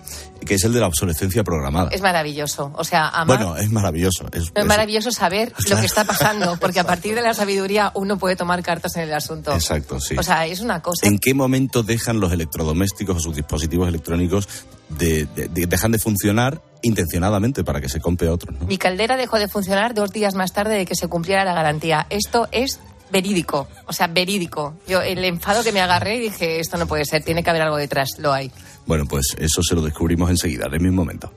que 0.44 0.54
es 0.56 0.64
el 0.64 0.72
de 0.74 0.80
la 0.80 0.86
obsolescencia 0.88 1.42
programada. 1.44 1.88
Es 1.92 2.02
maravilloso. 2.02 2.72
O 2.76 2.84
sea, 2.84 3.08
amar. 3.08 3.38
Bueno, 3.38 3.56
es 3.56 3.70
maravilloso. 3.70 4.26
Es- 4.32 4.52
maravilloso 4.66 5.10
saber 5.12 5.52
lo 5.68 5.76
que 5.80 5.86
está 5.86 6.04
pasando, 6.04 6.56
porque 6.60 6.80
a 6.80 6.84
partir 6.84 7.14
de 7.14 7.22
la 7.22 7.32
sabiduría 7.34 7.90
uno 7.94 8.18
puede 8.18 8.36
tomar 8.36 8.62
cartas 8.62 8.96
en 8.96 9.04
el 9.04 9.14
asunto. 9.14 9.52
Exacto, 9.54 9.98
sí. 10.00 10.14
O 10.18 10.22
sea, 10.22 10.46
es 10.46 10.60
una 10.60 10.80
cosa. 10.82 11.06
¿En 11.06 11.18
qué 11.18 11.32
momento 11.32 11.82
dejan 11.82 12.20
los 12.20 12.32
electrodomésticos 12.32 13.16
o 13.16 13.20
sus 13.20 13.36
dispositivos 13.36 13.88
electrónicos 13.88 14.48
de, 14.98 15.26
de- 15.34 15.48
de- 15.48 15.66
dejan 15.66 15.92
de 15.92 15.98
funcionar 15.98 16.62
intencionadamente 16.82 17.62
para 17.64 17.80
que 17.80 17.88
se 17.88 18.00
compre 18.00 18.28
otro? 18.28 18.52
¿no? 18.52 18.66
Mi 18.66 18.78
caldera 18.78 19.16
dejó 19.16 19.38
de 19.38 19.48
funcionar 19.48 19.94
dos 19.94 20.10
días 20.12 20.34
más 20.34 20.52
tarde 20.52 20.76
de 20.76 20.86
que 20.86 20.94
se 20.94 21.08
cumpliera 21.08 21.44
la 21.44 21.54
garantía. 21.54 22.06
Esto 22.10 22.48
es 22.52 22.80
verídico, 23.10 23.68
o 23.86 23.92
sea, 23.92 24.06
verídico. 24.06 24.74
Yo 24.88 25.02
el 25.02 25.22
enfado 25.24 25.62
que 25.62 25.70
me 25.72 25.80
agarré 25.80 26.16
y 26.16 26.20
dije, 26.20 26.60
esto 26.60 26.76
no 26.78 26.86
puede 26.86 27.04
ser, 27.04 27.22
tiene 27.22 27.42
que 27.44 27.50
haber 27.50 27.62
algo 27.62 27.76
detrás, 27.76 28.18
lo 28.18 28.32
hay. 28.32 28.50
Bueno, 28.86 29.04
pues 29.06 29.36
eso 29.38 29.62
se 29.62 29.74
lo 29.74 29.82
descubrimos 29.82 30.30
enseguida, 30.30 30.66
en 30.66 30.74
el 30.74 30.80
mismo 30.80 31.02
momento. 31.02 31.32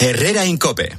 Herrera 0.00 0.44
Incope. 0.46 0.98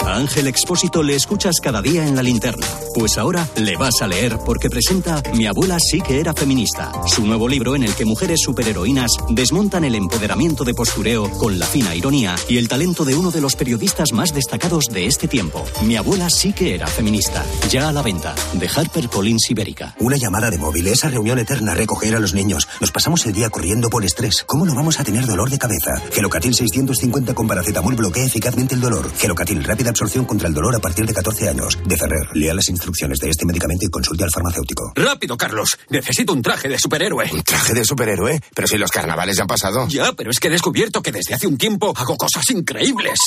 A 0.00 0.14
Ángel 0.14 0.46
Expósito 0.46 1.02
le 1.02 1.16
escuchas 1.16 1.56
cada 1.62 1.82
día 1.82 2.06
en 2.06 2.14
la 2.16 2.22
linterna. 2.22 2.66
Pues 2.94 3.18
ahora 3.18 3.46
le 3.56 3.76
vas 3.76 4.00
a 4.00 4.06
leer 4.06 4.38
porque 4.44 4.70
presenta 4.70 5.22
Mi 5.34 5.46
abuela 5.46 5.78
sí 5.80 6.00
que 6.00 6.20
era 6.20 6.32
feminista, 6.32 6.92
su 7.06 7.26
nuevo 7.26 7.48
libro 7.48 7.74
en 7.76 7.82
el 7.82 7.94
que 7.94 8.04
mujeres 8.04 8.40
superheroínas 8.42 9.10
desmontan 9.28 9.84
el 9.84 9.94
empoderamiento 9.94 10.64
de 10.64 10.72
postureo 10.72 11.30
con 11.32 11.58
la 11.58 11.66
fina 11.66 11.94
ironía 11.94 12.36
y 12.48 12.58
el 12.58 12.68
talento 12.68 13.04
de 13.04 13.16
uno 13.16 13.30
de 13.30 13.40
los 13.40 13.56
periodistas 13.56 14.12
más 14.12 14.32
destacados 14.32 14.86
de 14.86 15.06
este 15.06 15.28
tiempo. 15.28 15.64
Mi 15.82 15.96
abuela 15.96 16.30
sí 16.30 16.52
que 16.52 16.74
era 16.74 16.86
feminista. 16.86 17.44
Ya 17.68 17.88
a 17.88 17.92
la 17.92 18.02
venta, 18.02 18.34
de 18.54 18.68
HarperCollins 18.68 19.50
Ibérica. 19.50 19.94
Una 19.98 20.16
llamada 20.16 20.50
de 20.50 20.58
móvil, 20.58 20.86
esa 20.86 21.08
reunión 21.10 21.38
eterna, 21.38 21.74
recoger 21.74 22.14
a 22.14 22.20
los 22.20 22.34
niños. 22.34 22.68
Nos 22.80 22.92
pasamos 22.92 23.26
el 23.26 23.32
día 23.32 23.50
corriendo 23.50 23.90
por 23.90 24.04
estrés. 24.04 24.44
¿Cómo 24.46 24.64
no 24.64 24.74
vamos 24.74 25.00
a 25.00 25.04
tener 25.04 25.26
dolor 25.26 25.50
de 25.50 25.58
cabeza? 25.58 26.00
Gelocatil 26.12 26.54
650 26.54 27.34
con 27.34 27.46
paracetamol 27.46 27.94
bloquea 27.96 28.24
eficazmente 28.24 28.74
el 28.74 28.80
dolor. 28.80 29.10
Gelocatil, 29.18 29.62
rápida 29.88 29.90
absorción 29.90 30.24
contra 30.24 30.48
el 30.48 30.54
dolor 30.54 30.74
a 30.76 30.78
partir 30.78 31.06
de 31.06 31.14
14 31.14 31.48
años. 31.48 31.78
De 31.84 31.96
Ferrer, 31.96 32.28
lea 32.34 32.54
las 32.54 32.68
instrucciones 32.68 33.18
de 33.18 33.30
este 33.30 33.46
medicamento 33.46 33.86
y 33.86 33.90
consulte 33.90 34.24
al 34.24 34.30
farmacéutico. 34.30 34.92
Rápido, 34.94 35.36
Carlos. 35.36 35.78
Necesito 35.88 36.32
un 36.32 36.42
traje 36.42 36.68
de 36.68 36.78
superhéroe. 36.78 37.28
¿Un 37.32 37.42
traje 37.42 37.74
de 37.74 37.84
superhéroe? 37.84 38.40
Pero 38.54 38.68
si 38.68 38.76
los 38.76 38.90
carnavales 38.90 39.36
ya 39.36 39.42
han 39.42 39.48
pasado. 39.48 39.86
Ya, 39.88 40.12
pero 40.12 40.30
es 40.30 40.40
que 40.40 40.48
he 40.48 40.50
descubierto 40.50 41.02
que 41.02 41.12
desde 41.12 41.34
hace 41.34 41.46
un 41.46 41.56
tiempo 41.56 41.92
hago 41.96 42.16
cosas 42.16 42.48
increíbles. 42.50 43.18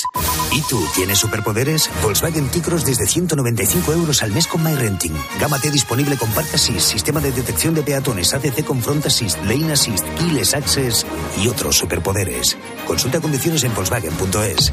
¿Y 0.52 0.62
tú 0.62 0.84
tienes 0.96 1.20
superpoderes? 1.20 1.90
Volkswagen 2.04 2.50
T-Cross 2.50 2.86
desde 2.86 3.08
195 3.08 3.94
euros 3.94 4.22
al 4.24 4.32
mes 4.32 4.48
con 4.48 4.64
MyRenting. 4.64 5.14
Gama 5.40 5.60
T 5.60 5.72
disponible 5.72 6.18
con 6.18 6.30
Park 6.32 6.50
Assist, 6.54 6.92
sistema 6.92 7.20
de 7.20 7.32
detección 7.32 7.74
de 7.74 7.82
peatones, 7.82 8.34
ACC 8.34 8.64
con 8.64 8.82
Front 8.82 9.06
Assist, 9.06 9.38
Lane 9.46 9.74
Assist, 9.74 10.06
Keyless 10.18 10.54
Access 10.54 11.06
y 11.42 11.48
otros 11.48 11.78
superpoderes. 11.78 12.58
Consulta 12.86 13.20
condiciones 13.20 13.64
en 13.64 13.74
Volkswagen.es. 13.74 14.72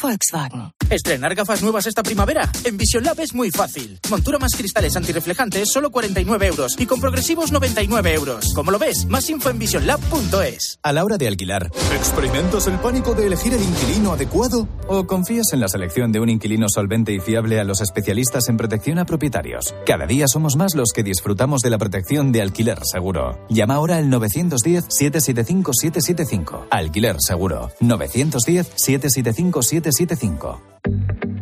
Volkswagen. 0.00 0.72
Estrenar 0.90 1.34
gafas 1.36 1.62
nuevas 1.62 1.86
esta 1.86 2.02
primavera. 2.02 2.50
En 2.64 2.76
Vision 2.76 3.04
Lab 3.04 3.20
es 3.20 3.32
muy 3.32 3.52
fácil. 3.52 4.00
Montura 4.10 4.40
más 4.40 4.56
cristales 4.56 4.96
antirreflejantes, 4.96 5.70
solo 5.72 5.92
49 5.92 6.48
euros. 6.48 6.74
Y 6.80 6.86
con 6.86 7.00
progresivos, 7.00 7.52
99 7.52 8.12
euros. 8.12 8.52
Como 8.56 8.72
lo 8.72 8.78
ves, 8.80 9.06
más 9.06 9.30
info 9.30 9.50
en 9.50 9.60
visionlab.es. 9.60 10.80
A 10.82 10.92
la 10.92 11.04
hora 11.04 11.16
de 11.16 11.28
alquilar, 11.28 11.70
¿experimentas 11.94 12.66
el 12.66 12.80
pánico 12.80 13.14
de 13.14 13.28
elegir 13.28 13.54
el 13.54 13.62
inquilino 13.62 14.14
adecuado? 14.14 14.66
¿O 14.88 15.06
confías 15.06 15.52
en 15.52 15.60
la 15.60 15.68
selección 15.68 16.10
de 16.10 16.18
un 16.18 16.28
inquilino 16.28 16.66
solvente 16.68 17.12
y 17.12 17.20
fiable 17.20 17.60
a 17.60 17.64
los 17.64 17.80
especialistas 17.80 18.48
en 18.48 18.56
protección 18.56 18.98
a 18.98 19.06
propietarios? 19.06 19.72
Cada 19.86 20.06
día 20.06 20.26
somos 20.26 20.56
más 20.56 20.74
los 20.74 20.90
que 20.92 21.04
disfrutamos 21.04 21.62
de 21.62 21.70
la 21.70 21.78
protección 21.78 22.32
de 22.32 22.42
alquiler 22.42 22.80
seguro. 22.82 23.38
Llama 23.48 23.74
ahora 23.74 23.98
al 23.98 24.06
910-775-775. 24.06 26.66
Alquiler 26.68 27.14
seguro. 27.20 27.70
910-775-775. 27.80 30.79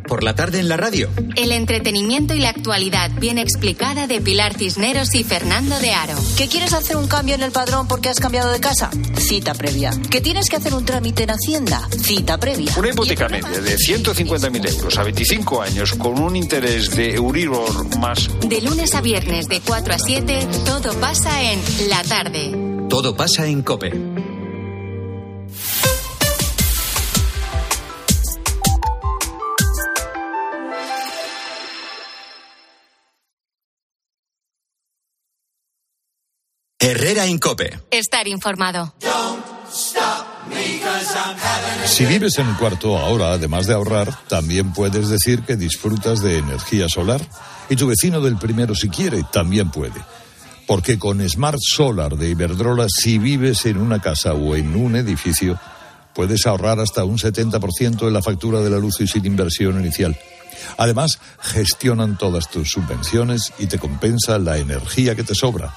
Por 0.08 0.24
la 0.24 0.34
tarde 0.34 0.58
en 0.58 0.68
la 0.68 0.76
radio. 0.76 1.10
El 1.36 1.52
entretenimiento 1.52 2.34
y 2.34 2.40
la 2.40 2.48
actualidad 2.48 3.10
bien 3.20 3.38
explicada 3.38 4.06
de 4.06 4.20
Pilar 4.20 4.54
Cisneros 4.54 5.14
y 5.14 5.22
Fernando 5.22 5.78
de 5.78 5.92
Aro. 5.92 6.16
¿Que 6.36 6.48
quieres 6.48 6.72
hacer 6.72 6.96
un 6.96 7.06
cambio 7.06 7.34
en 7.34 7.42
el 7.42 7.52
padrón 7.52 7.86
porque 7.86 8.08
has 8.08 8.18
cambiado 8.18 8.50
de 8.50 8.58
casa? 8.58 8.90
Cita 9.16 9.54
previa. 9.54 9.90
¿Que 10.10 10.20
tienes 10.20 10.48
que 10.48 10.56
hacer 10.56 10.74
un 10.74 10.84
trámite 10.84 11.24
en 11.24 11.30
Hacienda? 11.30 11.86
Cita 11.90 12.38
previa. 12.38 12.72
Una 12.76 12.88
hipoteca 12.88 13.28
media 13.28 13.60
de 13.60 13.76
150.000 13.76 14.68
euros 14.70 14.98
a 14.98 15.04
25 15.04 15.62
años 15.62 15.94
con 15.94 16.18
un 16.18 16.34
interés 16.34 16.90
de 16.96 17.14
Euribor 17.14 17.98
más... 17.98 18.30
De 18.48 18.60
lunes 18.62 18.94
a 18.94 19.02
viernes 19.02 19.48
de 19.48 19.60
4 19.60 19.94
a 19.94 19.98
7, 19.98 20.48
todo 20.64 20.94
pasa 20.94 21.52
en 21.52 21.60
la 21.88 22.02
tarde. 22.02 22.56
Todo 22.88 23.14
pasa 23.14 23.46
en 23.46 23.62
COPE. 23.62 24.37
Herrera 36.80 37.26
Incope. 37.26 37.76
Estar 37.90 38.28
informado. 38.28 38.94
Si 41.84 42.06
vives 42.06 42.38
en 42.38 42.46
un 42.46 42.54
cuarto 42.54 42.96
ahora, 42.96 43.32
además 43.32 43.66
de 43.66 43.74
ahorrar, 43.74 44.16
también 44.28 44.72
puedes 44.72 45.08
decir 45.08 45.42
que 45.42 45.56
disfrutas 45.56 46.20
de 46.20 46.38
energía 46.38 46.88
solar. 46.88 47.20
Y 47.68 47.74
tu 47.74 47.88
vecino 47.88 48.20
del 48.20 48.36
primero, 48.36 48.76
si 48.76 48.88
quiere, 48.88 49.24
también 49.32 49.72
puede. 49.72 50.00
Porque 50.68 51.00
con 51.00 51.28
Smart 51.28 51.58
Solar 51.60 52.16
de 52.16 52.28
Iberdrola, 52.28 52.86
si 52.88 53.18
vives 53.18 53.66
en 53.66 53.78
una 53.78 54.00
casa 54.00 54.34
o 54.34 54.54
en 54.54 54.76
un 54.76 54.94
edificio, 54.94 55.58
puedes 56.14 56.46
ahorrar 56.46 56.78
hasta 56.78 57.02
un 57.02 57.18
70% 57.18 58.06
en 58.06 58.12
la 58.12 58.22
factura 58.22 58.60
de 58.60 58.70
la 58.70 58.78
luz 58.78 59.00
y 59.00 59.08
sin 59.08 59.26
inversión 59.26 59.80
inicial. 59.80 60.16
Además, 60.76 61.18
gestionan 61.40 62.16
todas 62.16 62.48
tus 62.48 62.70
subvenciones 62.70 63.52
y 63.58 63.66
te 63.66 63.80
compensa 63.80 64.38
la 64.38 64.58
energía 64.58 65.16
que 65.16 65.24
te 65.24 65.34
sobra. 65.34 65.74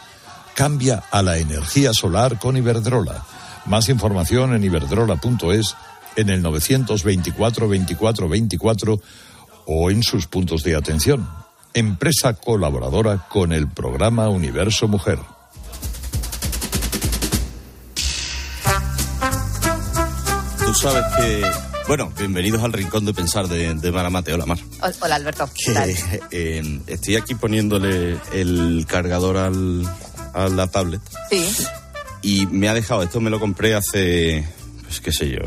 Cambia 0.55 1.03
a 1.11 1.21
la 1.21 1.37
energía 1.37 1.93
solar 1.93 2.37
con 2.39 2.57
Iberdrola. 2.57 3.23
Más 3.65 3.89
información 3.89 4.53
en 4.53 4.63
iberdrola.es, 4.63 5.75
en 6.15 6.29
el 6.29 6.41
924 6.41 7.67
24 7.67 8.29
24 8.29 9.01
o 9.67 9.91
en 9.91 10.03
sus 10.03 10.27
puntos 10.27 10.63
de 10.63 10.75
atención. 10.75 11.27
Empresa 11.73 12.33
colaboradora 12.33 13.27
con 13.29 13.53
el 13.53 13.67
programa 13.69 14.27
Universo 14.29 14.87
Mujer. 14.87 15.19
Tú 20.65 20.73
sabes 20.73 21.03
que. 21.17 21.41
Bueno, 21.87 22.11
bienvenidos 22.17 22.63
al 22.63 22.73
rincón 22.73 23.05
de 23.05 23.13
pensar 23.13 23.47
de, 23.47 23.73
de 23.73 23.91
Maramate. 23.91 24.33
Hola, 24.33 24.45
Mar. 24.45 24.59
Hola, 25.01 25.15
Alberto. 25.15 25.49
¿Qué 25.53 25.73
tal? 25.73 25.89
eh, 26.31 26.79
estoy 26.87 27.15
aquí 27.15 27.35
poniéndole 27.35 28.17
el 28.33 28.85
cargador 28.87 29.37
al, 29.37 29.83
a 30.33 30.47
la 30.49 30.67
tablet 30.67 31.01
Sí. 31.29 31.65
y 32.21 32.45
me 32.47 32.69
ha 32.69 32.73
dejado, 32.73 33.03
esto 33.03 33.19
me 33.21 33.29
lo 33.29 33.39
compré 33.39 33.75
hace, 33.75 34.47
pues 34.83 35.01
qué 35.01 35.11
sé 35.11 35.29
yo, 35.29 35.39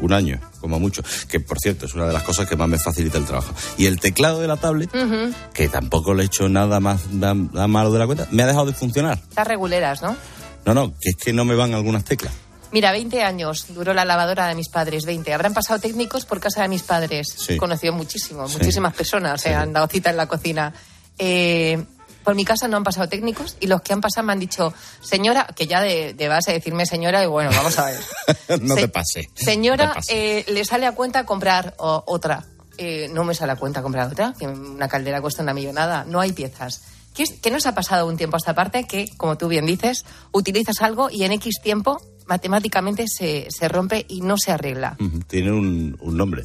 un 0.00 0.12
año, 0.12 0.40
como 0.60 0.80
mucho, 0.80 1.02
que 1.28 1.40
por 1.40 1.58
cierto 1.58 1.86
es 1.86 1.94
una 1.94 2.06
de 2.06 2.12
las 2.12 2.22
cosas 2.24 2.48
que 2.48 2.56
más 2.56 2.68
me 2.68 2.78
facilita 2.78 3.16
el 3.18 3.24
trabajo. 3.26 3.54
Y 3.78 3.86
el 3.86 4.00
teclado 4.00 4.40
de 4.40 4.48
la 4.48 4.56
tablet, 4.56 4.90
que 5.52 5.68
tampoco 5.68 6.14
le 6.14 6.24
he 6.24 6.26
hecho 6.26 6.48
nada 6.48 6.80
más 6.80 7.10
nada, 7.12 7.34
malo 7.68 7.92
de 7.92 7.98
la 8.00 8.06
cuenta, 8.06 8.26
me 8.32 8.42
ha 8.42 8.46
dejado 8.46 8.66
de 8.66 8.72
funcionar. 8.72 9.20
Estas 9.28 9.46
reguleras, 9.46 10.02
¿no? 10.02 10.16
No, 10.66 10.74
no, 10.74 10.94
que 11.00 11.10
es 11.10 11.16
que 11.16 11.32
no 11.32 11.44
me 11.44 11.54
van 11.54 11.74
algunas 11.74 12.04
teclas. 12.04 12.32
Mira, 12.72 12.90
20 12.90 13.22
años 13.22 13.66
duró 13.68 13.94
la 13.94 14.04
lavadora 14.04 14.48
de 14.48 14.56
mis 14.56 14.68
padres, 14.68 15.04
20. 15.04 15.32
Habrán 15.32 15.54
pasado 15.54 15.78
técnicos 15.78 16.24
por 16.24 16.40
casa 16.40 16.62
de 16.62 16.68
mis 16.68 16.82
padres. 16.82 17.28
Sí. 17.38 17.52
He 17.52 17.56
conocido 17.56 17.92
muchísimo, 17.92 18.48
Sí. 18.48 18.56
muchísimas 18.58 18.94
personas 18.94 19.40
se 19.40 19.54
han 19.54 19.72
dado 19.72 19.86
cita 19.86 20.10
en 20.10 20.16
la 20.16 20.26
cocina. 20.26 20.72
Eh, 21.16 21.80
por 22.24 22.34
mi 22.34 22.44
casa 22.44 22.66
no 22.68 22.76
han 22.76 22.82
pasado 22.84 23.08
técnicos 23.08 23.56
y 23.60 23.66
los 23.68 23.82
que 23.82 23.92
han 23.92 24.00
pasado 24.00 24.26
me 24.26 24.32
han 24.32 24.40
dicho, 24.40 24.72
señora, 25.00 25.46
que 25.54 25.66
ya 25.66 25.80
de, 25.80 26.14
de 26.14 26.28
base 26.28 26.52
decirme 26.52 26.86
señora, 26.86 27.22
y 27.22 27.26
bueno, 27.26 27.50
vamos 27.54 27.78
a 27.78 27.84
ver. 27.86 28.00
no 28.62 28.74
Se- 28.74 28.80
te 28.82 28.88
pase. 28.88 29.30
Señora, 29.34 29.86
No 29.86 29.90
te 29.92 29.96
pase. 29.96 30.38
eh, 30.40 30.44
le 30.48 30.64
sale 30.64 30.86
a 30.86 30.92
cuenta 30.92 31.24
comprar 31.26 31.74
o- 31.78 32.02
otra. 32.06 32.44
Eh, 32.76 33.08
no 33.12 33.22
me 33.22 33.34
sale 33.34 33.52
a 33.52 33.56
cuenta 33.56 33.82
comprar 33.82 34.10
otra, 34.10 34.34
que 34.36 34.46
una 34.48 34.88
caldera 34.88 35.20
cuesta 35.20 35.42
una 35.44 35.54
millonada, 35.54 36.04
no 36.04 36.18
hay 36.20 36.32
piezas. 36.32 36.82
¿Qué, 37.14 37.22
es- 37.22 37.34
qué 37.40 37.50
nos 37.52 37.66
ha 37.66 37.74
pasado 37.74 38.08
un 38.08 38.16
tiempo 38.16 38.36
a 38.36 38.38
esta 38.38 38.54
parte? 38.54 38.84
Que, 38.84 39.08
como 39.16 39.36
tú 39.38 39.46
bien 39.46 39.66
dices, 39.66 40.04
utilizas 40.32 40.80
algo 40.82 41.08
y 41.10 41.22
en 41.22 41.30
X 41.32 41.60
tiempo 41.62 42.00
matemáticamente 42.26 43.04
se, 43.06 43.46
se 43.50 43.68
rompe 43.68 44.04
y 44.08 44.22
no 44.22 44.36
se 44.38 44.50
arregla. 44.50 44.96
Tiene 45.28 45.52
un, 45.52 45.96
un 46.00 46.16
nombre, 46.16 46.44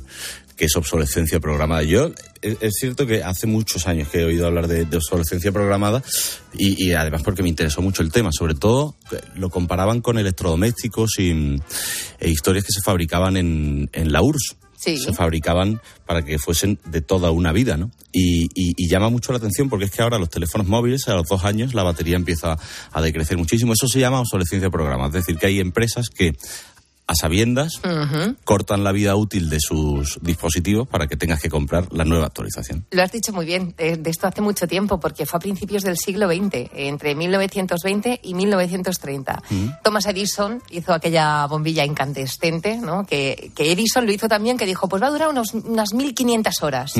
que 0.60 0.66
es 0.66 0.76
obsolescencia 0.76 1.39
programada. 1.39 1.82
Yo, 1.84 2.12
es, 2.41 2.74
cierto 2.78 3.07
que 3.07 3.24
hace 3.24 3.47
muchos 3.47 3.88
años 3.88 4.10
que 4.10 4.20
he 4.20 4.26
oído 4.26 4.45
hablar 4.45 4.68
de, 4.68 4.84
de 4.84 4.97
obsolescencia 4.97 5.53
programada 5.53 6.03
y, 6.53 6.84
y 6.86 6.91
además 6.91 7.24
porque 7.24 7.41
me 7.43 7.49
interesó 7.49 7.82
mucho 7.82 8.03
el 8.03 8.12
tema. 8.12 8.32
Sobre 8.34 8.55
todo, 8.55 8.95
lo 9.36 9.49
comparaban 9.49 10.01
con 10.01 10.20
electrodomésticos 10.20 11.18
y 11.20 11.62
e 12.20 12.30
historias 12.30 12.66
que 12.66 12.74
se 12.74 12.82
fabricaban 12.82 13.38
en, 13.38 13.89
en 13.93 14.12
la 14.12 14.22
URSS. 14.22 14.57
Sí. 14.78 14.97
Se 14.97 15.12
fabricaban 15.14 15.82
para 16.05 16.24
que 16.24 16.39
fuesen 16.39 16.80
de 16.86 17.01
toda 17.01 17.32
una 17.32 17.51
vida, 17.51 17.76
¿no? 17.76 17.91
Y, 18.14 18.45
y- 18.55 18.74
y 18.78 18.88
llama 18.88 19.10
mucho 19.10 19.34
la 19.34 19.38
atención 19.38 19.68
porque 19.70 19.84
es 19.86 19.91
que 19.91 20.01
ahora 20.01 20.18
los 20.18 20.30
teléfonos 20.30 20.68
móviles, 20.68 21.05
a 21.10 21.16
los 21.16 21.28
dos 21.28 21.43
años, 21.43 21.74
la 21.74 21.84
batería 21.84 22.16
empieza 22.16 22.57
a 22.93 23.01
decrecer 23.01 23.38
muchísimo. 23.38 23.74
Eso 23.74 23.89
se 23.89 23.99
llama 23.99 24.22
obsolescencia 24.22 24.70
programada. 24.70 25.07
Es 25.10 25.26
decir, 25.26 25.38
que 25.38 25.47
hay 25.47 25.60
empresas 25.60 26.07
que, 26.10 26.34
a 27.10 27.16
sabiendas, 27.16 27.82
cortan 28.43 28.84
la 28.84 28.91
vida 28.91 29.16
útil 29.16 29.49
de 29.49 29.60
sus 29.60 30.20
dispositivos 30.22 30.88
para 30.88 31.07
que 31.07 31.18
tengas 31.18 31.41
que 31.41 31.49
comprar 31.49 31.91
la 31.91 32.05
nueva 32.05 32.28
actualización. 32.28 32.86
Lo 32.91 33.01
has 33.01 33.12
dicho 33.12 33.34
muy 33.34 33.47
bien, 33.47 33.74
de 33.76 33.99
esto 34.05 34.28
hace 34.28 34.41
mucho 34.41 34.68
tiempo, 34.68 34.99
porque 34.99 35.26
fue 35.26 35.38
a 35.38 35.39
principios 35.39 35.82
del 35.82 35.97
siglo 35.97 36.28
XX, 36.28 36.70
entre 36.76 37.16
1920 37.16 38.20
y 38.22 38.34
1930. 38.36 39.41
Thomas 39.84 40.05
Edison 40.05 40.62
hizo 40.70 40.93
aquella 40.93 41.47
bombilla 41.47 41.84
incandescente, 41.84 42.78
¿no? 42.78 43.07
Que, 43.07 43.51
que 43.55 43.72
Edison 43.72 44.05
lo 44.05 44.12
hizo 44.12 44.28
también, 44.28 44.55
que 44.55 44.68
dijo, 44.68 44.88
pues 44.88 45.01
va 45.01 45.07
a 45.07 45.12
durar 45.12 45.30
unos, 45.30 45.55
unas 45.55 45.95
1500 45.95 46.62
horas. 46.62 46.93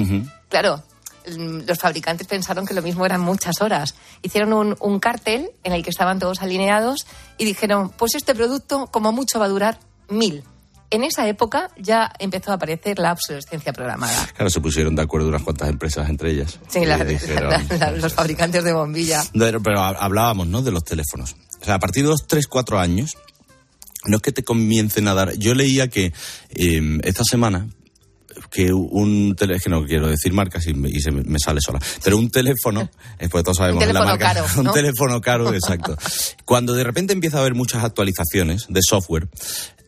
Claro, 0.50 0.82
mm, 1.28 1.68
los 1.68 1.78
fabricantes 1.78 2.26
pensaron 2.26 2.66
que 2.66 2.74
lo 2.74 2.82
mismo 2.82 3.06
eran 3.06 3.22
muchas 3.22 3.62
horas. 3.62 3.94
Hicieron 4.24 4.54
un, 4.54 4.76
un 4.80 5.00
cartel 5.00 5.52
en 5.64 5.74
el 5.74 5.84
que 5.84 5.92
estaban 5.92 6.18
todos 6.18 6.42
alineados 6.42 7.06
y 7.38 7.46
dijeron, 7.46 7.92
pues 7.96 8.16
este 8.16 8.34
producto 8.34 8.88
como 8.88 9.12
mucho 9.12 9.38
va 9.38 9.46
a 9.46 9.50
durar 9.50 9.89
mil. 10.10 10.44
En 10.92 11.04
esa 11.04 11.28
época 11.28 11.70
ya 11.78 12.12
empezó 12.18 12.50
a 12.52 12.56
aparecer 12.56 12.98
la 12.98 13.12
obsolescencia 13.14 13.72
programada. 13.74 14.28
Claro, 14.36 14.50
se 14.50 14.60
pusieron 14.60 14.96
de 14.96 15.04
acuerdo 15.04 15.28
unas 15.28 15.44
cuantas 15.44 15.70
empresas 15.70 16.10
entre 16.10 16.32
ellas. 16.32 16.60
Sí, 16.68 16.84
la- 16.84 17.04
dijeron, 17.04 17.52
la- 17.52 17.78
la- 17.78 17.92
los 17.92 18.12
fabricantes 18.14 18.64
de 18.64 18.74
bombilla. 18.74 19.24
Pero, 19.38 19.62
pero 19.62 19.82
hablábamos, 19.82 20.48
¿no? 20.48 20.64
De 20.64 20.72
los 20.72 20.84
teléfonos. 20.84 21.36
O 21.62 21.66
sea, 21.66 21.76
a 21.76 21.80
partir 21.80 22.04
de 22.04 22.10
los 22.10 22.26
3, 22.26 22.48
4 22.48 22.80
años, 22.80 23.18
no 24.06 24.16
es 24.18 24.22
que 24.24 24.32
te 24.32 24.44
comiencen 24.44 25.08
a 25.08 25.14
dar. 25.14 25.34
Yo 25.38 25.54
leía 25.54 25.90
que 25.90 26.12
eh, 26.50 27.00
esta 27.04 27.24
semana 27.24 27.68
que 28.50 28.72
un 28.74 29.36
teléfono, 29.38 29.58
es 29.58 29.64
que 29.64 29.70
no 29.70 29.86
quiero 29.86 30.08
decir 30.08 30.34
marcas 30.34 30.66
y, 30.66 30.74
me, 30.74 30.90
y 30.90 31.02
se 31.02 31.12
me, 31.12 31.22
me 31.24 31.38
sale 31.40 31.60
sola, 31.62 31.78
pero 32.04 32.18
un 32.18 32.32
teléfono, 32.32 32.90
después 33.20 33.44
todos 33.44 33.58
sabemos 33.58 33.84
Un 33.86 33.94
la 33.94 34.00
marca, 34.06 34.34
caro, 34.34 34.46
un 34.58 34.64
¿no? 34.64 34.72
teléfono 34.72 35.22
caro, 35.22 35.54
exacto. 35.54 35.96
Cuando 36.46 36.74
de 36.74 36.84
repente 36.84 37.14
empieza 37.14 37.38
a 37.38 37.42
haber 37.42 37.54
muchas 37.54 37.84
actualizaciones 37.84 38.66
de 38.70 38.80
software, 38.82 39.28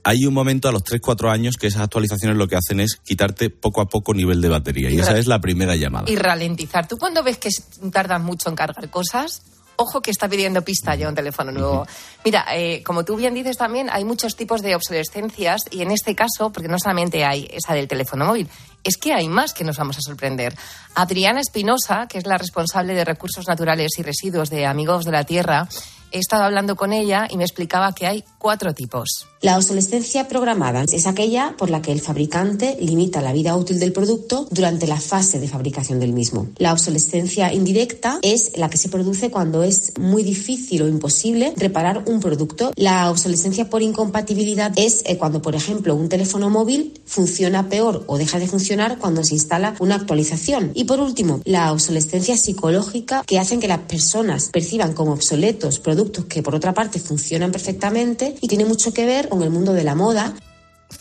hay 0.03 0.25
un 0.25 0.33
momento 0.33 0.67
a 0.67 0.71
los 0.71 0.83
3, 0.83 0.99
4 1.01 1.29
años 1.29 1.55
que 1.57 1.67
esas 1.67 1.81
actualizaciones 1.81 2.37
lo 2.37 2.47
que 2.47 2.55
hacen 2.55 2.79
es 2.79 2.95
quitarte 2.95 3.49
poco 3.49 3.81
a 3.81 3.85
poco 3.87 4.13
nivel 4.13 4.41
de 4.41 4.49
batería 4.49 4.89
y 4.89 4.95
Y 4.95 4.99
esa 4.99 5.17
es 5.17 5.27
la 5.27 5.39
primera 5.39 5.75
llamada. 5.75 6.09
Y 6.09 6.15
ralentizar. 6.15 6.87
¿Tú 6.87 6.97
cuando 6.97 7.23
ves 7.23 7.37
que 7.37 7.49
tardan 7.91 8.23
mucho 8.23 8.49
en 8.49 8.55
cargar 8.55 8.89
cosas? 8.89 9.43
Ojo 9.77 10.01
que 10.01 10.11
está 10.11 10.29
pidiendo 10.29 10.61
pista 10.61 10.93
ya 10.95 11.09
un 11.09 11.15
teléfono 11.15 11.51
nuevo. 11.51 11.87
Mira, 12.23 12.45
eh, 12.53 12.83
como 12.83 13.03
tú 13.03 13.15
bien 13.15 13.33
dices 13.33 13.57
también, 13.57 13.89
hay 13.91 14.03
muchos 14.03 14.35
tipos 14.35 14.61
de 14.61 14.75
obsolescencias 14.75 15.61
y 15.71 15.81
en 15.81 15.91
este 15.91 16.13
caso, 16.13 16.51
porque 16.51 16.67
no 16.67 16.77
solamente 16.77 17.25
hay 17.25 17.47
esa 17.51 17.73
del 17.73 17.87
teléfono 17.87 18.25
móvil, 18.25 18.47
es 18.83 18.97
que 18.97 19.13
hay 19.13 19.27
más 19.27 19.53
que 19.53 19.63
nos 19.63 19.77
vamos 19.77 19.97
a 19.97 20.01
sorprender. 20.01 20.55
Adriana 20.93 21.39
Espinosa, 21.39 22.07
que 22.07 22.19
es 22.19 22.27
la 22.27 22.37
responsable 22.37 22.93
de 22.93 23.05
recursos 23.05 23.47
naturales 23.47 23.91
y 23.97 24.03
residuos 24.03 24.49
de 24.49 24.67
Amigos 24.67 25.05
de 25.05 25.11
la 25.11 25.23
Tierra, 25.23 25.67
he 26.11 26.19
estado 26.19 26.43
hablando 26.43 26.75
con 26.75 26.93
ella 26.93 27.27
y 27.29 27.37
me 27.37 27.43
explicaba 27.43 27.93
que 27.93 28.07
hay 28.07 28.23
cuatro 28.37 28.73
tipos. 28.73 29.27
La 29.41 29.57
obsolescencia 29.57 30.27
programada 30.27 30.83
es 30.83 31.07
aquella 31.07 31.55
por 31.57 31.71
la 31.71 31.81
que 31.81 31.91
el 31.91 31.99
fabricante 31.99 32.77
limita 32.79 33.21
la 33.21 33.33
vida 33.33 33.55
útil 33.55 33.79
del 33.79 33.91
producto 33.91 34.47
durante 34.51 34.85
la 34.85 34.99
fase 34.99 35.39
de 35.39 35.47
fabricación 35.47 35.99
del 35.99 36.13
mismo. 36.13 36.49
La 36.57 36.73
obsolescencia 36.73 37.51
indirecta 37.51 38.19
es 38.21 38.55
la 38.55 38.69
que 38.69 38.77
se 38.77 38.89
produce 38.89 39.31
cuando 39.31 39.63
es 39.63 39.93
muy 39.99 40.21
difícil 40.21 40.83
o 40.83 40.87
imposible 40.87 41.53
reparar 41.57 42.03
un 42.05 42.19
producto. 42.19 42.71
La 42.75 43.09
obsolescencia 43.09 43.67
por 43.67 43.81
incompatibilidad 43.81 44.73
es 44.75 45.01
eh, 45.05 45.17
cuando, 45.17 45.41
por 45.41 45.55
ejemplo, 45.55 45.95
un 45.95 46.09
teléfono 46.09 46.51
móvil 46.51 47.01
funciona 47.05 47.67
peor 47.67 48.03
o 48.05 48.19
deja 48.19 48.37
de 48.37 48.47
funcionar 48.47 48.99
cuando 48.99 49.23
se 49.23 49.33
instala 49.33 49.75
una 49.79 49.95
actualización. 49.95 50.71
Y 50.75 50.83
por 50.83 50.99
último, 50.99 51.41
la 51.45 51.71
obsolescencia 51.71 52.37
psicológica 52.37 53.23
que 53.25 53.39
hacen 53.39 53.59
que 53.59 53.67
las 53.67 53.79
personas 53.79 54.49
perciban 54.51 54.93
como 54.93 55.13
obsoletos 55.13 55.79
productos 55.79 56.00
que 56.27 56.41
por 56.41 56.55
otra 56.55 56.73
parte 56.73 56.99
funcionan 56.99 57.51
perfectamente 57.51 58.35
y 58.41 58.47
tiene 58.47 58.65
mucho 58.65 58.93
que 58.93 59.05
ver 59.05 59.29
con 59.29 59.43
el 59.43 59.49
mundo 59.49 59.73
de 59.73 59.83
la 59.83 59.95
moda. 59.95 60.33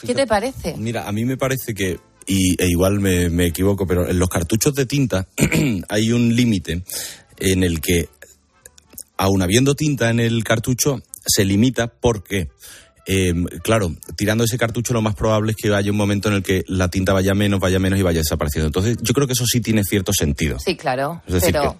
¿Qué 0.05 0.14
te 0.14 0.26
parece? 0.26 0.76
Mira, 0.76 1.09
a 1.09 1.12
mí 1.12 1.24
me 1.24 1.36
parece 1.36 1.74
que 1.74 1.98
y, 2.26 2.62
e 2.62 2.68
igual 2.68 3.01
me, 3.01 3.28
me 3.30 3.46
equivoco, 3.46 3.86
pero 3.86 4.09
en 4.09 4.18
los 4.18 4.28
cartuchos 4.28 4.74
de 4.74 4.86
tinta 4.86 5.26
hay 5.88 6.12
un 6.12 6.34
límite 6.34 6.82
en 7.38 7.64
el 7.64 7.80
que, 7.80 8.09
aun 9.16 9.42
habiendo 9.42 9.74
tinta 9.74 10.11
en 10.11 10.20
el 10.20 10.44
cartucho, 10.44 11.03
se 11.26 11.44
limita 11.44 11.88
porque, 11.88 12.48
eh, 13.07 13.34
claro, 13.62 13.94
tirando 14.16 14.44
ese 14.44 14.59
cartucho 14.59 14.94
lo 14.94 15.03
más 15.03 15.14
probable 15.14 15.53
es 15.53 15.57
que 15.57 15.74
haya 15.74 15.90
un 15.90 15.96
momento 15.96 16.28
en 16.28 16.36
el 16.36 16.42
que 16.42 16.62
la 16.68 16.88
tinta 16.88 17.12
vaya 17.12 17.34
menos, 17.34 17.61
vaya 17.61 17.78
menos 17.78 17.98
y 17.98 18.03
vaya 18.03 18.20
desapareciendo. 18.20 18.66
Entonces, 18.66 18.98
yo 19.03 19.12
creo 19.12 19.26
que 19.26 19.32
eso 19.32 19.46
sí 19.46 19.61
tiene 19.61 19.82
cierto 19.84 20.12
sentido. 20.12 20.59
Sí, 20.59 20.76
claro. 20.76 21.22
Es 21.26 21.34
decir, 21.34 21.53
pero... 21.53 21.72
que 21.72 21.78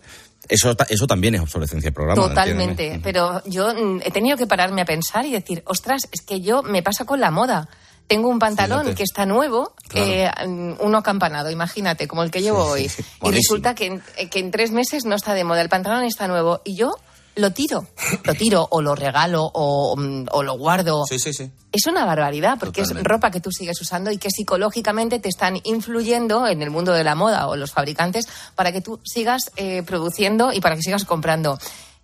eso, 0.49 0.75
eso 0.89 1.07
también 1.07 1.35
es 1.35 1.41
obsolescencia 1.41 1.91
programada. 1.93 2.29
Totalmente, 2.29 2.93
entiéndeme. 2.93 3.03
pero 3.03 3.43
yo 3.47 3.73
mm, 3.75 4.01
he 4.05 4.11
tenido 4.11 4.37
que 4.37 4.47
pararme 4.47 4.83
a 4.83 4.85
pensar 4.85 5.25
y 5.27 5.33
decir, 5.33 5.63
ostras, 5.67 6.03
es 6.11 6.23
que 6.23 6.41
yo 6.41 6.63
me 6.63 6.83
pasa 6.83 7.05
con 7.05 7.21
la 7.21 7.31
moda. 7.31 7.69
Tengo 8.09 8.29
un 8.29 8.41
pantalón 8.41 8.81
Fíjate. 8.81 8.97
que 8.97 9.03
está 9.05 9.25
nuevo, 9.25 9.75
Claro. 9.89 10.07
eh, 10.11 10.31
mm, 10.49 10.73
uno 10.81 10.99
acampanado, 10.99 11.49
imagínate, 11.51 12.09
como 12.09 12.25
el 12.25 12.31
que 12.33 12.43
llevo 12.43 12.65
hoy. 12.65 12.91
Y 13.23 13.31
resulta 13.31 13.75
que 13.77 13.87
en, 13.87 14.03
que 14.31 14.41
en 14.41 14.51
tres 14.51 14.73
meses 14.73 15.05
no 15.05 15.15
está 15.15 15.33
de 15.35 15.45
moda, 15.45 15.61
el 15.63 15.69
pantalón 15.69 16.03
está 16.03 16.27
nuevo 16.27 16.61
y 16.65 16.75
yo 16.75 16.91
lo 17.37 17.53
tiro, 17.53 17.87
lo 18.25 18.35
tiro 18.35 18.67
o 18.71 18.83
lo 18.83 18.95
regalo 18.95 19.51
o, 19.53 19.97
mm, 19.97 20.27
o 20.33 20.43
lo 20.43 20.55
guardo. 20.55 21.05
Sí, 21.07 21.19
sí, 21.19 21.33
sí. 21.33 21.51
Es 21.73 21.87
una 21.87 22.05
barbaridad 22.05 22.59
porque 22.59 22.81
es 22.81 23.03
ropa 23.03 23.31
que 23.31 23.41
tú 23.41 23.53
sigues 23.53 23.81
usando 23.81 24.11
y 24.11 24.19
que 24.19 24.31
psicológicamente 24.31 25.21
te 25.21 25.29
están 25.29 25.61
influyendo 25.63 26.47
en 26.49 26.63
el 26.63 26.71
mundo 26.71 26.93
de 26.93 27.05
la 27.05 27.15
moda 27.15 27.47
o 27.47 27.57
los 27.57 27.71
fabricantes 27.71 28.27
para 28.57 28.73
que 28.73 28.81
tú 28.81 29.01
sigas 29.05 29.53
eh, 29.57 29.83
produciendo 29.85 30.53
y 30.53 30.61
para 30.61 30.75
que 30.75 30.83
sigas 30.83 31.05
comprando. 31.05 31.59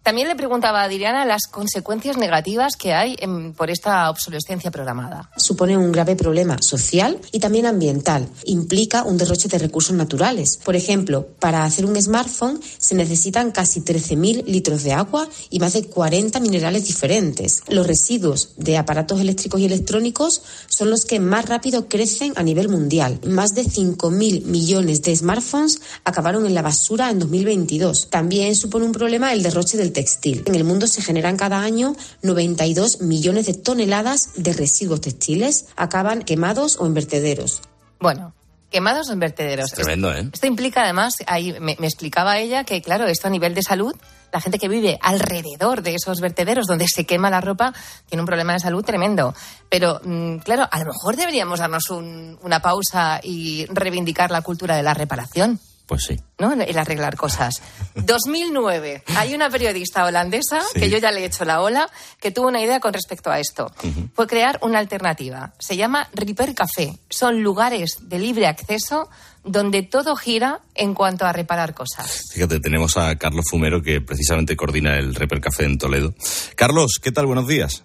También 0.07 0.29
le 0.29 0.37
preguntaba 0.37 0.85
a 0.85 0.89
Diriana 0.89 1.25
las 1.25 1.49
consecuencias 1.51 2.17
negativas 2.17 2.77
que 2.77 2.95
hay 2.95 3.17
en- 3.19 3.55
por 3.55 3.71
esta 3.71 4.09
obsolescencia 4.09 4.71
programada. 4.71 5.29
supone 5.37 5.77
un 5.77 5.91
grave 5.91 6.15
problema 6.15 6.59
social 6.61 7.19
y 7.33 7.41
también 7.41 7.67
ambiental. 7.67 8.29
Implica 8.45 9.03
un 9.03 9.17
derroche 9.17 9.49
de 9.49 9.59
recursos 9.59 9.97
naturales. 9.97 10.61
Por 10.65 10.77
ejemplo, 10.77 11.27
para 11.41 11.65
hacer 11.65 11.85
un 11.87 12.01
smartphone 12.01 12.61
se 12.79 12.95
necesitan 12.95 13.51
casi 13.51 13.81
13.000 13.81 14.45
litros 14.47 14.85
de 14.85 14.93
agua 14.93 15.29
y 15.51 15.59
más 15.59 15.73
de 15.73 15.87
40 15.87 16.39
minerales 16.39 16.85
diferentes. 16.87 17.63
Los 17.69 17.87
residuos 17.89 18.51
de 18.59 18.77
aparatos 18.79 19.21
eléctricos 19.21 19.61
y 19.61 19.65
electrónicos 19.67 20.43
son 20.69 20.91
los 20.91 21.05
que 21.05 21.19
más 21.19 21.47
rápido 21.47 21.89
crecen 21.89 22.33
a 22.37 22.45
nivel 22.45 22.69
mundial. 22.69 23.19
Más 23.27 23.55
de 23.57 23.65
5.000 23.65 24.45
millones 24.45 25.03
de 25.03 25.17
smartphones 25.17 25.81
acabaron 26.05 26.47
en 26.47 26.55
la 26.55 26.63
basura 26.63 27.11
en 27.11 27.19
2022. 27.19 28.09
También 28.09 28.55
supone 28.55 28.85
un 28.85 28.93
problema 28.93 29.33
el 29.33 29.43
derroche 29.43 29.77
del 29.77 29.93
textil. 29.97 30.45
En 30.47 30.55
el 30.55 30.63
mundo 30.65 30.87
se 30.87 31.03
generan 31.03 31.37
cada 31.37 31.61
año 31.61 31.97
92 32.23 33.01
millones 33.01 33.47
de 33.47 33.55
toneladas 33.55 34.31
de 34.37 34.53
residuos 34.53 35.01
textiles, 35.01 35.67
acaban 35.75 36.23
quemados 36.23 36.77
o 36.79 36.87
en 36.87 36.95
vertederos. 36.95 37.61
Bueno, 37.99 38.33
quemados 38.71 39.09
en 39.11 39.19
vertederos. 39.19 39.73
Tremendo, 39.73 40.13
¿eh? 40.15 40.29
Esto 40.33 40.47
implica 40.47 40.83
además, 40.85 41.15
ahí 41.27 41.53
me, 41.61 41.77
me 41.81 41.87
explicaba 41.87 42.39
ella 42.39 42.65
que, 42.65 42.83
claro, 42.83 43.07
esto 43.07 43.27
a 43.27 43.31
nivel 43.31 43.55
de 43.55 43.63
salud, 43.63 43.95
la 44.33 44.41
gente 44.41 44.59
que 44.59 44.69
vive 44.69 44.99
alrededor 45.01 45.83
de 45.83 45.95
esos 45.95 46.21
vertederos 46.21 46.67
donde 46.67 46.87
se 46.89 47.05
quema 47.07 47.31
la 47.31 47.41
ropa 47.41 47.73
tiene 48.07 48.21
un 48.23 48.27
problema 48.27 48.53
de 48.53 48.61
salud 48.61 48.85
tremendo. 48.85 49.35
Pero, 49.71 50.01
mm, 50.05 50.39
claro, 50.39 50.69
a 50.71 50.79
lo 50.81 50.87
mejor 50.87 51.17
deberíamos 51.17 51.59
darnos 51.61 51.89
un- 51.91 52.39
una 52.43 52.61
pausa 52.61 53.21
y 53.23 53.65
reivindicar 53.71 54.31
la 54.31 54.43
cultura 54.43 54.77
de 54.77 54.83
la 54.83 54.93
reparación. 54.95 55.59
Pues 55.87 56.03
sí. 56.09 56.17
¿no? 56.39 56.53
El 56.53 56.79
arreglar 56.79 57.17
cosas. 57.17 57.63
2009. 57.95 59.05
Hay 59.17 59.35
una 59.35 59.49
periodista 59.51 60.05
holandesa, 60.05 60.61
Sí. 60.73 60.81
que 60.81 60.91
yo 60.91 60.99
ya 60.99 61.13
le 61.13 61.21
he 61.21 61.25
hecho 61.27 61.45
la 61.45 61.61
ola, 61.63 61.89
que 62.21 62.31
tuvo 62.31 62.49
una 62.49 62.61
idea 62.61 62.81
con 62.81 62.93
respecto 62.93 63.31
a 63.31 63.39
esto. 63.39 63.71
Fue 64.15 64.27
crear 64.27 64.59
una 64.63 64.79
alternativa. 64.81 65.53
Se 65.59 65.77
llama 65.77 66.09
Repair 66.13 66.55
Café. 66.55 66.99
Son 67.09 67.43
lugares 67.43 67.99
de 68.03 68.19
libre 68.19 68.47
acceso 68.47 69.09
donde 69.45 69.83
todo 69.85 70.17
gira 70.17 70.61
en 70.75 70.93
cuanto 70.93 71.25
a 71.25 71.33
reparar 71.33 71.73
cosas. 71.73 72.21
Fíjate, 72.33 72.59
tenemos 72.59 72.97
a 72.97 73.15
Carlos 73.17 73.45
Fumero 73.49 73.81
que 73.81 74.01
precisamente 74.01 74.57
coordina 74.57 74.99
el 74.99 75.15
Reper 75.15 75.41
Café 75.41 75.65
en 75.67 75.79
Toledo. 75.79 76.15
Carlos, 76.57 76.99
¿qué 77.01 77.13
tal? 77.13 77.27
Buenos 77.27 77.47
días. 77.47 77.85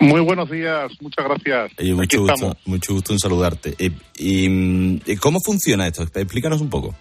Muy 0.00 0.20
buenos 0.20 0.48
días, 0.48 0.92
muchas 1.00 1.24
gracias. 1.24 1.72
Eh, 1.78 1.92
mucho, 1.92 2.02
Aquí 2.04 2.16
gusto, 2.18 2.34
estamos. 2.34 2.56
mucho 2.66 2.92
gusto 2.94 3.12
en 3.12 3.18
saludarte. 3.18 3.74
Eh, 3.80 3.90
y, 4.16 5.00
eh, 5.10 5.16
¿Cómo 5.16 5.40
funciona 5.40 5.88
esto? 5.88 6.04
Explícanos 6.04 6.60
un 6.60 6.70
poco. 6.70 6.94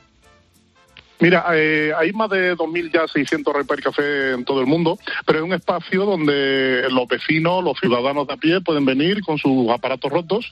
Mira, 1.19 1.45
eh, 1.53 1.93
hay 1.97 2.11
más 2.13 2.29
de 2.29 2.55
2.000 2.55 2.91
ya 2.93 3.07
600 3.07 3.53
Repair 3.53 3.81
Café 3.81 4.31
en 4.33 4.45
todo 4.45 4.61
el 4.61 4.67
mundo, 4.67 4.99
pero 5.25 5.39
es 5.39 5.45
un 5.45 5.53
espacio 5.53 6.05
donde 6.05 6.85
los 6.91 7.07
vecinos, 7.07 7.63
los 7.63 7.79
ciudadanos 7.79 8.27
de 8.27 8.33
a 8.33 8.37
pie 8.37 8.61
pueden 8.61 8.85
venir 8.85 9.21
con 9.21 9.37
sus 9.37 9.69
aparatos 9.69 10.11
rotos 10.11 10.51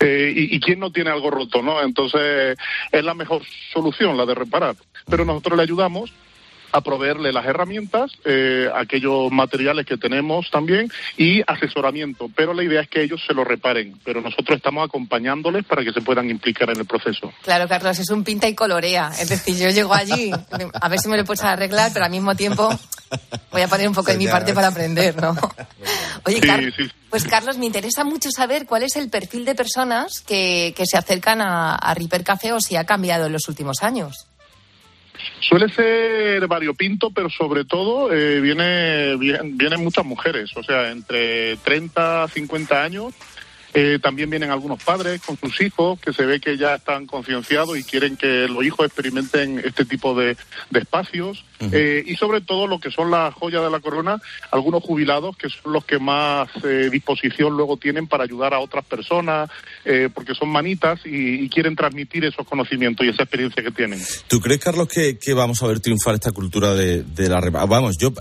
eh, 0.00 0.32
y, 0.34 0.54
y 0.54 0.60
quién 0.60 0.80
no 0.80 0.92
tiene 0.92 1.10
algo 1.10 1.30
roto, 1.30 1.62
¿no? 1.62 1.82
Entonces 1.82 2.58
es 2.90 3.04
la 3.04 3.14
mejor 3.14 3.42
solución, 3.72 4.16
la 4.16 4.26
de 4.26 4.34
reparar. 4.34 4.76
Pero 5.08 5.24
nosotros 5.24 5.56
le 5.56 5.62
ayudamos 5.62 6.12
a 6.72 6.80
proveerle 6.80 7.32
las 7.32 7.44
herramientas, 7.46 8.10
eh, 8.24 8.68
aquellos 8.74 9.30
materiales 9.30 9.86
que 9.86 9.96
tenemos 9.98 10.50
también 10.50 10.90
y 11.16 11.42
asesoramiento. 11.46 12.30
Pero 12.34 12.54
la 12.54 12.62
idea 12.64 12.80
es 12.80 12.88
que 12.88 13.02
ellos 13.02 13.20
se 13.26 13.34
lo 13.34 13.44
reparen, 13.44 13.98
pero 14.04 14.20
nosotros 14.20 14.56
estamos 14.56 14.84
acompañándoles 14.88 15.64
para 15.64 15.84
que 15.84 15.92
se 15.92 16.00
puedan 16.00 16.30
implicar 16.30 16.70
en 16.70 16.78
el 16.78 16.86
proceso. 16.86 17.32
Claro, 17.42 17.68
Carlos, 17.68 17.98
es 17.98 18.10
un 18.10 18.24
pinta 18.24 18.48
y 18.48 18.54
colorea. 18.54 19.10
Es 19.20 19.28
decir, 19.28 19.56
yo 19.56 19.70
llego 19.70 19.94
allí, 19.94 20.30
a 20.80 20.88
ver 20.88 20.98
si 20.98 21.08
me 21.08 21.16
lo 21.16 21.24
puedes 21.24 21.44
arreglar, 21.44 21.90
pero 21.92 22.04
al 22.06 22.10
mismo 22.10 22.34
tiempo 22.34 22.68
voy 23.50 23.62
a 23.62 23.68
poner 23.68 23.86
un 23.88 23.94
poco 23.94 24.10
de 24.10 24.18
mi 24.18 24.26
parte 24.26 24.54
para 24.54 24.68
aprender, 24.68 25.14
¿no? 25.20 25.36
Oye, 26.24 26.36
Sí, 26.40 26.46
Car- 26.46 26.72
sí. 26.76 26.88
pues 27.10 27.24
Carlos, 27.24 27.58
me 27.58 27.66
interesa 27.66 28.04
mucho 28.04 28.30
saber 28.30 28.64
cuál 28.66 28.82
es 28.84 28.96
el 28.96 29.10
perfil 29.10 29.44
de 29.44 29.54
personas 29.54 30.20
que, 30.22 30.72
que 30.76 30.86
se 30.86 30.96
acercan 30.96 31.40
a, 31.42 31.74
a 31.74 31.94
Riper 31.94 32.24
Café 32.24 32.52
o 32.52 32.60
si 32.60 32.76
ha 32.76 32.84
cambiado 32.84 33.26
en 33.26 33.32
los 33.32 33.48
últimos 33.48 33.82
años. 33.82 34.26
Suele 35.40 35.68
ser 35.68 36.46
variopinto, 36.46 37.10
pero 37.10 37.28
sobre 37.28 37.64
todo 37.64 38.12
eh, 38.12 38.40
viene, 38.40 39.16
vienen 39.16 39.82
muchas 39.82 40.04
mujeres, 40.04 40.50
o 40.56 40.62
sea, 40.62 40.90
entre 40.90 41.56
30 41.58 42.24
a 42.24 42.28
50 42.28 42.82
años. 42.82 43.14
Eh, 43.74 43.98
también 44.02 44.30
vienen 44.30 44.50
algunos 44.50 44.82
padres 44.82 45.20
con 45.22 45.36
sus 45.38 45.60
hijos 45.60 45.98
que 46.00 46.12
se 46.12 46.26
ve 46.26 46.40
que 46.40 46.56
ya 46.58 46.74
están 46.74 47.06
concienciados 47.06 47.78
y 47.78 47.84
quieren 47.84 48.16
que 48.16 48.46
los 48.48 48.64
hijos 48.64 48.86
experimenten 48.86 49.60
este 49.64 49.84
tipo 49.84 50.14
de, 50.14 50.36
de 50.70 50.80
espacios. 50.80 51.44
Eh, 51.70 52.02
y 52.04 52.16
sobre 52.16 52.40
todo 52.40 52.66
lo 52.66 52.80
que 52.80 52.90
son 52.90 53.12
las 53.12 53.32
joyas 53.34 53.62
de 53.62 53.70
la 53.70 53.78
corona, 53.78 54.20
algunos 54.50 54.82
jubilados 54.82 55.36
que 55.36 55.48
son 55.48 55.72
los 55.72 55.84
que 55.84 56.00
más 56.00 56.48
eh, 56.64 56.88
disposición 56.90 57.56
luego 57.56 57.76
tienen 57.76 58.08
para 58.08 58.24
ayudar 58.24 58.52
a 58.52 58.58
otras 58.58 58.84
personas, 58.84 59.48
eh, 59.84 60.08
porque 60.12 60.34
son 60.34 60.48
manitas 60.48 61.00
y, 61.04 61.44
y 61.44 61.48
quieren 61.48 61.76
transmitir 61.76 62.24
esos 62.24 62.46
conocimientos 62.48 63.06
y 63.06 63.10
esa 63.10 63.22
experiencia 63.22 63.62
que 63.62 63.70
tienen. 63.70 64.00
¿Tú 64.26 64.40
crees, 64.40 64.60
Carlos, 64.60 64.88
que, 64.88 65.18
que 65.18 65.34
vamos 65.34 65.62
a 65.62 65.68
ver 65.68 65.78
triunfar 65.78 66.14
esta 66.14 66.32
cultura 66.32 66.74
de, 66.74 67.04
de 67.04 67.28
la 67.28 67.40
Vamos, 67.40 67.96
yo 67.98 68.12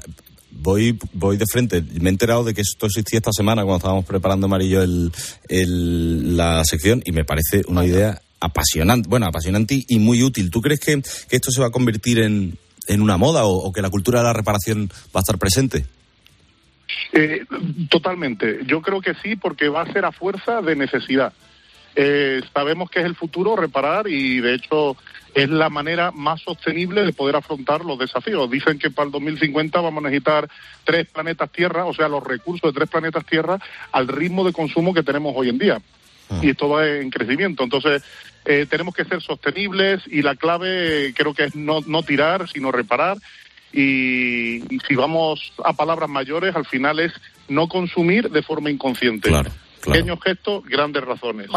voy, 0.51 0.97
voy 1.13 1.37
de 1.37 1.45
frente. 1.51 1.81
Me 1.99 2.09
he 2.09 2.11
enterado 2.11 2.43
de 2.43 2.53
que 2.53 2.61
esto 2.61 2.85
existía 2.85 3.17
esta 3.19 3.31
semana 3.31 3.63
cuando 3.63 3.77
estábamos 3.77 4.05
preparando 4.05 4.45
Amarillo 4.45 4.81
el, 4.83 5.11
el- 5.49 6.37
la 6.37 6.63
sección 6.65 7.01
y 7.05 7.11
me 7.11 7.25
parece 7.25 7.63
una 7.67 7.85
idea 7.85 8.21
apasionante, 8.39 9.07
bueno, 9.07 9.27
apasionante 9.27 9.83
y 9.87 9.99
muy 9.99 10.23
útil. 10.23 10.49
¿Tú 10.49 10.61
crees 10.61 10.79
que, 10.79 11.01
que 11.01 11.35
esto 11.35 11.51
se 11.51 11.61
va 11.61 11.67
a 11.67 11.71
convertir 11.71 12.19
en, 12.19 12.57
en 12.87 13.01
una 13.01 13.17
moda 13.17 13.45
o, 13.45 13.51
o 13.55 13.71
que 13.71 13.81
la 13.81 13.89
cultura 13.89 14.19
de 14.19 14.25
la 14.25 14.33
reparación 14.33 14.89
va 15.15 15.19
a 15.19 15.21
estar 15.21 15.37
presente? 15.37 15.85
Eh, 17.13 17.45
totalmente. 17.89 18.59
Yo 18.65 18.81
creo 18.81 19.01
que 19.01 19.13
sí, 19.23 19.35
porque 19.35 19.69
va 19.69 19.81
a 19.83 19.93
ser 19.93 20.05
a 20.05 20.11
fuerza 20.11 20.61
de 20.61 20.75
necesidad. 20.75 21.33
Eh, 21.95 22.41
sabemos 22.53 22.89
que 22.89 22.99
es 22.99 23.05
el 23.05 23.15
futuro 23.15 23.55
reparar 23.55 24.07
y, 24.07 24.39
de 24.39 24.55
hecho, 24.55 24.95
es 25.33 25.49
la 25.49 25.69
manera 25.69 26.11
más 26.11 26.41
sostenible 26.41 27.03
de 27.03 27.13
poder 27.13 27.35
afrontar 27.35 27.85
los 27.85 27.97
desafíos. 27.97 28.49
Dicen 28.49 28.77
que 28.77 28.89
para 28.89 29.05
el 29.05 29.11
2050 29.11 29.79
vamos 29.79 30.03
a 30.03 30.07
necesitar 30.09 30.49
tres 30.83 31.07
planetas 31.07 31.51
Tierra, 31.51 31.85
o 31.85 31.93
sea, 31.93 32.09
los 32.09 32.23
recursos 32.23 32.73
de 32.73 32.77
tres 32.77 32.89
planetas 32.89 33.25
Tierra, 33.25 33.57
al 33.91 34.07
ritmo 34.07 34.43
de 34.43 34.53
consumo 34.53 34.93
que 34.93 35.03
tenemos 35.03 35.33
hoy 35.35 35.49
en 35.49 35.57
día. 35.57 35.81
Y 36.41 36.51
esto 36.51 36.69
va 36.69 36.87
en 36.87 37.09
crecimiento. 37.09 37.63
Entonces, 37.63 38.03
eh, 38.45 38.65
tenemos 38.69 38.95
que 38.95 39.03
ser 39.03 39.21
sostenibles 39.21 40.01
y 40.07 40.21
la 40.21 40.35
clave 40.35 41.07
eh, 41.07 41.13
creo 41.13 41.33
que 41.33 41.43
es 41.45 41.55
no, 41.55 41.81
no 41.85 42.03
tirar, 42.03 42.47
sino 42.47 42.71
reparar. 42.71 43.17
Y, 43.73 44.63
y 44.73 44.79
si 44.87 44.95
vamos 44.95 45.51
a 45.63 45.73
palabras 45.73 46.09
mayores, 46.09 46.55
al 46.55 46.65
final 46.65 46.99
es 47.01 47.11
no 47.49 47.67
consumir 47.67 48.29
de 48.29 48.41
forma 48.41 48.69
inconsciente. 48.69 49.29
Pequeños 49.81 50.19
gestos, 50.23 50.63
grandes 50.65 51.03
razones. 51.03 51.47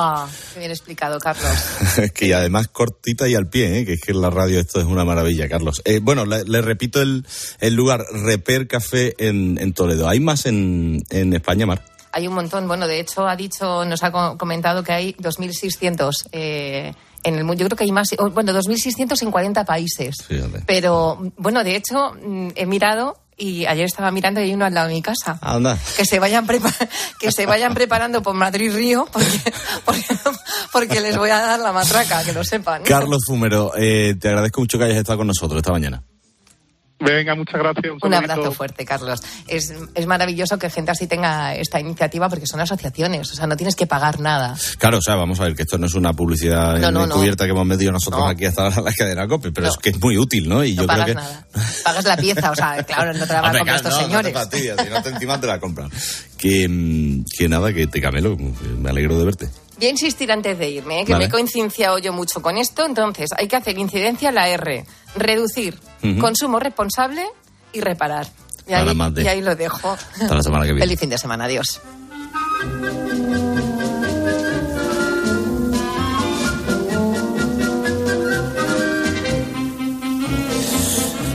Qué 0.53 0.59
bien 0.61 0.71
explicado, 0.71 1.19
Carlos. 1.19 1.51
Es 1.99 2.13
que 2.15 2.27
y 2.27 2.33
además 2.33 2.69
cortita 2.69 3.29
y 3.29 3.35
al 3.35 3.49
pie, 3.49 3.81
¿eh? 3.81 3.85
que 3.87 3.95
es 3.95 4.01
que 4.01 4.13
en 4.13 4.21
la 4.21 4.31
radio 4.31 4.59
esto 4.61 4.81
es 4.81 4.87
una 4.87 5.05
maravilla, 5.05 5.49
Carlos. 5.49 5.83
Eh, 5.85 6.01
bueno, 6.03 6.25
le, 6.25 6.45
le 6.45 6.63
repito 6.63 7.01
el, 7.03 7.27
el 7.61 7.75
lugar, 7.75 8.05
Reper 8.13 8.67
Café 8.67 9.15
en, 9.19 9.59
en 9.61 9.73
Toledo. 9.73 10.09
¿Hay 10.09 10.21
más 10.21 10.47
en, 10.47 11.03
en 11.11 11.33
España, 11.35 11.67
Mar? 11.67 11.85
Hay 12.13 12.27
un 12.29 12.35
montón. 12.35 12.69
Bueno, 12.69 12.87
de 12.87 13.01
hecho, 13.01 13.27
ha 13.27 13.35
dicho, 13.37 13.85
nos 13.85 14.03
ha 14.05 14.13
co- 14.13 14.39
comentado 14.39 14.83
que 14.85 14.93
hay 14.93 15.13
2.600 15.15 16.29
eh, 16.33 16.93
en 17.25 17.35
el 17.35 17.43
mundo. 17.45 17.61
Yo 17.63 17.67
creo 17.67 17.77
que 17.77 17.85
hay 17.85 17.93
más, 17.93 18.11
bueno, 18.33 18.53
2.600 18.53 19.21
en 19.23 19.31
40 19.31 19.65
países. 19.65 20.15
Pero, 20.67 21.33
bueno, 21.37 21.65
de 21.65 21.75
hecho, 21.77 22.15
mm, 22.23 22.49
he 22.55 22.67
mirado 22.67 23.17
Y 23.37 23.67
ayer 23.67 23.87
estaba 23.87 24.11
mirando 24.11 24.41
y 24.41 24.45
hay 24.45 24.55
uno 24.55 24.65
al 24.65 24.75
lado 24.75 24.89
de 24.89 24.95
mi 24.95 25.03
casa. 25.03 25.39
Anda. 25.41 25.79
Que 25.97 26.05
se 26.05 26.19
vayan, 26.19 26.47
que 27.19 27.33
se 27.33 27.47
vayan 27.47 27.75
preparando 27.75 28.23
por 28.23 28.35
Madrid-Río 28.35 29.09
porque, 29.13 29.53
porque, 29.85 30.05
porque 30.73 31.01
les 31.01 31.17
voy 31.17 31.31
a 31.31 31.41
dar 31.41 31.61
la 31.61 31.73
matraca, 31.73 32.25
que 32.25 32.33
lo 32.33 32.45
sepan. 32.45 32.83
Carlos 32.83 33.25
Fumero, 33.27 33.73
eh, 33.77 34.15
te 34.21 34.29
agradezco 34.29 34.61
mucho 34.61 34.79
que 34.79 34.85
hayas 34.85 34.99
estado 34.99 35.19
con 35.19 35.27
nosotros 35.27 35.59
esta 35.59 35.73
mañana. 35.73 36.03
Venga, 37.05 37.35
muchas 37.35 37.61
gracias. 37.61 37.93
Un, 38.03 38.15
abrazo 38.15 38.53
fuerte, 38.53 38.85
Carlos. 38.85 39.21
Es, 39.47 39.73
es 39.95 40.07
maravilloso 40.07 40.59
que 40.59 40.71
gente 40.71 40.91
así 40.91 41.07
tenga 41.07 41.55
esta 41.55 41.79
iniciativa 41.81 42.29
porque 42.29 42.47
son 42.47 42.61
asociaciones, 42.61 43.31
o 43.31 43.35
sea, 43.35 43.47
no 43.47 43.57
tienes 43.57 43.77
que 43.77 43.87
pagar 43.87 44.21
nada. 44.21 44.57
Claro, 44.79 44.99
o 44.99 45.03
sea, 45.03 45.15
vamos 45.17 45.41
a 45.41 45.45
ver 45.45 45.55
que 45.55 45.63
esto 45.63 45.79
no 45.79 45.87
es 45.87 45.95
una 45.95 46.13
publicidad 46.13 46.79
No, 46.79 46.91
no, 46.91 47.07
no. 47.07 47.15
encubierta 47.15 47.45
que 47.45 47.51
hemos 47.51 47.67
metido 47.67 47.93
nosotros 47.93 48.23
No. 48.23 48.29
aquí 48.29 48.45
hasta 48.47 48.63
ahora 48.65 48.77
en 48.79 48.85
la 48.85 48.93
cadena 48.93 49.29
COPE, 49.29 49.53
pero 49.53 49.69
es 49.69 49.77
que 49.77 49.91
es 49.91 50.01
muy 50.01 50.17
útil, 50.19 50.49
¿no? 50.49 50.65
Y 50.65 50.75
No 50.75 50.83
yo 50.83 50.87
creo 50.89 50.99
pagas 50.99 51.07
que... 51.07 51.15
nada. 51.15 51.47
Pagas 51.85 52.05
la 52.05 52.17
pieza, 52.17 52.51
o 52.51 52.55
sea, 52.55 52.83
claro, 52.87 53.13
no 53.13 53.27
te 53.27 53.33
la 53.33 53.41
van 53.41 53.55
a 53.55 53.59
comprar 53.59 53.77
estos 53.77 53.93
no, 53.93 53.99
no 54.01 54.05
señores. 54.07 54.49
te 54.51 54.59
si 54.85 54.91
no 54.91 55.03
te 55.03 55.09
encima 55.11 55.41
te 55.41 55.47
la 55.47 55.61
compran. 55.61 55.91
Que, 56.39 56.69
mm, 56.69 57.25
que 57.37 57.49
nada, 57.49 57.73
que 57.73 57.87
te 57.87 58.01
camelo, 58.01 58.37
me 58.37 58.91
alegro 58.91 59.19
de 59.19 59.25
verte. 59.25 59.49
Voy 59.79 59.87
a 59.87 59.91
insistir 59.91 60.31
antes 60.31 60.59
de 60.59 60.69
irme, 60.71 61.01
¿eh? 61.01 61.05
que 61.05 61.13
Vale. 61.13 61.25
me 61.25 61.29
he 61.29 61.31
coincidenciado 61.31 61.99
yo 61.99 62.13
mucho 62.13 62.41
con 62.41 62.57
esto. 62.57 62.85
Entonces, 62.87 63.31
hay 63.37 63.49
que 63.49 63.57
hacer 63.57 63.77
incidencia 63.79 64.29
en 64.29 64.35
la 64.37 64.49
R, 64.49 64.87
reducir, 65.17 65.79
consumo 66.21 66.61
responsable 66.61 67.25
y 67.73 67.81
reparar. 67.81 68.27
Y 68.67 68.73
ahí, 68.73 68.97
y 69.17 69.29
ahí 69.29 69.43
lo 69.43 69.57
dejo. 69.57 69.97
Hasta 70.21 70.35
la 70.35 70.43
semana 70.43 70.65
que 70.65 70.73
viene. 70.73 70.87
Feliz 70.87 71.01
fin 71.01 71.11
de 71.11 71.19
semana, 71.19 71.45
adiós. 71.45 71.81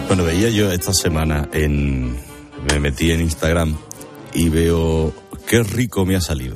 Bueno, 0.07 0.23
veía 0.23 0.49
yo 0.49 0.71
esta 0.71 0.93
semana 0.93 1.47
en. 1.53 2.17
Me 2.69 2.79
metí 2.79 3.11
en 3.11 3.21
Instagram 3.21 3.77
y 4.33 4.49
veo 4.49 5.13
qué 5.47 5.63
rico 5.63 6.05
me 6.05 6.15
ha 6.15 6.21
salido. 6.21 6.55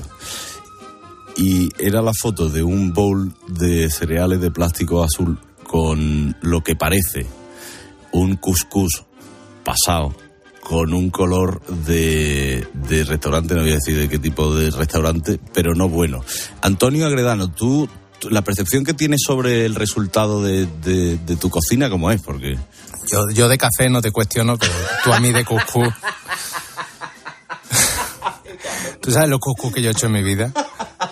Y 1.35 1.69
era 1.79 2.01
la 2.01 2.13
foto 2.13 2.49
de 2.49 2.61
un 2.63 2.93
bowl 2.93 3.33
de 3.47 3.89
cereales 3.89 4.39
de 4.41 4.51
plástico 4.51 5.03
azul 5.03 5.39
con 5.65 6.35
lo 6.41 6.61
que 6.61 6.75
parece 6.75 7.25
un 8.11 8.35
couscous 8.35 9.03
pasado 9.63 10.13
con 10.61 10.93
un 10.93 11.09
color 11.09 11.61
de, 11.85 12.65
de 12.73 13.03
restaurante, 13.03 13.53
no 13.55 13.61
voy 13.61 13.71
a 13.71 13.75
decir 13.75 13.97
de 13.97 14.07
qué 14.07 14.19
tipo 14.19 14.53
de 14.55 14.69
restaurante, 14.71 15.39
pero 15.53 15.73
no 15.75 15.89
bueno. 15.89 16.23
Antonio 16.61 17.05
Agredano, 17.05 17.49
tú, 17.51 17.89
tú- 18.19 18.29
la 18.29 18.43
percepción 18.43 18.85
que 18.85 18.93
tienes 18.93 19.21
sobre 19.25 19.65
el 19.65 19.75
resultado 19.75 20.41
de, 20.43 20.67
de- 20.83 21.17
de 21.17 21.35
tu 21.35 21.49
cocina, 21.49 21.89
¿cómo 21.89 22.11
es? 22.11 22.21
Porque 22.21 22.57
Yo, 23.11 23.29
yo 23.33 23.49
de 23.49 23.57
café 23.57 23.89
no 23.89 24.01
te 24.01 24.11
cuestiono, 24.11 24.57
pero 24.57 24.71
tú 25.03 25.11
a 25.11 25.19
mí 25.19 25.33
de 25.33 25.43
cuscús. 25.43 25.89
¿Tú 29.01 29.11
sabes 29.11 29.27
lo 29.29 29.39
cuscús 29.39 29.73
que 29.73 29.81
yo 29.81 29.89
he 29.89 29.91
hecho 29.91 30.05
en 30.05 30.13
mi 30.13 30.23
vida? 30.23 30.53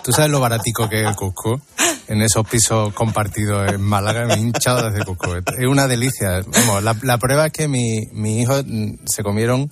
¿Tú 0.04 0.12
sabes 0.12 0.30
lo 0.30 0.40
baratico 0.40 0.88
que 0.88 1.02
es 1.02 1.08
el 1.08 1.14
cuscús? 1.14 1.60
En 2.08 2.20
esos 2.22 2.46
pisos 2.48 2.92
compartidos 2.92 3.70
en 3.72 3.80
Málaga 3.80 4.26
me 4.26 4.34
he 4.34 4.38
hinchado 4.38 4.82
de 4.82 4.88
hacer 4.88 5.04
cuscús. 5.04 5.36
Es 5.58 5.66
una 5.66 5.86
delicia. 5.86 6.42
Vamos, 6.46 6.82
la, 6.82 6.96
la 7.02 7.18
prueba 7.18 7.46
es 7.46 7.52
que 7.52 7.68
mi, 7.68 8.06
mi 8.12 8.42
hijo 8.42 8.54
mm, 8.64 8.98
se 9.06 9.22
comieron 9.22 9.68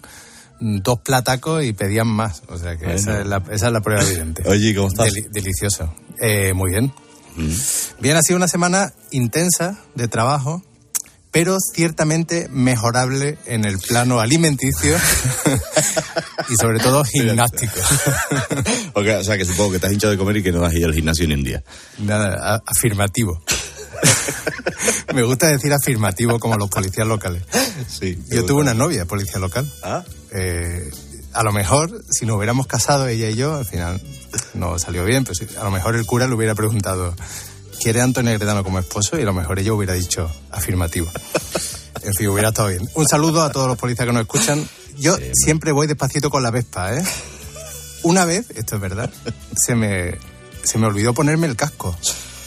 mm, 0.61 0.79
dos 0.79 1.01
platacos 1.01 1.65
y 1.65 1.73
pedían 1.73 2.07
más. 2.07 2.43
O 2.49 2.57
sea 2.59 2.77
que 2.77 2.95
esa, 2.95 3.21
es 3.21 3.27
la, 3.27 3.43
esa 3.51 3.67
es 3.67 3.73
la 3.73 3.81
prueba 3.81 4.03
evidente. 4.03 4.43
Oye, 4.49 4.75
¿cómo 4.75 4.89
estás? 4.89 5.07
Deli- 5.13 5.29
delicioso. 5.31 5.93
Eh, 6.21 6.53
muy 6.55 6.71
bien. 6.71 6.93
Bien, 8.01 8.17
ha 8.17 8.23
sido 8.23 8.37
una 8.37 8.49
semana 8.49 8.93
intensa 9.11 9.79
de 9.95 10.09
trabajo, 10.09 10.63
pero 11.31 11.59
ciertamente 11.61 12.49
mejorable 12.51 13.39
en 13.47 13.65
el 13.65 13.79
plano 13.79 14.21
alimenticio 14.21 14.97
y 16.49 16.55
sobre 16.57 16.79
todo 16.81 17.05
gimnástico. 17.05 17.75
O 18.95 19.25
sea, 19.25 19.37
que 19.39 19.45
supongo 19.45 19.73
que 19.73 19.79
te 19.79 19.87
has 19.87 19.93
hinchado 19.93 20.11
de 20.13 20.19
comer 20.19 20.37
y 20.39 20.43
que 20.43 20.53
no 20.53 20.65
has 20.65 20.75
ido 20.75 20.87
al 20.87 20.95
gimnasio 20.95 21.27
ni 21.29 21.35
un 21.35 21.45
día. 21.45 21.63
Nada, 21.99 22.55
a- 22.57 22.63
afirmativo. 22.67 23.43
Me 25.15 25.23
gusta 25.23 25.49
decir 25.49 25.73
afirmativo 25.73 26.39
como 26.39 26.57
los 26.57 26.69
policías 26.69 27.07
locales. 27.07 27.43
Sí. 27.89 28.19
Yo 28.29 28.45
tuve 28.45 28.61
una 28.61 28.75
novia 28.75 29.05
policía 29.05 29.39
local. 29.39 29.71
¿Ah? 29.83 30.05
Eh, 30.33 30.91
a 31.33 31.43
lo 31.43 31.53
mejor, 31.53 32.03
si 32.11 32.27
nos 32.27 32.37
hubiéramos 32.37 32.67
casado 32.67 33.07
ella 33.09 33.29
y 33.31 33.37
yo, 33.37 33.57
al 33.57 33.65
final 33.67 34.01
no 34.55 34.79
salió 34.79 35.05
bien, 35.05 35.25
pero 35.25 35.35
sí, 35.35 35.47
a 35.59 35.65
lo 35.65 35.71
mejor 35.71 35.95
el 35.97 36.05
cura 36.07 36.27
le 36.27 36.35
hubiera 36.35 36.55
preguntado, 36.55 37.15
¿quiere 37.81 38.01
Antonio 38.01 38.33
Gredano 38.35 38.63
como 38.63 38.79
esposo? 38.79 39.19
Y 39.19 39.23
a 39.23 39.25
lo 39.25 39.33
mejor 39.35 39.59
ella 39.59 39.73
hubiera 39.73 39.95
dicho 39.95 40.31
afirmativo. 40.51 41.11
En 42.03 42.15
fin, 42.15 42.29
hubiera 42.29 42.49
estado 42.49 42.69
bien. 42.69 42.89
Un 42.95 43.07
saludo 43.07 43.43
a 43.43 43.53
todos 43.53 43.69
los 43.69 43.77
policías 43.77 44.07
que 44.07 44.13
nos 44.15 44.23
escuchan. 44.23 44.67
Yo 44.99 45.19
siempre 45.35 45.71
voy 45.71 45.87
despacito 45.87 46.31
con 46.31 46.43
la 46.43 46.51
Vespa, 46.51 46.95
¿eh? 46.97 47.05
Una 48.05 48.25
vez, 48.25 48.47
esto 48.57 48.77
es 48.77 48.81
verdad, 48.81 49.11
se 49.55 49.75
me, 49.75 50.17
se 50.65 50.79
me 50.79 50.87
olvidó 50.87 51.13
ponerme 51.13 51.47
el 51.47 51.57
casco, 51.57 51.95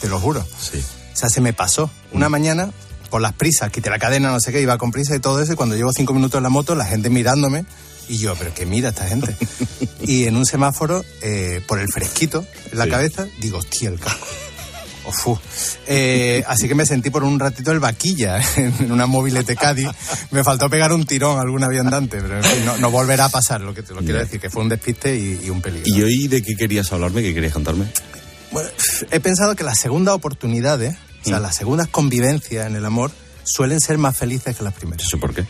te 0.00 0.08
lo 0.08 0.18
juro. 0.18 0.44
Sí. 0.58 0.78
O 1.12 1.16
sea, 1.16 1.28
se 1.28 1.40
me 1.40 1.52
pasó. 1.52 1.88
Una 2.10 2.28
mañana, 2.28 2.72
por 3.10 3.20
las 3.20 3.32
prisas, 3.34 3.70
quité 3.70 3.90
la 3.90 4.00
cadena, 4.00 4.32
no 4.32 4.40
sé 4.40 4.50
qué, 4.50 4.60
iba 4.60 4.76
con 4.76 4.90
prisa 4.90 5.14
y 5.14 5.20
todo 5.20 5.40
eso, 5.40 5.52
y 5.52 5.56
cuando 5.56 5.76
llevo 5.76 5.92
cinco 5.92 6.14
minutos 6.14 6.38
en 6.38 6.42
la 6.42 6.48
moto, 6.50 6.74
la 6.74 6.86
gente 6.86 7.08
mirándome, 7.08 7.64
y 8.08 8.16
yo, 8.18 8.34
pero 8.34 8.52
que 8.52 8.66
mira 8.66 8.88
esta 8.88 9.06
gente. 9.06 9.36
y 10.02 10.24
en 10.24 10.36
un 10.36 10.46
semáforo, 10.46 11.04
eh, 11.22 11.62
por 11.68 11.78
el 11.78 11.86
fresquito 11.92 12.44
en 12.72 12.78
la 12.78 12.84
Sí. 12.86 12.90
cabeza, 12.90 13.26
digo, 13.40 13.58
hostia, 13.58 13.88
el 13.88 14.00
casco. 14.00 14.26
Eh, 15.86 16.42
así 16.46 16.68
que 16.68 16.74
me 16.74 16.86
sentí 16.86 17.10
por 17.10 17.24
un 17.24 17.38
ratito 17.38 17.70
el 17.72 17.80
vaquilla 17.80 18.40
en 18.56 18.90
una 18.92 19.06
mobilete 19.06 19.56
Cádiz. 19.56 19.88
Me 20.30 20.44
faltó 20.44 20.68
pegar 20.68 20.92
un 20.92 21.06
tirón 21.06 21.38
a 21.38 21.42
algún 21.42 21.62
aviandante, 21.64 22.20
pero 22.20 22.36
en 22.38 22.44
fin, 22.44 22.64
no, 22.64 22.76
no 22.78 22.90
volverá 22.90 23.26
a 23.26 23.28
pasar, 23.28 23.60
lo 23.60 23.74
que 23.74 23.82
te 23.82 23.94
lo 23.94 24.00
quiero 24.00 24.18
decir, 24.18 24.40
que 24.40 24.50
fue 24.50 24.62
un 24.62 24.68
despiste 24.68 25.16
y, 25.16 25.40
y 25.44 25.50
un 25.50 25.60
peligro. 25.62 25.84
¿Y 25.86 26.02
hoy 26.02 26.28
de 26.28 26.42
qué 26.42 26.56
querías 26.56 26.92
hablarme? 26.92 27.22
¿Qué 27.22 27.32
querías 27.34 27.52
contarme? 27.52 27.86
Bueno, 28.52 28.68
he 29.10 29.20
pensado 29.20 29.56
que 29.56 29.64
las 29.64 29.78
segundas 29.80 30.14
oportunidades, 30.14 30.96
o 31.22 31.28
sea, 31.28 31.38
Mm. 31.38 31.42
las 31.42 31.56
segundas 31.56 31.88
convivencias 31.88 32.66
en 32.66 32.76
el 32.76 32.84
amor, 32.84 33.10
suelen 33.44 33.80
ser 33.80 33.98
más 33.98 34.16
felices 34.16 34.56
que 34.56 34.62
las 34.62 34.74
primeras. 34.74 35.06
¿Eso 35.06 35.18
por 35.18 35.34
qué? 35.34 35.44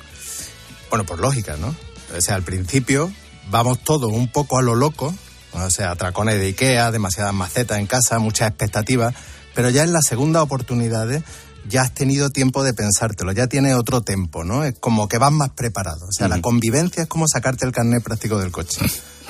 Bueno, 0.91 1.05
por 1.05 1.21
lógica, 1.21 1.57
¿no? 1.57 1.75
O 2.17 2.21
sea, 2.21 2.35
al 2.37 2.43
principio 2.43 3.13
vamos 3.51 3.81
todos 3.85 4.13
un 4.13 4.29
poco 4.29 4.59
a 4.59 4.63
lo 4.63 4.75
loco, 4.75 5.15
o 5.53 5.71
sea, 5.71 5.91
atracones 5.91 6.39
de 6.39 6.47
Ikea, 6.47 6.91
demasiadas 6.91 7.35
macetas 7.35 7.79
en 7.79 7.87
casa, 7.87 8.19
muchas 8.19 8.49
expectativas, 8.49 9.15
pero 9.55 9.71
ya 9.71 9.83
en 9.83 9.93
las 9.93 10.07
segundas 10.07 10.43
oportunidades 10.43 11.23
ya 11.69 11.83
has 11.83 11.95
tenido 11.95 12.31
tiempo 12.31 12.63
de 12.63 12.75
pensártelo, 12.75 13.33
ya 13.33 13.47
tienes 13.47 13.75
otro 13.75 14.03
tiempo, 14.03 14.45
¿no? 14.45 14.65
Es 14.65 14.79
como 14.79 15.09
que 15.09 15.19
vas 15.19 15.33
más 15.33 15.51
preparado. 15.51 16.07
O 16.07 16.13
sea, 16.13 16.29
la 16.29 16.41
convivencia 16.41 17.05
es 17.05 17.09
como 17.09 17.27
sacarte 17.27 17.65
el 17.65 17.73
carnet 17.73 18.03
práctico 18.03 18.39
del 18.39 18.51
coche. 18.51 18.81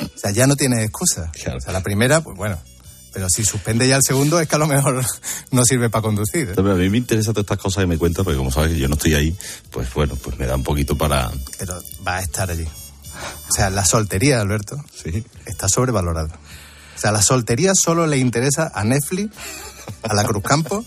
O 0.00 0.18
sea, 0.18 0.32
ya 0.32 0.46
no 0.46 0.56
tienes 0.56 0.80
excusa. 0.80 1.30
O 1.56 1.60
sea, 1.60 1.72
la 1.72 1.82
primera, 1.82 2.20
pues 2.20 2.36
bueno, 2.36 2.58
pero 3.14 3.28
si 3.30 3.44
suspende 3.44 3.86
ya 3.86 3.96
el 3.96 4.02
segundo 4.04 4.40
es 4.40 4.48
que 4.48 4.56
a 4.56 4.58
lo 4.58 4.66
mejor 4.66 5.04
no 5.52 5.64
sirve 5.64 5.88
para 5.88 6.02
conducir. 6.02 6.48
¿eh? 6.48 6.54
A 6.58 6.62
mí 6.62 6.90
me 6.90 6.98
interesan 6.98 7.32
todas 7.32 7.44
estas 7.44 7.58
cosas 7.58 7.82
que 7.82 7.86
me 7.86 7.96
cuentas, 7.96 8.24
porque 8.24 8.36
como 8.36 8.50
sabes 8.50 8.72
que 8.72 8.78
yo 8.78 8.88
no 8.88 8.94
estoy 8.94 9.14
ahí, 9.14 9.36
pues 9.70 9.92
bueno, 9.94 10.16
pues 10.16 10.36
me 10.36 10.46
da 10.46 10.56
un 10.56 10.64
poquito 10.64 10.98
para... 10.98 11.30
pero 11.56 11.80
va 12.06 12.16
a 12.16 12.20
estar 12.20 12.50
allí. 12.50 12.66
O 13.48 13.52
sea, 13.54 13.70
la 13.70 13.84
soltería, 13.84 14.40
Alberto, 14.40 14.76
está 15.46 15.68
sobrevalorada. 15.68 16.34
O 16.96 16.98
sea, 16.98 17.12
la 17.12 17.22
soltería 17.22 17.72
solo 17.74 18.06
le 18.08 18.18
interesa 18.18 18.72
a 18.74 18.82
Netflix, 18.82 19.30
a 20.02 20.14
la 20.14 20.24
Cruzcampo, 20.24 20.84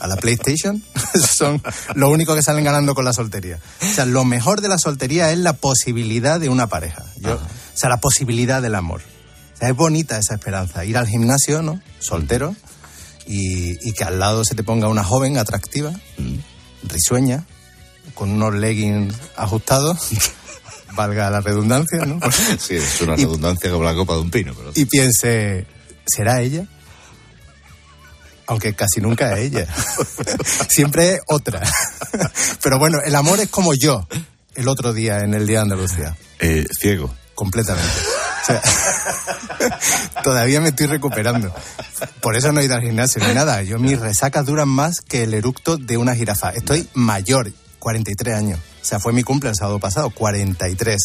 a 0.00 0.06
la 0.06 0.16
PlayStation. 0.16 0.82
Son 1.14 1.62
lo 1.94 2.10
único 2.10 2.34
que 2.34 2.42
salen 2.42 2.64
ganando 2.64 2.94
con 2.94 3.04
la 3.04 3.12
soltería. 3.12 3.58
O 3.82 3.86
sea, 3.94 4.04
lo 4.06 4.24
mejor 4.24 4.60
de 4.60 4.68
la 4.68 4.78
soltería 4.78 5.30
es 5.32 5.38
la 5.38 5.54
posibilidad 5.54 6.38
de 6.40 6.48
una 6.48 6.66
pareja. 6.66 7.04
Yo, 7.20 7.34
o 7.34 7.40
sea, 7.78 7.88
la 7.88 7.98
posibilidad 8.00 8.60
del 8.62 8.74
amor. 8.74 9.00
O 9.54 9.58
sea, 9.58 9.68
es 9.70 9.76
bonita 9.76 10.18
esa 10.18 10.34
esperanza. 10.34 10.84
Ir 10.84 10.98
al 10.98 11.06
gimnasio, 11.08 11.62
¿no? 11.62 11.80
Soltero. 11.98 12.54
Y, 13.26 13.72
y 13.88 13.92
que 13.92 14.04
al 14.04 14.18
lado 14.20 14.44
se 14.44 14.54
te 14.54 14.62
ponga 14.62 14.86
una 14.88 15.02
joven 15.02 15.36
atractiva, 15.38 15.92
risueña, 16.84 17.44
con 18.14 18.30
unos 18.30 18.54
leggings 18.54 19.14
ajustados, 19.36 20.10
valga 20.94 21.28
la 21.30 21.40
redundancia, 21.40 22.04
¿no? 22.06 22.20
Sí, 22.58 22.76
es 22.76 23.00
una 23.00 23.14
Y- 23.14 23.24
redundancia 23.24 23.70
como 23.70 23.82
la 23.84 23.94
copa 23.94 24.14
de 24.14 24.20
un 24.20 24.30
pino. 24.30 24.54
Pero... 24.56 24.70
Y 24.76 24.84
piense, 24.84 25.66
¿será 26.06 26.40
ella? 26.40 26.66
Aunque 28.46 28.74
casi 28.74 29.00
nunca 29.00 29.32
es 29.32 29.46
ella. 29.46 29.66
Siempre 30.68 31.14
es 31.14 31.20
otra. 31.26 31.62
Pero 32.62 32.78
bueno, 32.78 32.98
el 33.04 33.14
amor 33.14 33.40
es 33.40 33.48
como 33.48 33.74
yo 33.74 34.06
el 34.54 34.68
otro 34.68 34.92
día 34.92 35.20
en 35.20 35.34
el 35.34 35.46
Día 35.46 35.58
de 35.58 35.62
Andalucía. 35.62 36.16
Eh, 36.38 36.66
ciego. 36.78 37.14
Completamente. 37.34 37.92
O 38.42 38.46
sea, 38.46 38.62
todavía 40.24 40.60
me 40.62 40.70
estoy 40.70 40.86
recuperando. 40.86 41.54
Por 42.22 42.34
eso 42.34 42.50
no 42.50 42.60
he 42.60 42.64
ido 42.64 42.74
al 42.74 42.80
gimnasio 42.80 43.22
ni 43.28 43.34
nada. 43.34 43.62
Yo 43.62 43.78
mis 43.78 44.00
resacas 44.00 44.46
duran 44.46 44.70
más 44.70 45.02
que 45.02 45.24
el 45.24 45.34
eructo 45.34 45.76
de 45.76 45.98
una 45.98 46.14
jirafa. 46.14 46.50
Estoy 46.50 46.88
mayor, 46.94 47.52
43 47.78 48.34
años. 48.34 48.58
O 48.80 48.84
sea, 48.84 49.00
fue 49.00 49.12
mi 49.12 49.22
cumple 49.22 49.50
el 49.50 49.56
sábado 49.56 49.78
pasado, 49.78 50.08
43. 50.08 50.96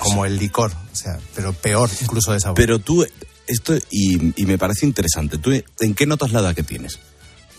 Como 0.00 0.24
el 0.24 0.38
licor. 0.38 0.72
O 0.92 0.96
sea, 0.96 1.18
pero 1.36 1.52
peor 1.52 1.88
incluso 2.00 2.32
de 2.32 2.40
sabor. 2.40 2.56
Pero 2.56 2.80
tú, 2.80 3.06
esto, 3.50 3.76
y, 3.90 4.40
y 4.40 4.46
me 4.46 4.58
parece 4.58 4.86
interesante, 4.86 5.38
¿tú 5.38 5.50
en 5.52 5.94
qué 5.94 6.06
notas 6.06 6.32
la 6.32 6.40
edad 6.40 6.54
que 6.54 6.62
tienes? 6.62 6.98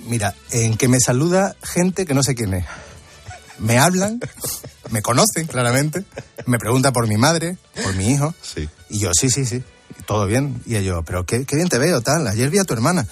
Mira, 0.06 0.36
en 0.52 0.78
que 0.78 0.88
me 0.88 1.00
saluda 1.00 1.56
gente 1.64 2.06
que 2.06 2.14
no 2.14 2.24
sé 2.24 2.34
quién 2.34 2.54
es. 2.54 2.66
Me 3.60 3.78
hablan 3.78 4.20
me 4.92 5.02
conocen 5.02 5.48
claramente, 5.48 6.04
me 6.46 6.60
pregunta 6.60 6.92
por 6.92 7.08
mi 7.08 7.18
madre, 7.18 7.58
por 7.84 7.96
mi 7.96 8.12
hijo. 8.12 8.34
Sí. 8.42 8.70
Y 8.90 9.00
yo, 9.00 9.12
sí, 9.14 9.30
sí, 9.30 9.46
sí, 9.46 9.64
todo 10.06 10.28
bien. 10.28 10.62
Y 10.66 10.76
ellos, 10.76 11.02
pero 11.06 11.26
qué, 11.26 11.46
qué 11.46 11.56
bien 11.56 11.70
te 11.70 11.80
veo, 11.80 12.02
tal. 12.02 12.28
Ayer 12.28 12.50
vi 12.50 12.60
a 12.60 12.66
tu 12.66 12.74
hermana. 12.74 13.08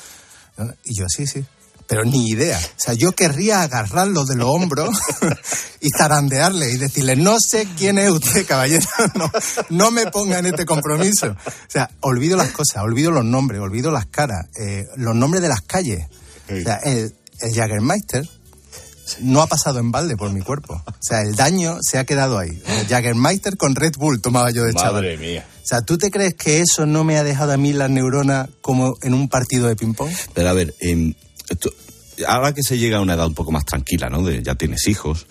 Y 0.84 1.00
yo, 1.00 1.06
sí, 1.08 1.26
sí. 1.26 1.46
Pero 1.90 2.06
ni 2.06 2.30
idea. 2.30 2.60
O 2.60 2.80
sea, 2.80 2.94
yo 2.94 3.14
querría 3.14 3.64
agarrarlo 3.64 4.24
de 4.24 4.36
los 4.36 4.48
hombros 4.48 4.96
y 5.82 5.90
zarandearle 5.90 6.72
y 6.72 6.78
decirle, 6.78 7.16
no 7.16 7.38
sé 7.40 7.68
quién 7.76 7.98
es 7.98 8.12
usted, 8.12 8.46
caballero, 8.46 8.86
no, 9.16 9.32
no 9.70 9.90
me 9.90 10.06
ponga 10.06 10.38
en 10.38 10.46
este 10.46 10.66
compromiso. 10.66 11.32
O 11.32 11.52
sea, 11.68 11.90
olvido 12.02 12.38
las 12.38 12.52
cosas, 12.52 12.84
olvido 12.84 13.10
los 13.10 13.26
nombres, 13.26 13.60
olvido 13.60 13.90
las 13.90 14.06
caras, 14.06 14.46
eh, 14.62 14.86
los 14.98 15.16
nombres 15.16 15.42
de 15.42 15.50
las 15.50 15.62
calles. 15.62 16.06
O 16.46 16.62
sea, 16.62 16.76
el, 16.84 17.16
el 17.42 17.56
Jagermeister 17.56 18.30
no 19.22 19.42
ha 19.42 19.48
pasado 19.48 19.80
en 19.80 19.92
balde 19.92 20.16
por 20.16 20.32
mi 20.32 20.42
cuerpo. 20.42 20.84
O 20.86 20.94
sea, 21.00 21.22
el 21.22 21.36
daño 21.36 21.78
se 21.82 21.98
ha 21.98 22.06
quedado 22.06 22.38
ahí. 22.38 22.62
El 22.68 22.88
Jagermeister 22.88 23.58
con 23.58 23.74
Red 23.74 23.94
Bull 23.98 24.22
tomaba 24.22 24.52
yo 24.52 24.64
de 24.64 24.76
chaval. 24.76 25.04
Madre 25.04 25.18
mía. 25.18 25.44
O 25.64 25.66
sea, 25.66 25.82
¿tú 25.82 25.98
te 25.98 26.12
crees 26.12 26.36
que 26.36 26.62
eso 26.62 26.86
no 26.86 27.04
me 27.04 27.18
ha 27.18 27.24
dejado 27.24 27.54
a 27.54 27.58
mí 27.58 27.74
las 27.74 27.90
neuronas 27.90 28.50
como 28.62 28.96
en 29.02 29.16
un 29.16 29.28
partido 29.28 29.68
de 29.68 29.76
ping-pong? 29.76 30.12
Pero 30.34 30.50
a 30.50 30.54
ver, 30.54 30.76
em, 30.80 31.14
esto- 31.50 31.74
ahora 32.28 32.54
que 32.54 32.64
se 32.64 32.78
llega 32.78 32.98
a 32.98 33.02
una 33.02 33.14
edad 33.14 33.28
un 33.28 33.34
poco 33.36 33.52
más 33.52 33.66
tranquila, 33.66 34.10
¿no? 34.10 34.24
De, 34.24 34.42
ya 34.44 34.56
tienes 34.56 34.88
hijos, 34.88 35.26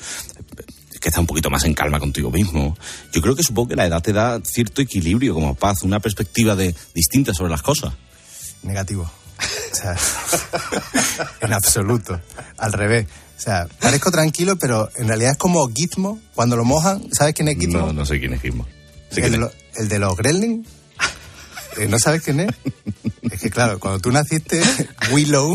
que 1.01 1.09
estás 1.09 1.21
un 1.21 1.27
poquito 1.27 1.49
más 1.51 1.65
en 1.65 1.75
calma 1.75 2.01
contigo 2.01 2.31
mismo. 2.31 2.77
Yo 3.13 3.21
creo 3.23 3.37
que 3.37 3.43
supongo 3.43 3.69
que 3.69 3.77
la 3.77 3.87
edad 3.87 4.03
te 4.03 4.13
da 4.13 4.41
cierto 4.45 4.83
equilibrio, 4.83 5.33
como 5.35 5.55
paz, 5.55 5.83
una 5.83 6.01
perspectiva 6.01 6.57
de, 6.57 6.75
distinta 6.95 7.33
sobre 7.35 7.51
las 7.51 7.63
cosas. 7.63 7.93
Negativo. 8.63 9.03
O 9.73 9.75
sea, 9.77 9.97
en 11.41 11.53
absoluto. 11.53 12.21
Al 12.57 12.73
revés. 12.73 13.07
O 13.37 13.41
sea, 13.41 13.69
parezco 13.81 14.11
tranquilo, 14.11 14.57
pero 14.59 14.89
en 14.97 15.07
realidad 15.07 15.33
es 15.33 15.39
como 15.39 15.69
Gizmo. 15.73 16.19
Cuando 16.35 16.57
lo 16.57 16.65
mojan, 16.65 17.03
¿sabes 17.13 17.35
quién 17.35 17.47
es 17.49 17.57
Gizmo? 17.59 17.79
No, 17.79 17.93
no 17.93 18.05
sé 18.05 18.19
quién 18.19 18.33
es 18.33 18.43
Gizmo. 18.43 18.67
De 19.13 19.37
lo- 19.37 19.53
el 19.77 19.89
de 19.89 19.99
los 20.01 20.17
Gremlins. 20.17 20.67
Eh, 21.79 21.87
¿No 21.89 21.99
sabes 21.99 22.23
quién 22.23 22.41
es? 22.41 22.49
Es 23.31 23.41
que 23.41 23.51
claro, 23.51 23.79
cuando 23.79 24.01
tú 24.01 24.11
naciste, 24.11 24.61
Willow, 25.13 25.55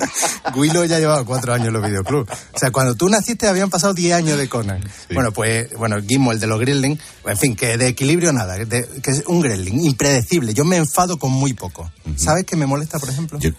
Willow 0.54 0.84
ya 0.84 0.98
llevaba 0.98 1.24
cuatro 1.24 1.52
años 1.54 1.68
en 1.68 1.72
los 1.74 1.82
videoclubs. 1.84 2.30
O 2.30 2.58
sea, 2.58 2.70
cuando 2.70 2.94
tú 2.94 3.08
naciste 3.08 3.48
habían 3.48 3.70
pasado 3.70 3.94
diez 3.94 4.14
años 4.14 4.38
de 4.38 4.48
Conan. 4.48 4.84
Bueno, 5.12 5.32
pues, 5.32 5.70
bueno, 5.76 5.96
Gizmo, 6.06 6.32
el 6.32 6.40
de 6.40 6.46
los 6.46 6.60
Gremlins, 6.60 7.00
en 7.26 7.36
fin, 7.36 7.56
que 7.56 7.76
de 7.76 7.88
equilibrio 7.88 8.32
nada, 8.32 8.56
de- 8.56 8.86
que 9.02 9.10
es 9.10 9.24
un 9.26 9.40
Gremlin, 9.40 9.84
impredecible. 9.84 10.54
Yo 10.54 10.64
me 10.64 10.76
enfado 10.76 11.18
con 11.18 11.32
muy 11.32 11.54
poco. 11.54 11.90
¿Sabes 12.16 12.44
qué 12.44 12.56
me 12.56 12.66
molesta, 12.66 12.98
por 12.98 13.08
ejemplo? 13.10 13.38
Yo- 13.38 13.50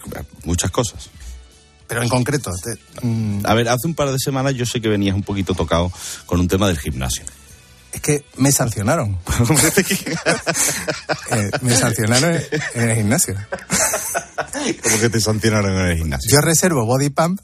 muchas 0.44 0.70
cosas. 0.70 1.10
Pero 1.88 2.02
en 2.02 2.08
concreto, 2.08 2.50
te- 2.64 3.06
mm, 3.06 3.42
A 3.44 3.54
ver, 3.54 3.68
hace 3.68 3.86
un 3.86 3.94
par 3.94 4.10
de 4.10 4.18
semanas 4.18 4.54
yo 4.54 4.66
sé 4.66 4.80
que 4.80 4.88
venías 4.88 5.14
un 5.14 5.22
poquito 5.22 5.54
tocado 5.54 5.92
con 6.26 6.40
un 6.40 6.48
tema 6.48 6.66
del 6.66 6.78
gimnasio. 6.78 7.24
Es 7.96 8.00
que 8.02 8.24
me 8.36 8.52
sancionaron. 8.52 9.18
Eh, 11.30 11.50
me 11.62 11.76
sancionaron 11.76 12.34
en, 12.74 12.88
el 12.88 12.96
gimnasio. 12.96 13.34
¿Cómo 14.82 15.00
que 15.00 15.10
te 15.10 15.20
sancionaron 15.20 15.72
en 15.78 15.86
el 15.90 15.98
gimnasio? 15.98 16.30
Yo 16.30 16.40
reservo 16.40 16.84
body 16.86 17.10
pump, 17.10 17.40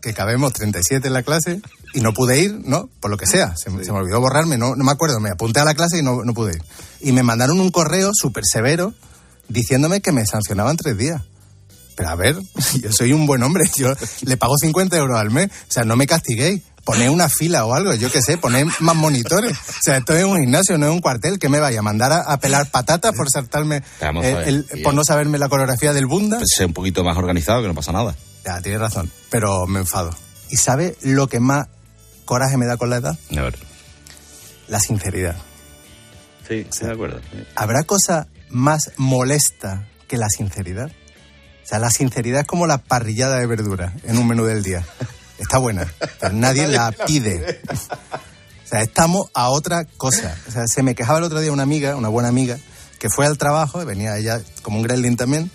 que 0.00 0.12
cabemos 0.12 0.52
37 0.52 1.06
en 1.06 1.12
la 1.14 1.22
clase, 1.22 1.60
y 1.94 2.00
no 2.00 2.12
pude 2.12 2.40
ir, 2.40 2.60
¿no? 2.64 2.88
Por 3.00 3.10
lo 3.10 3.16
que 3.16 3.26
sea. 3.26 3.54
Se, 3.56 3.70
me- 3.70 3.84
se 3.84 3.92
me 3.92 3.98
olvidó 3.98 4.20
borrarme, 4.20 4.58
no, 4.58 4.74
no 4.74 4.84
me 4.84 4.90
acuerdo. 4.92 5.20
Me 5.20 5.30
apunté 5.30 5.60
a 5.60 5.64
la 5.64 5.74
clase 5.74 5.98
y 5.98 6.02
no, 6.02 6.24
no 6.24 6.34
pude 6.34 6.54
ir. 6.54 6.62
Y 7.00 7.12
me 7.12 7.22
mandaron 7.22 7.60
un 7.60 7.70
correo 7.70 8.10
súper 8.12 8.44
severo 8.44 8.92
diciéndome 9.48 10.00
que 10.00 10.12
me 10.12 10.24
sancionaban 10.26 10.76
tres 10.76 10.96
días. 10.98 11.22
Pero 11.96 12.08
a 12.08 12.14
ver, 12.16 12.36
yo 12.82 12.92
soy 12.92 13.12
un 13.12 13.26
buen 13.26 13.42
hombre, 13.42 13.64
yo 13.76 13.94
le 14.22 14.36
pago 14.36 14.54
50 14.60 14.96
euros 14.96 15.18
al 15.18 15.30
mes. 15.30 15.48
O 15.68 15.72
sea, 15.72 15.84
no 15.84 15.96
me 15.96 16.06
castiguéis. 16.06 16.62
Poné 16.84 17.08
una 17.08 17.28
fila 17.28 17.64
o 17.64 17.74
algo, 17.74 17.94
yo 17.94 18.10
qué 18.10 18.20
sé, 18.20 18.38
poné 18.38 18.64
más 18.80 18.96
monitores. 18.96 19.52
O 19.52 19.80
sea, 19.82 19.98
esto 19.98 20.14
es 20.14 20.24
un 20.24 20.36
gimnasio, 20.40 20.76
no 20.78 20.86
es 20.86 20.92
un 20.92 21.00
cuartel. 21.00 21.38
que 21.38 21.48
me 21.48 21.60
vaya 21.60 21.78
a 21.78 21.82
mandar 21.82 22.10
a, 22.12 22.20
a 22.22 22.38
pelar 22.40 22.70
patatas 22.70 23.12
por 23.14 23.28
saltarme, 23.30 23.82
eh, 24.24 24.32
el- 24.48 24.64
por 24.82 24.92
no 24.94 25.04
saberme 25.04 25.38
la 25.38 25.48
coreografía 25.48 25.92
del 25.92 26.06
bunda? 26.06 26.38
Pues 26.38 26.50
sé 26.56 26.64
un 26.64 26.72
poquito 26.72 27.04
más 27.04 27.16
organizado, 27.16 27.62
que 27.62 27.68
no 27.68 27.74
pasa 27.74 27.92
nada. 27.92 28.16
Ya, 28.44 28.60
tienes 28.60 28.80
razón, 28.80 29.10
pero 29.30 29.66
me 29.68 29.78
enfado. 29.80 30.10
¿Y 30.50 30.56
sabe 30.56 30.96
lo 31.02 31.28
que 31.28 31.38
más 31.38 31.68
coraje 32.24 32.56
me 32.56 32.66
da 32.66 32.76
con 32.76 32.90
la 32.90 32.96
edad? 32.96 33.16
A 33.36 33.40
ver. 33.42 33.56
La 34.68 34.80
sinceridad. 34.80 35.36
Sí, 36.48 36.66
sí, 36.70 36.84
de 36.84 36.92
acuerdo. 36.92 37.20
¿Habrá 37.54 37.84
cosa 37.84 38.26
más 38.48 38.90
molesta 38.96 39.86
que 40.08 40.16
la 40.16 40.28
sinceridad? 40.28 40.86
O 40.90 41.66
sea, 41.66 41.78
la 41.78 41.90
sinceridad 41.90 42.40
es 42.40 42.46
como 42.46 42.66
la 42.66 42.78
parrillada 42.78 43.38
de 43.38 43.46
verduras 43.46 43.92
en 44.04 44.18
un 44.18 44.26
menú 44.26 44.44
del 44.44 44.62
día. 44.64 44.84
Está 45.42 45.58
buena, 45.58 45.92
pero 46.20 46.32
nadie 46.34 46.68
la 46.68 46.92
pide. 46.92 47.60
O 47.68 48.68
sea, 48.68 48.80
estamos 48.80 49.28
a 49.34 49.50
otra 49.50 49.84
cosa. 49.84 50.36
O 50.48 50.52
sea, 50.52 50.66
se 50.68 50.82
me 50.82 50.94
quejaba 50.94 51.18
el 51.18 51.24
otro 51.24 51.40
día 51.40 51.52
una 51.52 51.64
amiga, 51.64 51.96
una 51.96 52.08
buena 52.08 52.28
amiga, 52.28 52.58
que 53.00 53.08
fue 53.10 53.26
al 53.26 53.38
trabajo, 53.38 53.82
y 53.82 53.84
venía 53.84 54.16
ella 54.16 54.40
como 54.62 54.78
un 54.78 54.84
gremlin 54.84 55.16
también, 55.16 55.50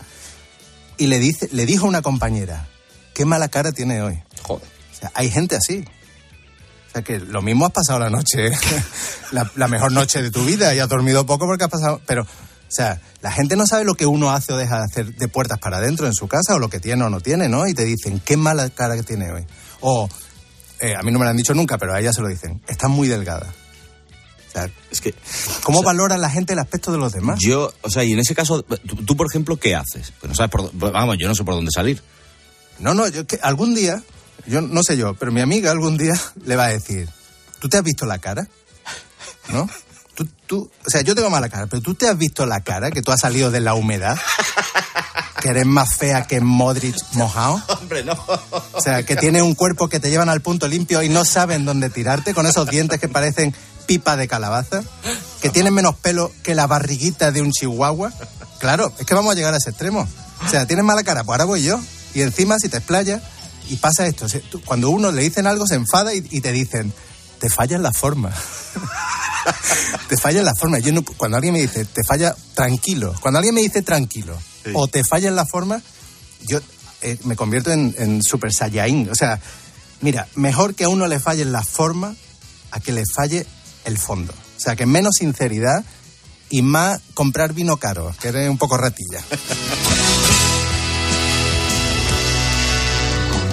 y 0.97 1.07
le, 1.07 1.19
dice, 1.19 1.47
le 1.53 1.65
dijo 1.65 1.85
a 1.85 1.89
una 1.89 2.01
compañera, 2.01 2.67
qué 3.13 3.23
mala 3.23 3.47
cara 3.47 3.71
tiene 3.71 4.01
hoy. 4.01 4.21
Joder. 4.43 4.67
O 4.93 4.99
sea, 4.99 5.11
hay 5.15 5.31
gente 5.31 5.55
así. 5.55 5.85
O 6.89 6.91
sea, 6.91 7.01
que 7.01 7.19
lo 7.19 7.41
mismo 7.41 7.65
has 7.65 7.71
pasado 7.71 7.99
la 7.99 8.09
noche, 8.09 8.51
la, 9.31 9.49
la 9.55 9.67
mejor 9.69 9.93
noche 9.93 10.21
de 10.21 10.31
tu 10.31 10.43
vida 10.43 10.75
y 10.75 10.79
has 10.79 10.89
dormido 10.89 11.25
poco 11.25 11.45
porque 11.45 11.63
has 11.63 11.71
pasado... 11.71 12.01
Pero, 12.05 12.23
o 12.23 12.71
sea, 12.71 12.99
la 13.21 13.31
gente 13.31 13.55
no 13.55 13.65
sabe 13.65 13.85
lo 13.85 13.95
que 13.95 14.05
uno 14.05 14.31
hace 14.31 14.51
o 14.51 14.57
deja 14.57 14.79
de 14.79 14.83
hacer 14.83 15.15
de 15.15 15.27
puertas 15.29 15.57
para 15.59 15.77
adentro 15.77 16.07
en 16.07 16.13
su 16.13 16.27
casa 16.27 16.55
o 16.55 16.59
lo 16.59 16.69
que 16.69 16.81
tiene 16.81 17.05
o 17.05 17.09
no 17.09 17.21
tiene, 17.21 17.47
¿no? 17.47 17.67
Y 17.67 17.73
te 17.73 17.85
dicen, 17.85 18.19
qué 18.19 18.35
mala 18.35 18.69
cara 18.69 18.95
que 18.95 19.03
tiene 19.03 19.31
hoy. 19.31 19.45
O, 19.81 20.09
eh, 20.79 20.95
a 20.95 21.01
mí 21.03 21.11
no 21.11 21.19
me 21.19 21.25
lo 21.25 21.31
han 21.31 21.37
dicho 21.37 21.53
nunca, 21.53 21.77
pero 21.77 21.93
a 21.93 21.99
ella 21.99 22.13
se 22.13 22.21
lo 22.21 22.27
dicen, 22.27 22.61
estás 22.67 22.89
muy 22.89 23.07
delgada. 23.07 23.53
O 24.47 24.51
sea, 24.51 24.69
Es 24.91 25.01
que 25.01 25.13
¿cómo 25.63 25.83
valora 25.83 26.17
la 26.17 26.29
gente 26.29 26.53
el 26.53 26.59
aspecto 26.59 26.91
de 26.91 26.97
los 26.97 27.11
demás? 27.13 27.39
yo, 27.41 27.71
o 27.81 27.89
sea, 27.89 28.03
y 28.03 28.13
en 28.13 28.19
ese 28.19 28.33
caso, 28.33 28.63
tú, 28.63 28.95
tú, 29.05 29.15
por 29.17 29.27
ejemplo, 29.29 29.57
¿qué 29.57 29.75
haces? 29.75 30.11
Pues 30.19 30.29
no 30.29 30.35
sabes 30.35 30.51
por 30.51 30.71
dó- 30.71 30.91
vamos, 30.91 31.17
yo 31.19 31.27
no 31.27 31.35
sé 31.35 31.43
por 31.43 31.53
dónde 31.55 31.71
salir. 31.73 32.01
No, 32.79 32.93
no, 32.93 33.07
yo 33.07 33.25
que 33.27 33.39
algún 33.41 33.75
día, 33.75 34.01
yo 34.47 34.61
no 34.61 34.81
sé 34.83 34.97
yo, 34.97 35.13
pero 35.15 35.31
mi 35.31 35.41
amiga 35.41 35.71
algún 35.71 35.97
día 35.97 36.13
le 36.45 36.55
va 36.55 36.65
a 36.65 36.69
decir, 36.69 37.09
¿tú 37.59 37.69
te 37.69 37.77
has 37.77 37.83
visto 37.83 38.05
la 38.05 38.19
cara? 38.19 38.47
¿No? 39.49 39.69
Tú, 40.15 40.27
tú, 40.47 40.71
o 40.85 40.89
sea, 40.89 41.01
yo 41.01 41.13
tengo 41.13 41.29
mala 41.29 41.49
cara, 41.49 41.67
pero 41.67 41.81
tú 41.81 41.93
te 41.93 42.07
has 42.07 42.17
visto 42.17 42.45
la 42.47 42.61
cara, 42.61 42.89
que 42.91 43.01
tú 43.03 43.11
has 43.11 43.19
salido 43.21 43.51
de 43.51 43.59
la 43.59 43.75
humedad, 43.75 44.17
que 45.41 45.49
eres 45.49 45.65
más 45.65 45.95
fea 45.95 46.25
que 46.25 46.41
Modric 46.41 46.95
mojado. 47.13 47.61
Hombre, 47.81 48.03
no. 48.03 48.13
O 48.73 48.81
sea, 48.81 49.03
que 49.03 49.15
tienes 49.15 49.41
un 49.41 49.55
cuerpo 49.55 49.87
que 49.87 49.99
te 49.99 50.09
llevan 50.09 50.29
al 50.29 50.41
punto 50.41 50.67
limpio 50.67 51.03
y 51.03 51.09
no 51.09 51.25
saben 51.25 51.65
dónde 51.65 51.89
tirarte, 51.89 52.33
con 52.33 52.45
esos 52.45 52.67
dientes 52.69 52.99
que 52.99 53.07
parecen 53.07 53.55
pipa 53.85 54.17
de 54.17 54.27
calabaza, 54.27 54.81
que 55.41 55.49
tienen 55.49 55.73
menos 55.73 55.95
pelo 55.95 56.31
que 56.43 56.55
la 56.55 56.67
barriguita 56.67 57.31
de 57.31 57.41
un 57.41 57.51
chihuahua. 57.51 58.11
Claro, 58.59 58.91
es 58.99 59.05
que 59.05 59.13
vamos 59.13 59.31
a 59.31 59.35
llegar 59.35 59.53
a 59.53 59.57
ese 59.57 59.69
extremo. 59.69 60.07
O 60.45 60.49
sea, 60.49 60.65
tienes 60.65 60.83
mala 60.83 61.03
cara, 61.03 61.23
pues 61.23 61.35
ahora 61.35 61.45
voy 61.45 61.63
yo. 61.63 61.79
Y 62.13 62.21
encima, 62.21 62.57
si 62.59 62.69
te 62.69 62.77
explayas, 62.77 63.21
y 63.69 63.77
pasa 63.77 64.07
esto, 64.07 64.27
cuando 64.65 64.89
uno 64.89 65.11
le 65.11 65.21
dicen 65.21 65.47
algo, 65.47 65.67
se 65.67 65.75
enfada 65.75 66.13
y, 66.13 66.25
y 66.31 66.41
te 66.41 66.51
dicen, 66.51 66.93
te 67.39 67.49
fallan 67.49 67.83
la 67.83 67.93
forma. 67.93 68.31
te 70.09 70.17
falla 70.17 70.41
la 70.41 70.53
forma. 70.55 70.79
Yo 70.79 70.91
no, 70.91 71.03
cuando 71.03 71.37
alguien 71.37 71.53
me 71.53 71.61
dice, 71.61 71.85
te 71.85 72.03
falla 72.03 72.35
tranquilo, 72.55 73.13
cuando 73.21 73.37
alguien 73.39 73.55
me 73.55 73.61
dice 73.61 73.81
tranquilo 73.81 74.37
o 74.73 74.87
te 74.87 75.03
falla 75.03 75.27
en 75.27 75.35
la 75.35 75.45
forma, 75.45 75.81
yo 76.45 76.59
eh, 77.01 77.17
me 77.23 77.35
convierto 77.35 77.71
en, 77.71 77.93
en 77.97 78.23
super 78.23 78.51
saiyajin. 78.53 79.09
O 79.09 79.15
sea, 79.15 79.39
mira, 80.01 80.27
mejor 80.35 80.75
que 80.75 80.85
a 80.85 80.89
uno 80.89 81.07
le 81.07 81.19
falle 81.19 81.45
la 81.45 81.63
forma 81.63 82.15
a 82.71 82.79
que 82.79 82.91
le 82.91 83.03
falle 83.15 83.45
el 83.85 83.97
fondo. 83.97 84.33
O 84.33 84.59
sea, 84.59 84.75
que 84.75 84.85
menos 84.85 85.15
sinceridad 85.19 85.83
y 86.49 86.61
más 86.61 87.01
comprar 87.13 87.53
vino 87.53 87.77
caro, 87.77 88.13
que 88.19 88.29
eres 88.29 88.49
un 88.49 88.57
poco 88.57 88.77
ratilla. 88.77 89.23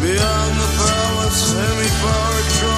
Beyond 0.01 0.59
the 0.59 0.67
palace, 0.77 1.41
semi-powered 1.47 2.74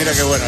Mira, 0.00 0.14
qué 0.14 0.22
bueno. 0.22 0.46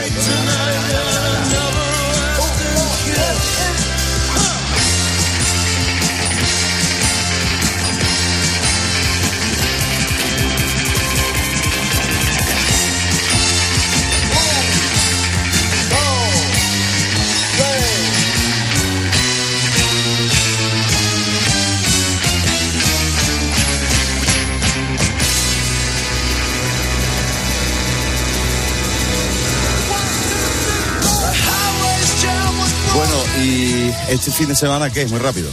Este 34.08 34.30
fin 34.30 34.48
de 34.48 34.54
semana 34.56 34.90
qué? 34.90 35.06
Muy 35.06 35.18
rápido. 35.18 35.48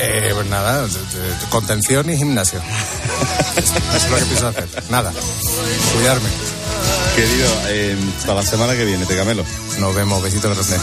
Eh, 0.00 0.30
pues 0.34 0.46
nada, 0.48 0.82
de- 0.82 0.88
de- 0.88 1.46
contención 1.48 2.10
y 2.10 2.16
gimnasio. 2.16 2.60
Es 3.56 4.10
lo 4.10 4.16
que 4.16 4.24
pienso 4.24 4.48
hacer. 4.48 4.68
Nada. 4.90 5.12
Cuidarme. 5.94 6.28
Querido, 7.14 7.48
eh, 7.68 7.96
hasta 8.18 8.34
la 8.34 8.42
semana 8.42 8.74
que 8.74 8.84
viene, 8.84 9.06
te 9.06 9.16
camelo. 9.16 9.44
Nos 9.78 9.94
vemos, 9.94 10.22
besitos 10.22 10.50
grandes. 10.50 10.80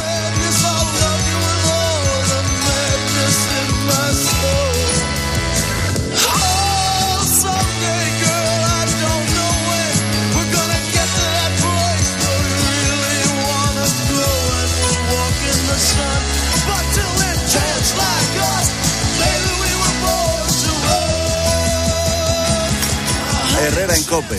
Herrera 23.93 23.95
en 23.95 24.03
Cope. 24.03 24.35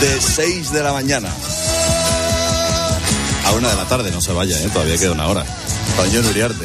De 0.00 0.20
6 0.20 0.72
de 0.72 0.82
la 0.82 0.92
mañana. 0.92 1.28
A 3.46 3.52
una 3.52 3.68
de 3.70 3.76
la 3.76 3.84
tarde, 3.86 4.10
no 4.10 4.20
se 4.20 4.32
vaya, 4.32 4.58
¿eh? 4.60 4.68
todavía 4.72 4.98
queda 4.98 5.12
una 5.12 5.26
hora. 5.26 5.44
Toño 5.96 6.20
Uriarte. 6.20 6.64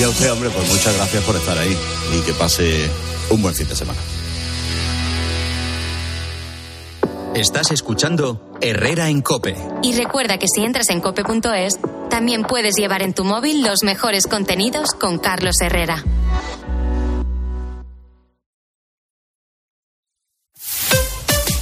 Y 0.00 0.02
a 0.02 0.08
usted, 0.08 0.32
hombre, 0.32 0.48
pues 0.48 0.66
muchas 0.66 0.96
gracias 0.96 1.22
por 1.24 1.36
estar 1.36 1.58
ahí 1.58 1.76
y 2.16 2.20
que 2.22 2.32
pase 2.32 2.88
un 3.28 3.42
buen 3.42 3.54
fin 3.54 3.68
de 3.68 3.76
semana. 3.76 3.98
Estás 7.34 7.70
escuchando 7.70 8.56
Herrera 8.62 9.10
en 9.10 9.20
Cope. 9.20 9.54
Y 9.82 9.92
recuerda 9.92 10.38
que 10.38 10.46
si 10.48 10.64
entras 10.64 10.88
en 10.88 11.02
cope.es, 11.02 11.80
también 12.08 12.44
puedes 12.44 12.76
llevar 12.76 13.02
en 13.02 13.12
tu 13.12 13.24
móvil 13.24 13.62
los 13.62 13.82
mejores 13.82 14.26
contenidos 14.26 14.92
con 14.92 15.18
Carlos 15.18 15.56
Herrera. 15.60 16.02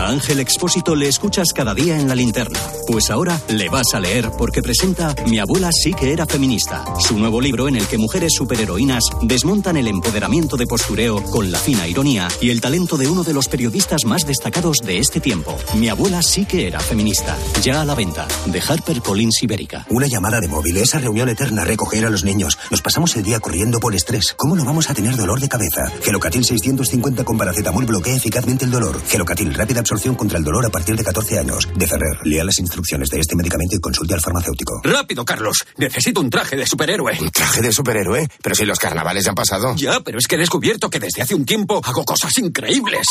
A 0.00 0.08
Ángel 0.08 0.40
Expósito 0.40 0.96
le 0.96 1.08
escuchas 1.08 1.48
cada 1.54 1.74
día 1.74 2.00
en 2.00 2.08
la 2.08 2.14
linterna. 2.14 2.58
Pues 2.86 3.10
ahora 3.10 3.38
le 3.50 3.68
vas 3.68 3.92
a 3.92 4.00
leer 4.00 4.30
porque 4.38 4.62
presenta 4.62 5.14
Mi 5.26 5.38
abuela 5.38 5.68
sí 5.72 5.92
que 5.92 6.14
era 6.14 6.24
feminista. 6.24 6.86
Su 6.98 7.18
nuevo 7.18 7.38
libro 7.38 7.68
en 7.68 7.76
el 7.76 7.86
que 7.86 7.98
mujeres 7.98 8.32
superheroínas 8.34 9.02
desmontan 9.20 9.76
el 9.76 9.88
empoderamiento 9.88 10.56
de 10.56 10.66
postureo 10.66 11.22
con 11.24 11.52
la 11.52 11.58
fina 11.58 11.86
ironía 11.86 12.28
y 12.40 12.48
el 12.48 12.62
talento 12.62 12.96
de 12.96 13.08
uno 13.08 13.24
de 13.24 13.34
los 13.34 13.48
periodistas 13.48 14.06
más 14.06 14.26
destacados 14.26 14.78
de 14.78 15.00
este 15.00 15.20
tiempo. 15.20 15.54
Mi 15.74 15.90
abuela 15.90 16.22
sí 16.22 16.46
que 16.46 16.66
era 16.66 16.80
feminista. 16.80 17.36
Ya 17.62 17.82
a 17.82 17.84
la 17.84 17.94
venta. 17.94 18.26
De 18.46 18.58
HarperCollins 18.58 19.42
Ibérica. 19.42 19.84
Una 19.90 20.06
llamada 20.06 20.40
de 20.40 20.48
móvil, 20.48 20.78
esa 20.78 20.98
reunión 20.98 21.28
eterna, 21.28 21.62
recoger 21.64 22.06
a 22.06 22.10
los 22.10 22.24
niños. 22.24 22.58
Nos 22.70 22.80
pasamos 22.80 23.14
el 23.16 23.22
día 23.22 23.38
corriendo 23.38 23.80
por 23.80 23.94
estrés. 23.94 24.32
¿Cómo 24.34 24.56
no 24.56 24.64
vamos 24.64 24.88
a 24.88 24.94
tener 24.94 25.14
dolor 25.14 25.40
de 25.40 25.48
cabeza? 25.50 25.92
Gelocatil 26.02 26.46
650 26.46 27.22
con 27.22 27.36
paracetamol 27.36 27.84
bloquea 27.84 28.16
eficazmente 28.16 28.64
el 28.64 28.70
dolor. 28.70 28.98
Gelocatil, 29.06 29.52
rápida 29.52 29.82
absorción 29.90 30.14
contra 30.14 30.38
el 30.38 30.44
dolor 30.44 30.64
a 30.64 30.70
partir 30.70 30.94
de 30.94 31.02
14 31.02 31.40
años. 31.40 31.68
De 31.74 31.84
Ferrer, 31.84 32.20
lea 32.22 32.44
las 32.44 32.60
instrucciones 32.60 33.08
de 33.08 33.18
este 33.18 33.34
medicamento 33.34 33.74
y 33.74 33.80
consulte 33.80 34.14
al 34.14 34.20
farmacéutico. 34.20 34.80
Rápido, 34.84 35.24
Carlos. 35.24 35.64
Necesito 35.78 36.20
un 36.20 36.30
traje 36.30 36.56
de 36.56 36.64
superhéroe. 36.64 37.18
¿Un 37.20 37.30
traje 37.30 37.60
de 37.60 37.72
superhéroe? 37.72 38.28
Pero 38.40 38.54
si 38.54 38.64
los 38.64 38.78
carnavales 38.78 39.24
ya 39.24 39.30
han 39.30 39.34
pasado. 39.34 39.74
Ya, 39.74 39.98
pero 40.00 40.18
es 40.18 40.28
que 40.28 40.36
he 40.36 40.38
descubierto 40.38 40.90
que 40.90 41.00
desde 41.00 41.22
hace 41.22 41.34
un 41.34 41.44
tiempo 41.44 41.80
hago 41.84 42.04
cosas 42.04 42.38
increíbles. 42.38 43.04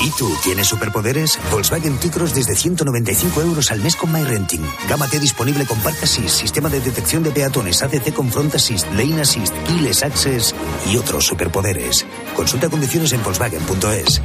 ¿Y 0.00 0.10
tú 0.12 0.34
tienes 0.42 0.66
superpoderes? 0.66 1.38
Volkswagen 1.50 1.98
T-Cross 1.98 2.34
desde 2.34 2.56
195 2.56 3.42
euros 3.42 3.70
al 3.70 3.80
mes 3.80 3.94
con 3.94 4.10
MyRenting. 4.10 4.66
Gama 4.88 5.06
T 5.08 5.20
disponible 5.20 5.66
con 5.66 5.78
Park 5.80 5.98
Assist, 6.04 6.40
sistema 6.40 6.70
de 6.70 6.80
detección 6.80 7.22
de 7.22 7.32
peatones, 7.32 7.82
ACC 7.82 8.14
con 8.14 8.32
Front 8.32 8.54
Assist, 8.54 8.86
Lane 8.92 9.20
Assist, 9.20 9.52
Keyless 9.66 10.02
Access 10.02 10.54
y 10.90 10.96
otros 10.96 11.26
superpoderes. 11.26 12.06
Consulta 12.34 12.70
condiciones 12.70 13.12
en 13.12 13.22
Volkswagen.es. 13.22 14.22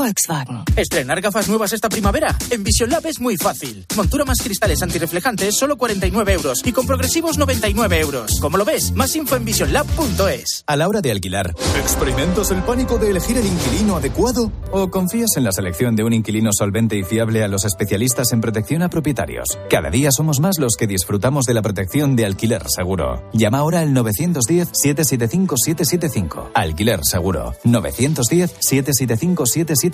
Volkswagen. 0.00 0.64
Estrenar 0.76 1.20
gafas 1.20 1.46
nuevas 1.46 1.74
esta 1.74 1.90
primavera. 1.90 2.34
En 2.48 2.64
Vision 2.64 2.88
Lab 2.88 3.06
es 3.06 3.20
muy 3.20 3.36
fácil. 3.36 3.84
Montura 3.96 4.24
más 4.24 4.40
cristales 4.40 4.80
antirreflejantes, 4.80 5.54
solo 5.54 5.76
49 5.76 6.32
euros. 6.32 6.62
Y 6.64 6.72
con 6.72 6.86
progresivos, 6.86 7.36
99 7.36 8.00
euros. 8.00 8.40
Como 8.40 8.56
lo 8.56 8.64
ves, 8.64 8.92
más 8.92 9.14
info 9.14 9.36
en 9.36 9.44
visionlab.es. 9.44 10.64
A 10.66 10.76
la 10.76 10.88
hora 10.88 11.02
de 11.02 11.10
alquilar, 11.10 11.54
¿experimentas 11.78 12.50
el 12.50 12.62
pánico 12.62 12.96
de 12.96 13.10
elegir 13.10 13.36
el 13.36 13.44
inquilino 13.44 13.96
adecuado? 13.96 14.50
¿O 14.72 14.90
confías 14.90 15.36
en 15.36 15.44
la 15.44 15.52
selección 15.52 15.96
de 15.96 16.04
un 16.04 16.14
inquilino 16.14 16.54
solvente 16.54 16.96
y 16.96 17.04
fiable 17.04 17.44
a 17.44 17.48
los 17.48 17.66
especialistas 17.66 18.32
en 18.32 18.40
protección 18.40 18.80
a 18.80 18.88
propietarios? 18.88 19.58
Cada 19.68 19.90
día 19.90 20.12
somos 20.12 20.40
más 20.40 20.58
los 20.58 20.76
que 20.76 20.86
disfrutamos 20.86 21.44
de 21.44 21.52
la 21.52 21.60
protección 21.60 22.16
de 22.16 22.24
alquiler 22.24 22.62
seguro. 22.70 23.22
Llama 23.34 23.58
ahora 23.58 23.80
al 23.80 23.90
910-775-775. 23.90 26.52
Alquiler 26.54 27.00
seguro. 27.04 27.52
910-775-775. 27.64 29.89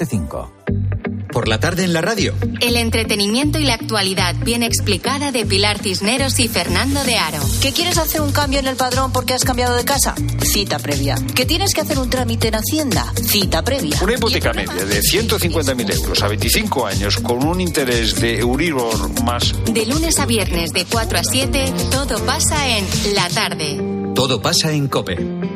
Por 1.33 1.49
la 1.49 1.61
tarde 1.61 1.85
en 1.85 1.93
la 1.93 2.01
radio. 2.01 2.35
El 2.61 2.77
entretenimiento 2.77 3.59
y 3.59 3.65
la 3.65 3.75
actualidad 3.75 4.35
bien 4.37 4.63
explicada 4.63 5.33
de 5.33 5.45
Pilar 5.45 5.79
Cisneros 5.79 6.39
y 6.39 6.49
Fernando 6.49 7.03
de 7.05 7.17
Aro. 7.17 7.41
¿Que 7.61 7.73
quieres 7.73 7.99
hacer 7.99 8.21
un 8.21 8.33
cambio 8.33 8.59
en 8.59 8.67
el 8.67 8.77
padrón 8.77 9.13
porque 9.13 9.35
has 9.35 9.45
cambiado 9.45 9.77
de 9.77 9.85
casa? 9.85 10.15
Cita 10.43 10.79
previa. 10.79 11.17
¿Que 11.35 11.45
tienes 11.45 11.75
que 11.75 11.83
hacer 11.83 11.99
un 11.99 12.09
trámite 12.09 12.49
en 12.49 12.55
Hacienda? 12.55 13.13
Cita 13.23 13.63
previa. 13.63 13.99
Una 14.03 14.15
hipoteca 14.15 14.53
media 14.53 14.85
de 14.85 15.01
150.000 15.01 15.95
euros 15.95 16.23
a 16.23 16.29
25 16.29 16.87
años 16.87 17.19
con 17.19 17.45
un 17.45 17.61
interés 17.61 18.19
de 18.21 18.39
Euribor 18.39 19.23
más 19.23 19.55
De 19.67 19.85
lunes 19.87 20.19
a 20.19 20.27
viernes 20.27 20.73
de 20.73 20.85
4 20.85 21.19
a 21.19 21.25
7, 21.25 21.73
todo 21.91 22.25
pasa 22.25 22.79
en 22.79 22.87
La 23.15 23.29
Tarde. 23.29 23.79
Todo 24.15 24.41
pasa 24.41 24.73
en 24.73 24.89
Cope. 24.89 25.56